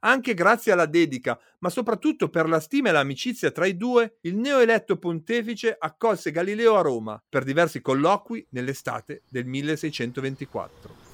Anche 0.00 0.32
grazie 0.32 0.72
alla 0.72 0.86
dedica, 0.86 1.38
ma 1.58 1.68
soprattutto 1.68 2.30
per 2.30 2.48
la 2.48 2.58
stima 2.60 2.88
e 2.88 2.92
l'amicizia 2.92 3.50
tra 3.50 3.66
i 3.66 3.76
due, 3.76 4.16
il 4.22 4.36
neoeletto 4.36 4.96
pontefice 4.96 5.76
accolse 5.78 6.30
Galileo 6.30 6.76
a 6.76 6.80
Roma 6.80 7.22
per 7.28 7.44
diversi 7.44 7.82
colloqui 7.82 8.46
nell'estate 8.50 9.22
del 9.28 9.44
1624. 9.44 11.08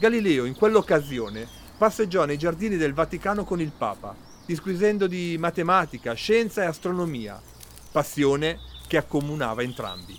Galileo 0.00 0.44
in 0.44 0.56
quell'occasione 0.56 1.46
passeggiò 1.76 2.24
nei 2.24 2.36
giardini 2.36 2.76
del 2.76 2.94
Vaticano 2.94 3.44
con 3.44 3.60
il 3.60 3.72
Papa, 3.76 4.16
disquisendo 4.44 5.06
di 5.06 5.36
matematica, 5.38 6.14
scienza 6.14 6.62
e 6.62 6.66
astronomia, 6.66 7.40
passione 7.92 8.58
che 8.88 8.96
accomunava 8.96 9.62
entrambi. 9.62 10.16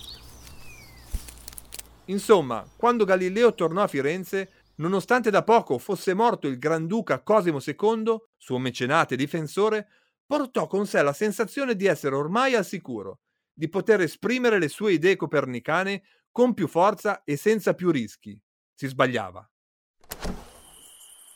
Insomma, 2.05 2.65
quando 2.75 3.05
Galileo 3.05 3.53
tornò 3.53 3.83
a 3.83 3.87
Firenze, 3.87 4.49
nonostante 4.79 5.29
da 5.29 5.43
poco 5.43 5.77
fosse 5.77 6.13
morto 6.13 6.47
il 6.47 6.57
Granduca 6.57 7.21
Cosimo 7.21 7.59
II, 7.63 8.17
suo 8.37 8.57
mecenate 8.57 9.13
e 9.13 9.17
difensore, 9.17 9.87
portò 10.25 10.67
con 10.67 10.85
sé 10.85 11.01
la 11.01 11.13
sensazione 11.13 11.75
di 11.75 11.85
essere 11.85 12.15
ormai 12.15 12.55
al 12.55 12.65
sicuro, 12.65 13.19
di 13.53 13.69
poter 13.69 14.01
esprimere 14.01 14.59
le 14.59 14.67
sue 14.67 14.93
idee 14.93 15.15
copernicane 15.15 16.03
con 16.31 16.53
più 16.53 16.67
forza 16.67 17.23
e 17.23 17.35
senza 17.35 17.73
più 17.73 17.91
rischi. 17.91 18.39
Si 18.73 18.87
sbagliava. 18.87 19.49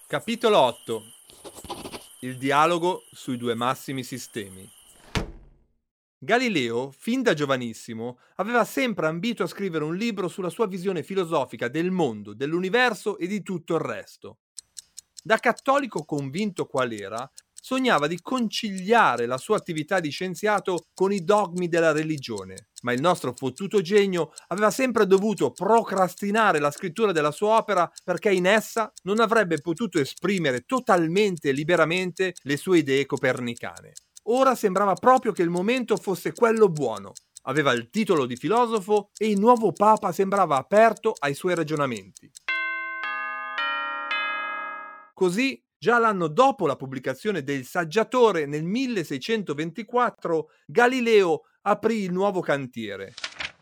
Capitolo 0.07 0.59
8 0.59 1.01
Il 2.21 2.37
dialogo 2.37 3.01
sui 3.11 3.37
due 3.37 3.55
massimi 3.55 4.03
sistemi. 4.03 4.72
Galileo, 6.23 6.89
fin 6.97 7.21
da 7.21 7.33
giovanissimo, 7.33 8.17
aveva 8.35 8.63
sempre 8.63 9.07
ambito 9.07 9.43
a 9.43 9.47
scrivere 9.47 9.83
un 9.83 9.97
libro 9.97 10.29
sulla 10.29 10.49
sua 10.49 10.67
visione 10.67 11.03
filosofica 11.03 11.67
del 11.67 11.91
mondo, 11.91 12.33
dell'universo 12.33 13.17
e 13.17 13.27
di 13.27 13.41
tutto 13.43 13.75
il 13.75 13.81
resto. 13.81 14.37
Da 15.21 15.37
cattolico 15.39 16.05
convinto 16.05 16.65
qual 16.65 16.93
era, 16.93 17.29
sognava 17.53 18.07
di 18.07 18.21
conciliare 18.21 19.25
la 19.25 19.37
sua 19.37 19.57
attività 19.57 19.99
di 19.99 20.11
scienziato 20.11 20.87
con 20.93 21.11
i 21.11 21.25
dogmi 21.25 21.67
della 21.67 21.91
religione, 21.91 22.69
ma 22.83 22.93
il 22.93 23.01
nostro 23.01 23.33
fottuto 23.35 23.81
genio 23.81 24.31
aveva 24.47 24.71
sempre 24.71 25.05
dovuto 25.05 25.51
procrastinare 25.51 26.59
la 26.59 26.71
scrittura 26.71 27.11
della 27.11 27.31
sua 27.31 27.57
opera 27.57 27.89
perché 28.01 28.31
in 28.31 28.45
essa 28.45 28.89
non 29.03 29.19
avrebbe 29.19 29.59
potuto 29.59 29.99
esprimere 29.99 30.61
totalmente 30.61 31.49
e 31.49 31.51
liberamente 31.51 32.33
le 32.43 32.55
sue 32.55 32.77
idee 32.77 33.05
copernicane. 33.05 33.91
Ora 34.27 34.55
sembrava 34.55 34.93
proprio 34.93 35.33
che 35.33 35.41
il 35.41 35.49
momento 35.49 35.97
fosse 35.97 36.31
quello 36.31 36.69
buono. 36.69 37.11
Aveva 37.43 37.73
il 37.73 37.89
titolo 37.89 38.25
di 38.25 38.37
filosofo 38.37 39.09
e 39.17 39.29
il 39.29 39.37
nuovo 39.37 39.73
papa 39.73 40.13
sembrava 40.13 40.55
aperto 40.55 41.13
ai 41.19 41.33
suoi 41.33 41.55
ragionamenti. 41.55 42.31
Così, 45.13 45.61
già 45.77 45.99
l'anno 45.99 46.27
dopo 46.27 46.65
la 46.65 46.77
pubblicazione 46.77 47.43
del 47.43 47.65
Saggiatore 47.65 48.45
nel 48.45 48.63
1624, 48.63 50.49
Galileo 50.65 51.41
aprì 51.63 52.03
il 52.03 52.13
nuovo 52.13 52.39
cantiere. 52.39 53.13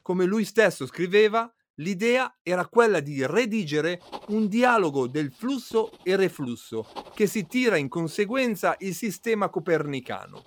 Come 0.04 0.26
lui 0.26 0.46
stesso 0.46 0.86
scriveva, 0.86 1.52
L'idea 1.76 2.38
era 2.44 2.68
quella 2.68 3.00
di 3.00 3.26
redigere 3.26 4.02
un 4.28 4.48
dialogo 4.48 5.08
del 5.08 5.32
flusso 5.32 5.92
e 6.04 6.16
reflusso 6.16 6.86
che 7.14 7.28
si 7.28 7.48
tira 7.48 7.78
in 7.78 7.88
conseguenza 7.88 8.76
il 8.80 8.94
sistema 8.94 9.50
copernicano. 9.50 10.44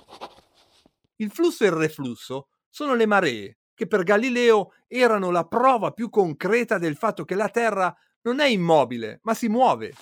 Il 1.16 1.30
flusso 1.30 1.64
e 1.64 1.68
il 1.68 1.72
reflusso 1.72 2.48
sono 2.68 2.94
le 2.94 3.06
maree, 3.06 3.58
che 3.74 3.86
per 3.86 4.02
Galileo 4.02 4.72
erano 4.86 5.30
la 5.30 5.46
prova 5.46 5.92
più 5.92 6.10
concreta 6.10 6.78
del 6.78 6.96
fatto 6.96 7.24
che 7.24 7.34
la 7.34 7.48
Terra 7.48 7.94
non 8.22 8.40
è 8.40 8.46
immobile, 8.46 9.20
ma 9.22 9.34
si 9.34 9.48
muove. 9.48 9.94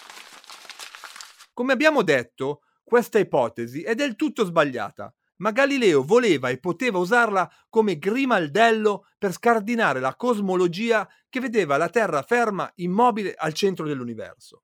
Come 1.52 1.72
abbiamo 1.72 2.02
detto, 2.02 2.62
questa 2.82 3.18
ipotesi 3.18 3.82
è 3.82 3.94
del 3.94 4.16
tutto 4.16 4.44
sbagliata 4.44 5.14
ma 5.42 5.50
Galileo 5.50 6.04
voleva 6.04 6.50
e 6.50 6.58
poteva 6.58 6.98
usarla 6.98 7.52
come 7.68 7.98
grimaldello 7.98 9.06
per 9.18 9.32
scardinare 9.32 9.98
la 9.98 10.14
cosmologia 10.14 11.08
che 11.28 11.40
vedeva 11.40 11.76
la 11.76 11.88
Terra 11.88 12.22
ferma, 12.22 12.70
immobile 12.76 13.34
al 13.36 13.52
centro 13.52 13.84
dell'universo. 13.84 14.62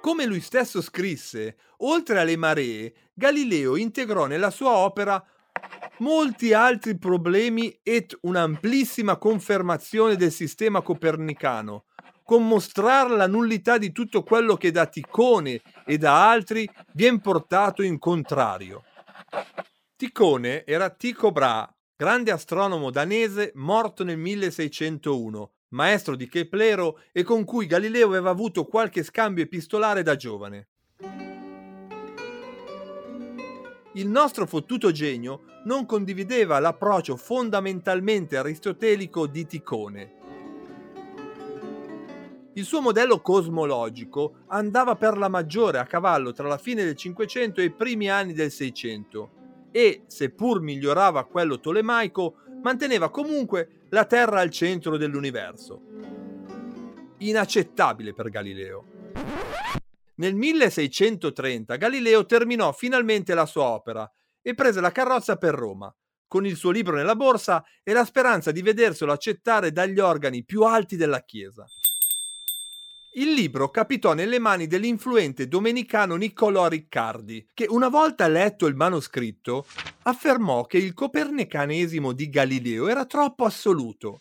Come 0.00 0.26
lui 0.26 0.40
stesso 0.40 0.82
scrisse, 0.82 1.56
oltre 1.78 2.18
alle 2.18 2.36
maree, 2.36 2.92
Galileo 3.14 3.76
integrò 3.76 4.26
nella 4.26 4.50
sua 4.50 4.76
opera 4.76 5.24
molti 5.98 6.52
altri 6.52 6.98
problemi 6.98 7.78
et 7.84 8.18
un'amplissima 8.22 9.18
confermazione 9.18 10.16
del 10.16 10.32
sistema 10.32 10.82
copernicano, 10.82 11.84
con 12.24 12.46
mostrare 12.46 13.14
la 13.16 13.28
nullità 13.28 13.78
di 13.78 13.92
tutto 13.92 14.24
quello 14.24 14.56
che 14.56 14.72
da 14.72 14.86
Ticone 14.86 15.60
e 15.86 15.96
da 15.96 16.28
altri 16.28 16.68
viene 16.92 17.20
portato 17.20 17.82
in 17.82 17.98
contrario. 18.00 18.82
Ticone 19.96 20.64
era 20.64 20.90
Tycho 20.90 21.32
Brahe, 21.32 21.68
grande 21.96 22.30
astronomo 22.30 22.90
danese 22.90 23.52
morto 23.54 24.04
nel 24.04 24.16
1601, 24.16 25.52
maestro 25.70 26.14
di 26.14 26.28
Keplero 26.28 27.00
e 27.12 27.22
con 27.22 27.44
cui 27.44 27.66
Galileo 27.66 28.06
aveva 28.06 28.30
avuto 28.30 28.64
qualche 28.64 29.02
scambio 29.02 29.44
epistolare 29.44 30.02
da 30.02 30.16
giovane. 30.16 30.68
Il 33.94 34.08
nostro 34.08 34.46
fottuto 34.46 34.92
genio 34.92 35.60
non 35.64 35.84
condivideva 35.84 36.60
l'approccio 36.60 37.16
fondamentalmente 37.16 38.36
aristotelico 38.36 39.26
di 39.26 39.46
Ticone. 39.46 40.17
Il 42.58 42.64
suo 42.64 42.80
modello 42.80 43.20
cosmologico 43.20 44.38
andava 44.48 44.96
per 44.96 45.16
la 45.16 45.28
maggiore 45.28 45.78
a 45.78 45.86
cavallo 45.86 46.32
tra 46.32 46.48
la 46.48 46.58
fine 46.58 46.82
del 46.82 46.96
500 46.96 47.60
e 47.60 47.64
i 47.64 47.70
primi 47.70 48.10
anni 48.10 48.32
del 48.32 48.50
600 48.50 49.30
e, 49.70 50.02
seppur 50.08 50.60
migliorava 50.60 51.24
quello 51.26 51.60
tolemaico, 51.60 52.38
manteneva 52.60 53.10
comunque 53.10 53.82
la 53.90 54.06
Terra 54.06 54.40
al 54.40 54.50
centro 54.50 54.96
dell'universo. 54.96 55.80
Inaccettabile 57.18 58.12
per 58.12 58.28
Galileo. 58.28 58.84
Nel 60.16 60.34
1630 60.34 61.76
Galileo 61.76 62.26
terminò 62.26 62.72
finalmente 62.72 63.34
la 63.34 63.46
sua 63.46 63.66
opera 63.66 64.12
e 64.42 64.54
prese 64.54 64.80
la 64.80 64.90
carrozza 64.90 65.36
per 65.36 65.54
Roma, 65.54 65.94
con 66.26 66.44
il 66.44 66.56
suo 66.56 66.72
libro 66.72 66.96
nella 66.96 67.14
borsa 67.14 67.64
e 67.84 67.92
la 67.92 68.04
speranza 68.04 68.50
di 68.50 68.62
vederselo 68.62 69.12
accettare 69.12 69.70
dagli 69.70 70.00
organi 70.00 70.42
più 70.42 70.62
alti 70.62 70.96
della 70.96 71.22
Chiesa. 71.22 71.64
Il 73.12 73.32
libro 73.32 73.70
capitò 73.70 74.12
nelle 74.12 74.38
mani 74.38 74.66
dell'influente 74.66 75.48
domenicano 75.48 76.16
Niccolò 76.16 76.68
Riccardi, 76.68 77.48
che 77.54 77.66
una 77.68 77.88
volta 77.88 78.28
letto 78.28 78.66
il 78.66 78.74
manoscritto 78.74 79.66
affermò 80.02 80.66
che 80.66 80.76
il 80.76 80.92
copernicanesimo 80.92 82.12
di 82.12 82.28
Galileo 82.28 82.86
era 82.86 83.06
troppo 83.06 83.44
assoluto. 83.44 84.20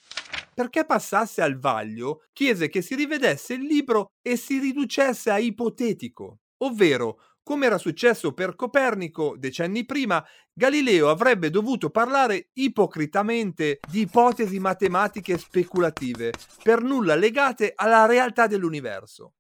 Perché 0.54 0.86
passasse 0.86 1.42
al 1.42 1.60
vaglio, 1.60 2.24
chiese 2.32 2.70
che 2.70 2.82
si 2.82 2.96
rivedesse 2.96 3.56
il 3.56 3.66
libro 3.66 4.14
e 4.22 4.38
si 4.38 4.58
riducesse 4.58 5.30
a 5.30 5.38
ipotetico, 5.38 6.40
ovvero 6.60 7.20
come 7.48 7.66
era 7.66 7.78
successo 7.78 8.34
per 8.34 8.58
Copernico 8.58 9.38
decenni 9.38 9.86
prima, 9.86 10.22
Galileo 10.52 11.10
avrebbe 11.10 11.50
dovuto 11.50 11.90
parlare 11.90 12.50
ipocritamente 12.56 13.80
di 13.90 14.02
ipotesi 14.02 14.60
matematiche 14.60 15.38
speculative, 15.38 16.34
per 16.62 16.82
nulla 16.82 17.16
legate 17.16 17.72
alla 17.74 18.06
realtà 18.06 18.48
dell'universo. 18.48 19.36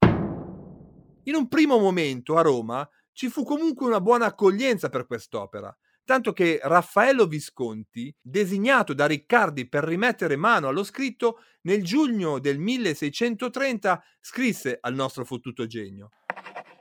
In 1.24 1.36
un 1.36 1.50
primo 1.50 1.80
momento 1.80 2.38
a 2.38 2.42
Roma 2.44 2.90
ci 3.12 3.28
fu 3.28 3.44
comunque 3.44 3.86
una 3.86 4.00
buona 4.00 4.28
accoglienza 4.28 4.88
per 4.88 5.06
quest'opera, 5.06 5.78
tanto 6.06 6.32
che 6.32 6.62
Raffaello 6.64 7.26
Visconti, 7.26 8.16
designato 8.22 8.94
da 8.94 9.06
Riccardi 9.06 9.68
per 9.68 9.84
rimettere 9.84 10.38
mano 10.38 10.70
allo 10.70 10.86
scritto, 10.86 11.40
nel 11.64 11.84
giugno 11.84 12.40
del 12.40 12.58
1630 12.58 14.02
scrisse 14.22 14.78
al 14.80 14.96
nostro 14.96 15.26
fottuto 15.26 15.68
genio. 15.68 16.12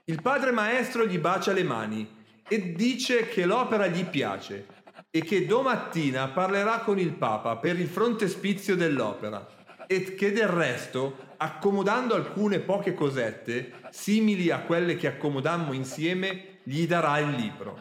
Il 0.08 0.22
padre 0.22 0.52
maestro 0.52 1.04
gli 1.04 1.18
bacia 1.18 1.52
le 1.52 1.64
mani 1.64 2.08
e 2.48 2.72
dice 2.74 3.26
che 3.26 3.44
l'opera 3.44 3.88
gli 3.88 4.04
piace 4.04 4.66
e 5.10 5.20
che 5.20 5.46
domattina 5.46 6.28
parlerà 6.28 6.78
con 6.78 7.00
il 7.00 7.12
Papa 7.14 7.56
per 7.56 7.76
il 7.76 7.88
frontespizio 7.88 8.76
dell'opera 8.76 9.84
e 9.88 10.14
che 10.14 10.30
del 10.30 10.46
resto, 10.46 11.34
accomodando 11.38 12.14
alcune 12.14 12.60
poche 12.60 12.94
cosette, 12.94 13.72
simili 13.90 14.52
a 14.52 14.60
quelle 14.60 14.94
che 14.94 15.08
accomodammo 15.08 15.72
insieme, 15.72 16.60
gli 16.62 16.86
darà 16.86 17.18
il 17.18 17.30
libro. 17.30 17.80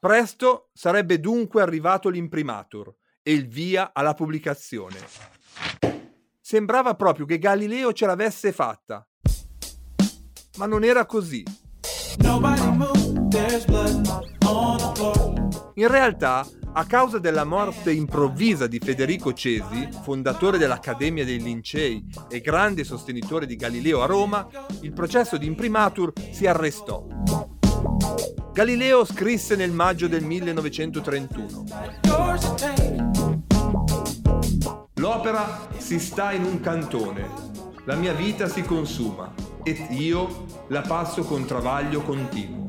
Presto 0.00 0.70
sarebbe 0.72 1.20
dunque 1.20 1.62
arrivato 1.62 2.08
l'imprimatur 2.08 2.92
e 3.22 3.32
il 3.32 3.46
via 3.46 3.92
alla 3.92 4.14
pubblicazione. 4.14 4.98
Sembrava 6.40 6.96
proprio 6.96 7.24
che 7.24 7.38
Galileo 7.38 7.92
ce 7.92 8.06
l'avesse 8.06 8.50
fatta 8.50 9.04
ma 10.60 10.66
non 10.66 10.84
era 10.84 11.06
così. 11.06 11.42
In 15.74 15.88
realtà, 15.88 16.46
A 16.72 16.84
causa 16.84 17.18
della 17.18 17.42
morte 17.42 17.90
improvvisa 17.90 18.68
di 18.68 18.78
Federico 18.78 19.32
Cesi, 19.32 19.88
fondatore 20.04 20.56
dell'Accademia 20.56 21.24
dei 21.24 21.42
Lincei 21.42 22.06
e 22.28 22.40
grande 22.40 22.84
sostenitore 22.84 23.44
di 23.44 23.56
Galileo 23.56 24.02
a 24.02 24.06
Roma, 24.06 24.48
il 24.82 24.92
processo 24.92 25.36
di 25.36 25.46
imprimatur 25.46 26.12
si 26.30 26.46
arrestò. 26.46 27.04
Galileo 28.52 29.04
scrisse 29.04 29.56
nel 29.56 29.72
maggio 29.72 30.06
del 30.06 30.22
1931. 30.22 31.64
L'opera 34.94 35.68
si 35.76 35.98
sta 35.98 36.30
in 36.30 36.44
un 36.44 36.60
cantone, 36.60 37.28
la 37.84 37.96
mia 37.96 38.12
vita 38.12 38.46
si 38.46 38.62
consuma 38.62 39.49
ed 39.62 39.90
io 39.90 40.46
la 40.68 40.80
passo 40.82 41.22
con 41.22 41.44
travaglio 41.44 42.00
continuo. 42.02 42.66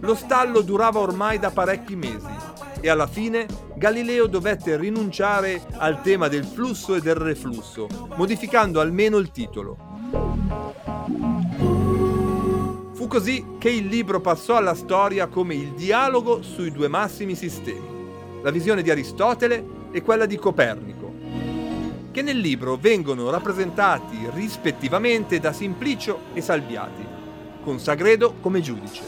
Lo 0.00 0.14
stallo 0.14 0.60
durava 0.60 1.00
ormai 1.00 1.38
da 1.38 1.50
parecchi 1.50 1.96
mesi 1.96 2.26
e 2.80 2.88
alla 2.88 3.06
fine 3.06 3.46
Galileo 3.74 4.26
dovette 4.26 4.76
rinunciare 4.76 5.60
al 5.78 6.00
tema 6.02 6.28
del 6.28 6.44
flusso 6.44 6.94
e 6.94 7.00
del 7.00 7.16
reflusso, 7.16 7.88
modificando 8.14 8.80
almeno 8.80 9.16
il 9.16 9.30
titolo. 9.30 9.76
Fu 12.92 13.08
così 13.08 13.44
che 13.58 13.70
il 13.70 13.86
libro 13.86 14.20
passò 14.20 14.56
alla 14.56 14.74
storia 14.74 15.26
come 15.26 15.54
il 15.54 15.72
dialogo 15.72 16.42
sui 16.42 16.70
due 16.70 16.88
massimi 16.88 17.34
sistemi, 17.34 18.40
la 18.42 18.50
visione 18.50 18.82
di 18.82 18.90
Aristotele 18.90 19.64
e 19.90 20.02
quella 20.02 20.26
di 20.26 20.36
Copernico, 20.36 21.05
che 22.16 22.22
nel 22.22 22.38
libro 22.38 22.78
vengono 22.78 23.28
rappresentati 23.28 24.16
rispettivamente 24.32 25.38
da 25.38 25.52
Simplicio 25.52 26.20
e 26.32 26.40
Salviati 26.40 27.06
con 27.62 27.78
Sagredo 27.78 28.36
come 28.40 28.62
giudice. 28.62 29.02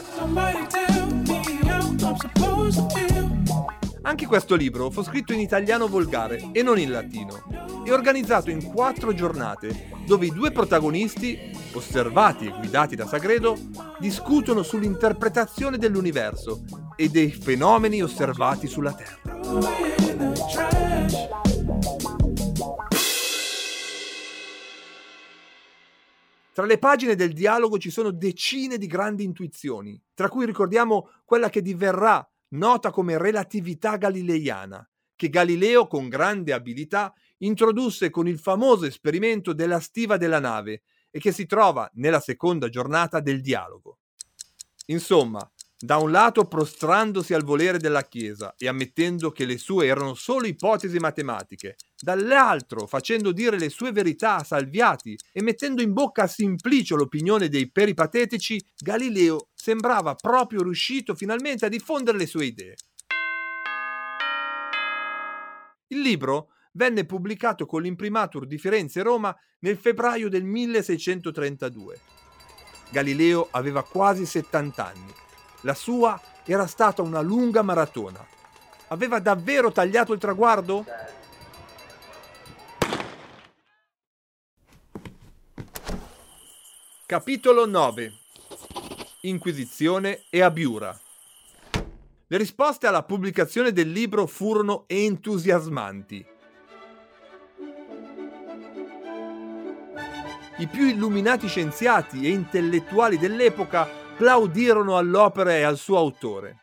Anche 4.03 4.27
questo 4.27 4.55
libro 4.57 4.91
fu 4.91 5.03
scritto 5.03 5.33
in 5.33 5.41
italiano 5.41 5.89
volgare 5.89 6.51
e 6.53 6.63
non 6.63 6.79
in 6.79 6.91
latino 6.91 7.45
e 7.83 7.91
organizzato 7.93 8.51
in 8.51 8.63
quattro 8.63 9.15
giornate 9.15 9.89
dove 10.05 10.27
i 10.27 10.31
due 10.31 10.51
protagonisti, 10.51 11.51
osservati 11.73 12.45
e 12.45 12.51
guidati 12.59 12.95
da 12.95 13.07
Sagredo, 13.07 13.57
discutono 13.99 14.63
sull'interpretazione 14.63 15.79
dell'universo 15.79 16.63
e 16.95 17.09
dei 17.09 17.31
fenomeni 17.31 18.03
osservati 18.03 18.67
sulla 18.67 18.93
Terra. 18.93 19.17
Tra 26.59 26.67
le 26.67 26.79
pagine 26.79 27.15
del 27.15 27.35
dialogo 27.35 27.79
ci 27.79 27.89
sono 27.89 28.11
decine 28.11 28.79
di 28.79 28.89
grandi 28.89 29.23
intuizioni, 29.23 29.97
tra 30.13 30.29
cui 30.29 30.45
ricordiamo 30.45 31.09
quella 31.25 31.51
che 31.51 31.63
diverrà 31.63 32.29
nota 32.49 32.91
come 32.91 33.17
relatività 33.17 33.97
galileiana, 33.97 34.85
che 35.15 35.29
Galileo 35.29 35.87
con 35.87 36.09
grande 36.09 36.53
abilità 36.53 37.15
introdusse 37.37 38.11
con 38.11 38.27
il 38.27 38.41
famoso 38.41 38.87
esperimento 38.87 39.53
della 39.53 39.79
stiva 39.79 40.17
della 40.17 40.41
nave 40.41 40.83
e 41.13 41.21
che 41.21 41.31
si 41.31 41.47
trova 41.47 41.89
nella 41.95 42.19
seconda 42.19 42.69
giornata 42.69 43.21
del 43.21 43.41
dialogo. 43.41 43.99
Insomma, 44.87 45.49
da 45.81 45.99
un 45.99 46.11
lato 46.11 46.45
prostrandosi 46.47 47.35
al 47.35 47.45
volere 47.45 47.79
della 47.79 48.03
Chiesa 48.03 48.55
e 48.59 48.67
ammettendo 48.67 49.31
che 49.31 49.45
le 49.45 49.59
sue 49.59 49.87
erano 49.87 50.15
solo 50.15 50.47
ipotesi 50.47 50.99
matematiche, 50.99 51.77
dall'altro 52.01 52.87
facendo 52.89 53.31
dire 53.31 53.59
le 53.59 53.69
sue 53.69 53.93
verità 53.93 54.37
a 54.37 54.45
Salviati 54.45 55.17
e 55.33 55.41
mettendo 55.41 55.81
in 55.81 55.93
bocca 55.93 56.25
a 56.25 56.27
Simplicio 56.27 56.97
l'opinione 56.97 57.49
dei 57.49 57.71
peripatetici, 57.71 58.61
Galileo 58.77 59.51
sembrava 59.55 60.17
proprio 60.17 60.65
riuscito 60.65 61.15
finalmente 61.15 61.67
a 61.67 61.69
diffondere 61.69 62.19
le 62.19 62.27
sue 62.27 62.47
idee. 62.47 62.75
Il 65.91 66.01
libro 66.01 66.49
venne 66.73 67.07
pubblicato 67.07 67.67
con 67.67 67.83
l'imprimatur 67.83 68.47
di 68.47 68.59
Firenze 68.59 68.99
e 69.01 69.05
Roma 69.05 69.35
nel 69.61 69.77
febbraio 69.77 70.29
del 70.29 70.45
1632. 70.45 72.01
Galileo 72.91 73.49
aveva 73.53 73.85
quasi 73.85 74.27
70 74.27 74.85
anni 74.85 75.27
la 75.63 75.75
sua 75.75 76.21
era 76.45 76.67
stata 76.67 77.03
una 77.03 77.21
lunga 77.21 77.63
maratona. 77.63 78.25
Aveva 78.89 79.19
davvero 79.19 79.71
tagliato 79.71 80.13
il 80.13 80.19
traguardo? 80.19 80.85
Capitolo 87.05 87.67
9 87.67 88.13
Inquisizione 89.23 90.25
e 90.31 90.43
Abiura 90.43 90.99
Le 92.27 92.37
risposte 92.37 92.87
alla 92.87 93.03
pubblicazione 93.03 93.73
del 93.73 93.91
libro 93.91 94.27
furono 94.27 94.85
entusiasmanti. 94.87 96.27
I 100.59 100.67
più 100.67 100.87
illuminati 100.87 101.47
scienziati 101.47 102.27
e 102.27 102.31
intellettuali 102.31 103.17
dell'epoca 103.17 104.08
plaudirono 104.19 104.97
all'opera 104.97 105.55
e 105.55 105.63
al 105.63 105.77
suo 105.77 105.97
autore. 105.97 106.59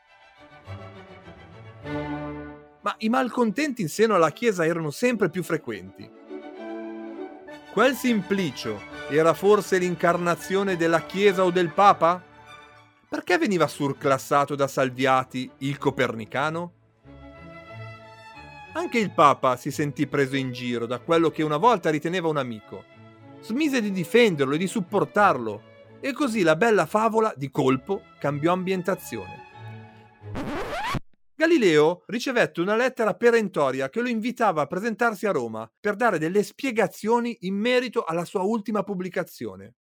Ma 2.81 2.93
i 2.97 3.07
malcontenti 3.07 3.81
in 3.81 3.87
seno 3.87 4.13
alla 4.13 4.31
Chiesa 4.31 4.65
erano 4.65 4.91
sempre 4.91 5.29
più 5.29 5.41
frequenti. 5.41 6.11
Quel 7.71 7.95
Simplicio 7.95 8.81
era 9.09 9.33
forse 9.33 9.77
l'incarnazione 9.77 10.75
della 10.75 11.03
Chiesa 11.03 11.45
o 11.45 11.49
del 11.49 11.71
Papa? 11.71 12.21
Perché 13.07 13.37
veniva 13.37 13.67
surclassato 13.67 14.55
da 14.55 14.67
Salviati 14.67 15.49
il 15.59 15.77
copernicano? 15.77 16.73
Anche 18.73 18.99
il 18.99 19.11
Papa 19.11 19.55
si 19.55 19.71
sentì 19.71 20.07
preso 20.07 20.35
in 20.35 20.51
giro 20.51 20.85
da 20.85 20.99
quello 20.99 21.29
che 21.29 21.41
una 21.41 21.57
volta 21.57 21.89
riteneva 21.89 22.27
un 22.27 22.35
amico. 22.35 22.83
Smise 23.39 23.79
di 23.79 23.91
difenderlo 23.91 24.55
e 24.55 24.57
di 24.57 24.67
supportarlo 24.67 25.73
e 26.05 26.13
così 26.13 26.43
la 26.43 26.55
bella 26.55 26.85
favola 26.85 27.33
di 27.35 27.49
colpo 27.49 28.03
cambiò 28.19 28.53
ambientazione. 28.53 29.43
Galileo 31.33 32.03
ricevette 32.05 32.61
una 32.61 32.75
lettera 32.75 33.15
perentoria 33.15 33.89
che 33.89 34.01
lo 34.01 34.07
invitava 34.07 34.61
a 34.61 34.67
presentarsi 34.67 35.25
a 35.25 35.31
Roma 35.31 35.67
per 35.79 35.95
dare 35.95 36.19
delle 36.19 36.43
spiegazioni 36.43 37.35
in 37.41 37.55
merito 37.55 38.03
alla 38.03 38.23
sua 38.23 38.43
ultima 38.43 38.83
pubblicazione. 38.83 39.73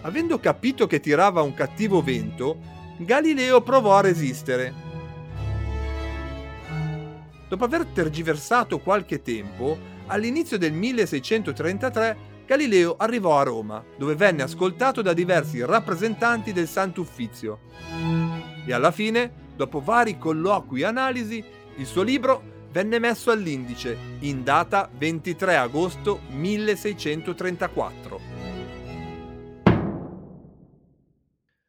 Avendo 0.00 0.40
capito 0.40 0.88
che 0.88 0.98
tirava 0.98 1.42
un 1.42 1.54
cattivo 1.54 2.02
vento, 2.02 2.58
Galileo 2.98 3.62
provò 3.62 3.98
a 3.98 4.00
resistere. 4.00 4.74
Dopo 7.48 7.62
aver 7.62 7.86
tergiversato 7.86 8.80
qualche 8.80 9.22
tempo, 9.22 9.97
all'inizio 10.08 10.58
del 10.58 10.72
1633 10.72 12.36
Galileo 12.46 12.96
arrivò 12.96 13.38
a 13.38 13.42
Roma, 13.42 13.84
dove 13.96 14.14
venne 14.14 14.42
ascoltato 14.42 15.02
da 15.02 15.12
diversi 15.12 15.62
rappresentanti 15.64 16.52
del 16.52 16.66
Santo 16.66 17.02
Uffizio. 17.02 17.60
E 18.66 18.72
alla 18.72 18.90
fine, 18.90 19.52
dopo 19.54 19.80
vari 19.80 20.18
colloqui 20.18 20.80
e 20.80 20.86
analisi, 20.86 21.44
il 21.76 21.86
suo 21.86 22.02
libro 22.02 22.56
venne 22.70 22.98
messo 22.98 23.30
all'indice 23.30 23.96
in 24.20 24.42
data 24.44 24.88
23 24.90 25.56
agosto 25.56 26.20
1634. 26.30 28.20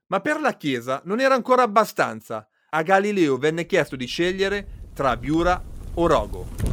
Ma 0.07 0.19
per 0.21 0.39
la 0.39 0.53
Chiesa 0.53 1.01
non 1.03 1.19
era 1.19 1.35
ancora 1.35 1.63
abbastanza. 1.63 2.47
A 2.69 2.81
Galileo 2.83 3.37
venne 3.37 3.65
chiesto 3.65 3.95
di 3.95 4.05
scegliere 4.05 4.91
tra 4.93 5.17
Biura 5.17 5.61
o 5.95 6.07
Rogo. 6.07 6.68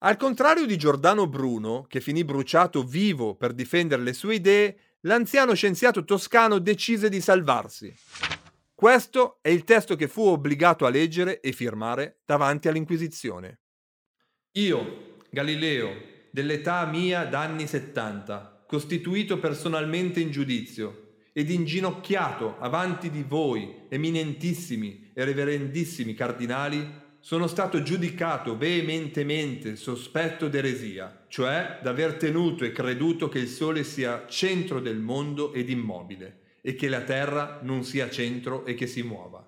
Al 0.00 0.16
contrario 0.16 0.64
di 0.64 0.76
Giordano 0.76 1.26
Bruno, 1.26 1.84
che 1.88 2.00
finì 2.00 2.22
bruciato 2.22 2.84
vivo 2.84 3.34
per 3.34 3.52
difendere 3.52 4.00
le 4.02 4.12
sue 4.12 4.36
idee, 4.36 4.76
l'anziano 5.00 5.54
scienziato 5.54 6.04
toscano 6.04 6.60
decise 6.60 7.08
di 7.08 7.20
salvarsi. 7.20 7.92
Questo 8.72 9.38
è 9.42 9.48
il 9.48 9.64
testo 9.64 9.96
che 9.96 10.06
fu 10.06 10.22
obbligato 10.22 10.86
a 10.86 10.90
leggere 10.90 11.40
e 11.40 11.50
firmare 11.50 12.20
davanti 12.24 12.68
all'Inquisizione. 12.68 13.58
Io, 14.52 15.16
Galileo, 15.30 15.90
dell'età 16.30 16.86
mia 16.86 17.24
d'anni 17.24 17.66
70, 17.66 18.66
costituito 18.68 19.40
personalmente 19.40 20.20
in 20.20 20.30
giudizio 20.30 21.16
ed 21.32 21.50
inginocchiato 21.50 22.56
avanti 22.60 23.10
di 23.10 23.24
voi, 23.24 23.86
eminentissimi 23.88 25.10
e 25.12 25.24
reverendissimi 25.24 26.14
cardinali, 26.14 27.06
sono 27.20 27.46
stato 27.46 27.82
giudicato 27.82 28.56
veementemente 28.56 29.76
sospetto 29.76 30.48
d'eresia, 30.48 31.24
cioè 31.28 31.78
d'aver 31.82 32.14
tenuto 32.14 32.64
e 32.64 32.72
creduto 32.72 33.28
che 33.28 33.38
il 33.38 33.48
Sole 33.48 33.84
sia 33.84 34.26
centro 34.28 34.80
del 34.80 34.98
mondo 34.98 35.52
ed 35.52 35.68
immobile, 35.68 36.40
e 36.62 36.74
che 36.74 36.88
la 36.88 37.02
Terra 37.02 37.60
non 37.62 37.84
sia 37.84 38.10
centro 38.10 38.64
e 38.64 38.74
che 38.74 38.86
si 38.86 39.02
muova. 39.02 39.46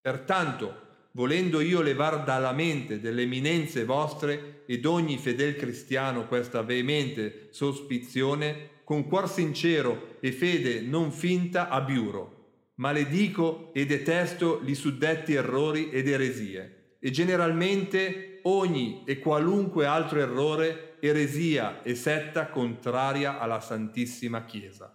Pertanto, 0.00 0.82
volendo 1.12 1.60
io 1.60 1.80
levar 1.80 2.24
dalla 2.24 2.52
mente 2.52 3.00
delle 3.00 3.22
eminenze 3.22 3.84
vostre 3.84 4.62
ed 4.66 4.84
ogni 4.84 5.16
fedel 5.18 5.56
cristiano 5.56 6.26
questa 6.26 6.62
veemente 6.62 7.48
sospizione, 7.50 8.70
con 8.84 9.06
cuor 9.06 9.28
sincero 9.28 10.16
e 10.20 10.32
fede 10.32 10.80
non 10.80 11.10
finta 11.10 11.68
abiuro. 11.68 12.33
Maledico 12.76 13.70
e 13.72 13.86
detesto 13.86 14.60
gli 14.64 14.74
suddetti 14.74 15.32
errori 15.34 15.90
ed 15.90 16.08
eresie, 16.08 16.96
e 16.98 17.10
generalmente 17.12 18.40
ogni 18.42 19.04
e 19.06 19.20
qualunque 19.20 19.86
altro 19.86 20.18
errore, 20.18 20.96
eresia 20.98 21.82
e 21.84 21.94
setta 21.94 22.48
contraria 22.48 23.38
alla 23.38 23.60
Santissima 23.60 24.44
Chiesa. 24.44 24.92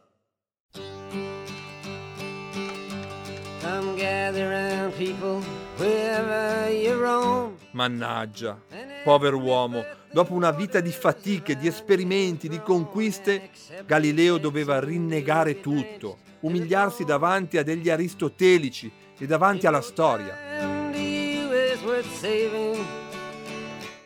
Mannaggia, 7.72 8.62
povero 9.06 9.38
uomo, 9.38 9.86
dopo 10.12 10.34
una 10.34 10.52
vita 10.52 10.82
di 10.82 10.92
fatiche, 10.92 11.56
di 11.56 11.68
esperimenti, 11.68 12.50
di 12.50 12.60
conquiste, 12.62 13.52
Galileo 13.86 14.38
doveva 14.38 14.82
rinnegare 14.82 15.62
tutto, 15.62 16.28
umiliarsi 16.42 17.04
davanti 17.04 17.58
a 17.58 17.64
degli 17.64 17.90
aristotelici 17.90 18.92
e 19.18 19.26
davanti 19.26 19.68
alla 19.68 19.82
storia. 19.82 20.38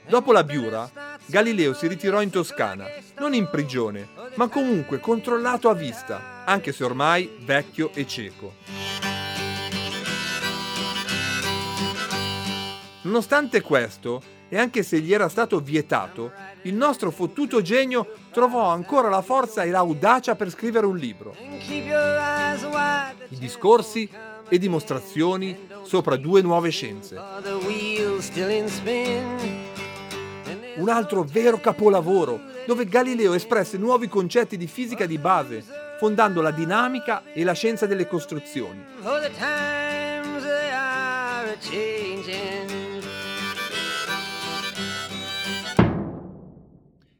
Dopo 0.07 0.31
la 0.31 0.43
Biura, 0.43 0.89
Galileo 1.25 1.73
si 1.73 1.87
ritirò 1.87 2.21
in 2.21 2.29
Toscana, 2.29 2.85
non 3.19 3.33
in 3.33 3.47
prigione, 3.49 4.09
ma 4.35 4.47
comunque 4.47 4.99
controllato 4.99 5.69
a 5.69 5.73
vista, 5.73 6.43
anche 6.45 6.71
se 6.71 6.83
ormai 6.83 7.37
vecchio 7.39 7.91
e 7.93 8.05
cieco. 8.05 8.53
Nonostante 13.03 13.61
questo, 13.61 14.21
e 14.53 14.59
anche 14.59 14.83
se 14.83 14.99
gli 14.99 15.11
era 15.11 15.29
stato 15.29 15.59
vietato, 15.59 16.31
il 16.61 16.75
nostro 16.75 17.09
fottuto 17.09 17.63
genio 17.63 18.13
trovò 18.31 18.67
ancora 18.67 19.09
la 19.09 19.23
forza 19.23 19.63
e 19.63 19.71
l'audacia 19.71 20.35
per 20.35 20.51
scrivere 20.51 20.85
un 20.85 20.95
libro. 20.95 21.35
I 23.29 23.37
discorsi 23.39 24.07
e 24.47 24.59
dimostrazioni 24.59 25.57
sopra 25.81 26.17
due 26.17 26.43
nuove 26.43 26.69
scienze. 26.69 27.19
Un 30.75 30.89
altro 30.89 31.23
vero 31.23 31.59
capolavoro, 31.59 32.39
dove 32.67 32.85
Galileo 32.85 33.33
espresse 33.33 33.79
nuovi 33.79 34.07
concetti 34.07 34.55
di 34.55 34.67
fisica 34.67 35.07
di 35.07 35.17
base, 35.17 35.63
fondando 35.97 36.43
la 36.43 36.51
dinamica 36.51 37.23
e 37.33 37.43
la 37.43 37.53
scienza 37.53 37.87
delle 37.87 38.05
costruzioni. 38.05 38.85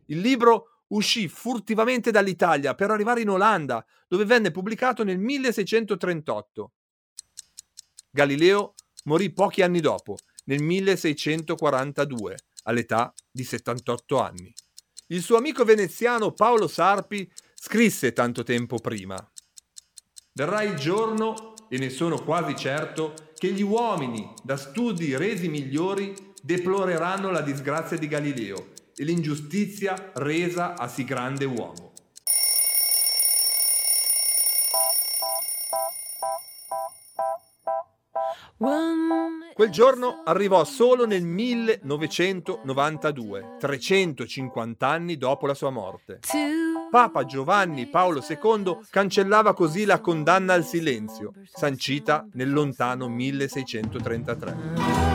Il 0.08 0.20
libro 0.20 0.74
uscì 0.88 1.28
furtivamente 1.28 2.12
dall'Italia 2.12 2.76
per 2.76 2.92
arrivare 2.92 3.22
in 3.22 3.30
Olanda, 3.30 3.86
dove 4.08 4.26
venne 4.26 4.52
pubblicato 4.52 5.04
nel 5.04 5.18
1638. 5.18 6.72
Galileo 8.10 8.76
morì 9.06 9.32
pochi 9.32 9.62
anni 9.62 9.80
dopo, 9.80 10.18
nel 10.46 10.62
1642, 10.62 12.38
all'età 12.64 13.14
di 13.32 13.44
78 13.44 14.20
anni. 14.20 14.54
Il 15.08 15.22
suo 15.22 15.38
amico 15.38 15.64
veneziano 15.64 16.32
Paolo 16.32 16.68
Sarpi 16.68 17.30
scrisse 17.54 18.14
tanto 18.14 18.44
tempo 18.44 18.78
prima. 18.78 19.18
Verrà 20.34 20.64
il 20.64 20.76
giorno, 20.76 21.54
e 21.70 21.78
ne 21.78 21.90
sono 21.90 22.24
quasi 22.24 22.56
certo, 22.56 23.14
che 23.36 23.52
gli 23.52 23.62
uomini, 23.62 24.32
da 24.44 24.58
studi 24.58 25.16
resi 25.18 25.50
migliori, 25.50 26.14
deploreranno 26.42 27.32
la 27.32 27.42
disgrazia 27.42 27.98
di 27.98 28.08
Galileo 28.08 28.73
e 28.96 29.04
l'ingiustizia 29.04 30.12
resa 30.16 30.76
a 30.76 30.88
sì 30.88 31.04
grande 31.04 31.46
uomo. 31.46 31.94
Quel 39.54 39.70
giorno 39.70 40.24
arrivò 40.26 40.64
solo 40.64 41.06
nel 41.06 41.24
1992, 41.24 43.58
350 43.60 44.88
anni 44.88 45.18
dopo 45.18 45.46
la 45.46 45.54
sua 45.54 45.70
morte. 45.70 46.22
Papa 46.90 47.26
Giovanni 47.26 47.86
Paolo 47.88 48.26
II 48.28 48.80
cancellava 48.90 49.54
così 49.54 49.86
la 49.86 50.00
condanna 50.00 50.54
al 50.54 50.66
silenzio, 50.66 51.34
sancita 51.52 52.28
nel 52.34 52.52
lontano 52.52 53.08
1633. 53.10 55.13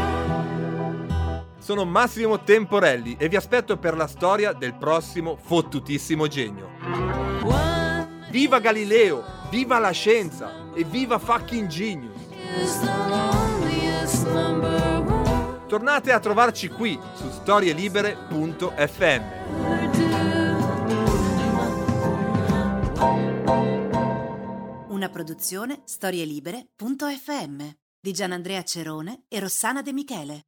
Sono 1.68 1.84
Massimo 1.84 2.42
Temporelli 2.42 3.16
e 3.18 3.28
vi 3.28 3.36
aspetto 3.36 3.76
per 3.76 3.94
la 3.94 4.06
storia 4.06 4.54
del 4.54 4.74
prossimo 4.74 5.36
fottutissimo 5.36 6.26
genio. 6.26 6.70
Viva 8.30 8.58
Galileo, 8.58 9.22
viva 9.50 9.78
la 9.78 9.90
scienza 9.90 10.72
e 10.72 10.84
viva 10.84 11.18
fucking 11.18 11.66
genius! 11.66 12.16
Tornate 15.66 16.10
a 16.10 16.18
trovarci 16.18 16.68
qui 16.68 16.98
su 17.12 17.28
storielibere.fm. 17.28 19.22
Una 24.88 25.10
produzione 25.10 25.82
storielibere.fm 25.84 27.62
di 28.00 28.12
Gianandrea 28.12 28.62
Cerone 28.62 29.24
e 29.28 29.38
Rossana 29.38 29.82
De 29.82 29.92
Michele. 29.92 30.47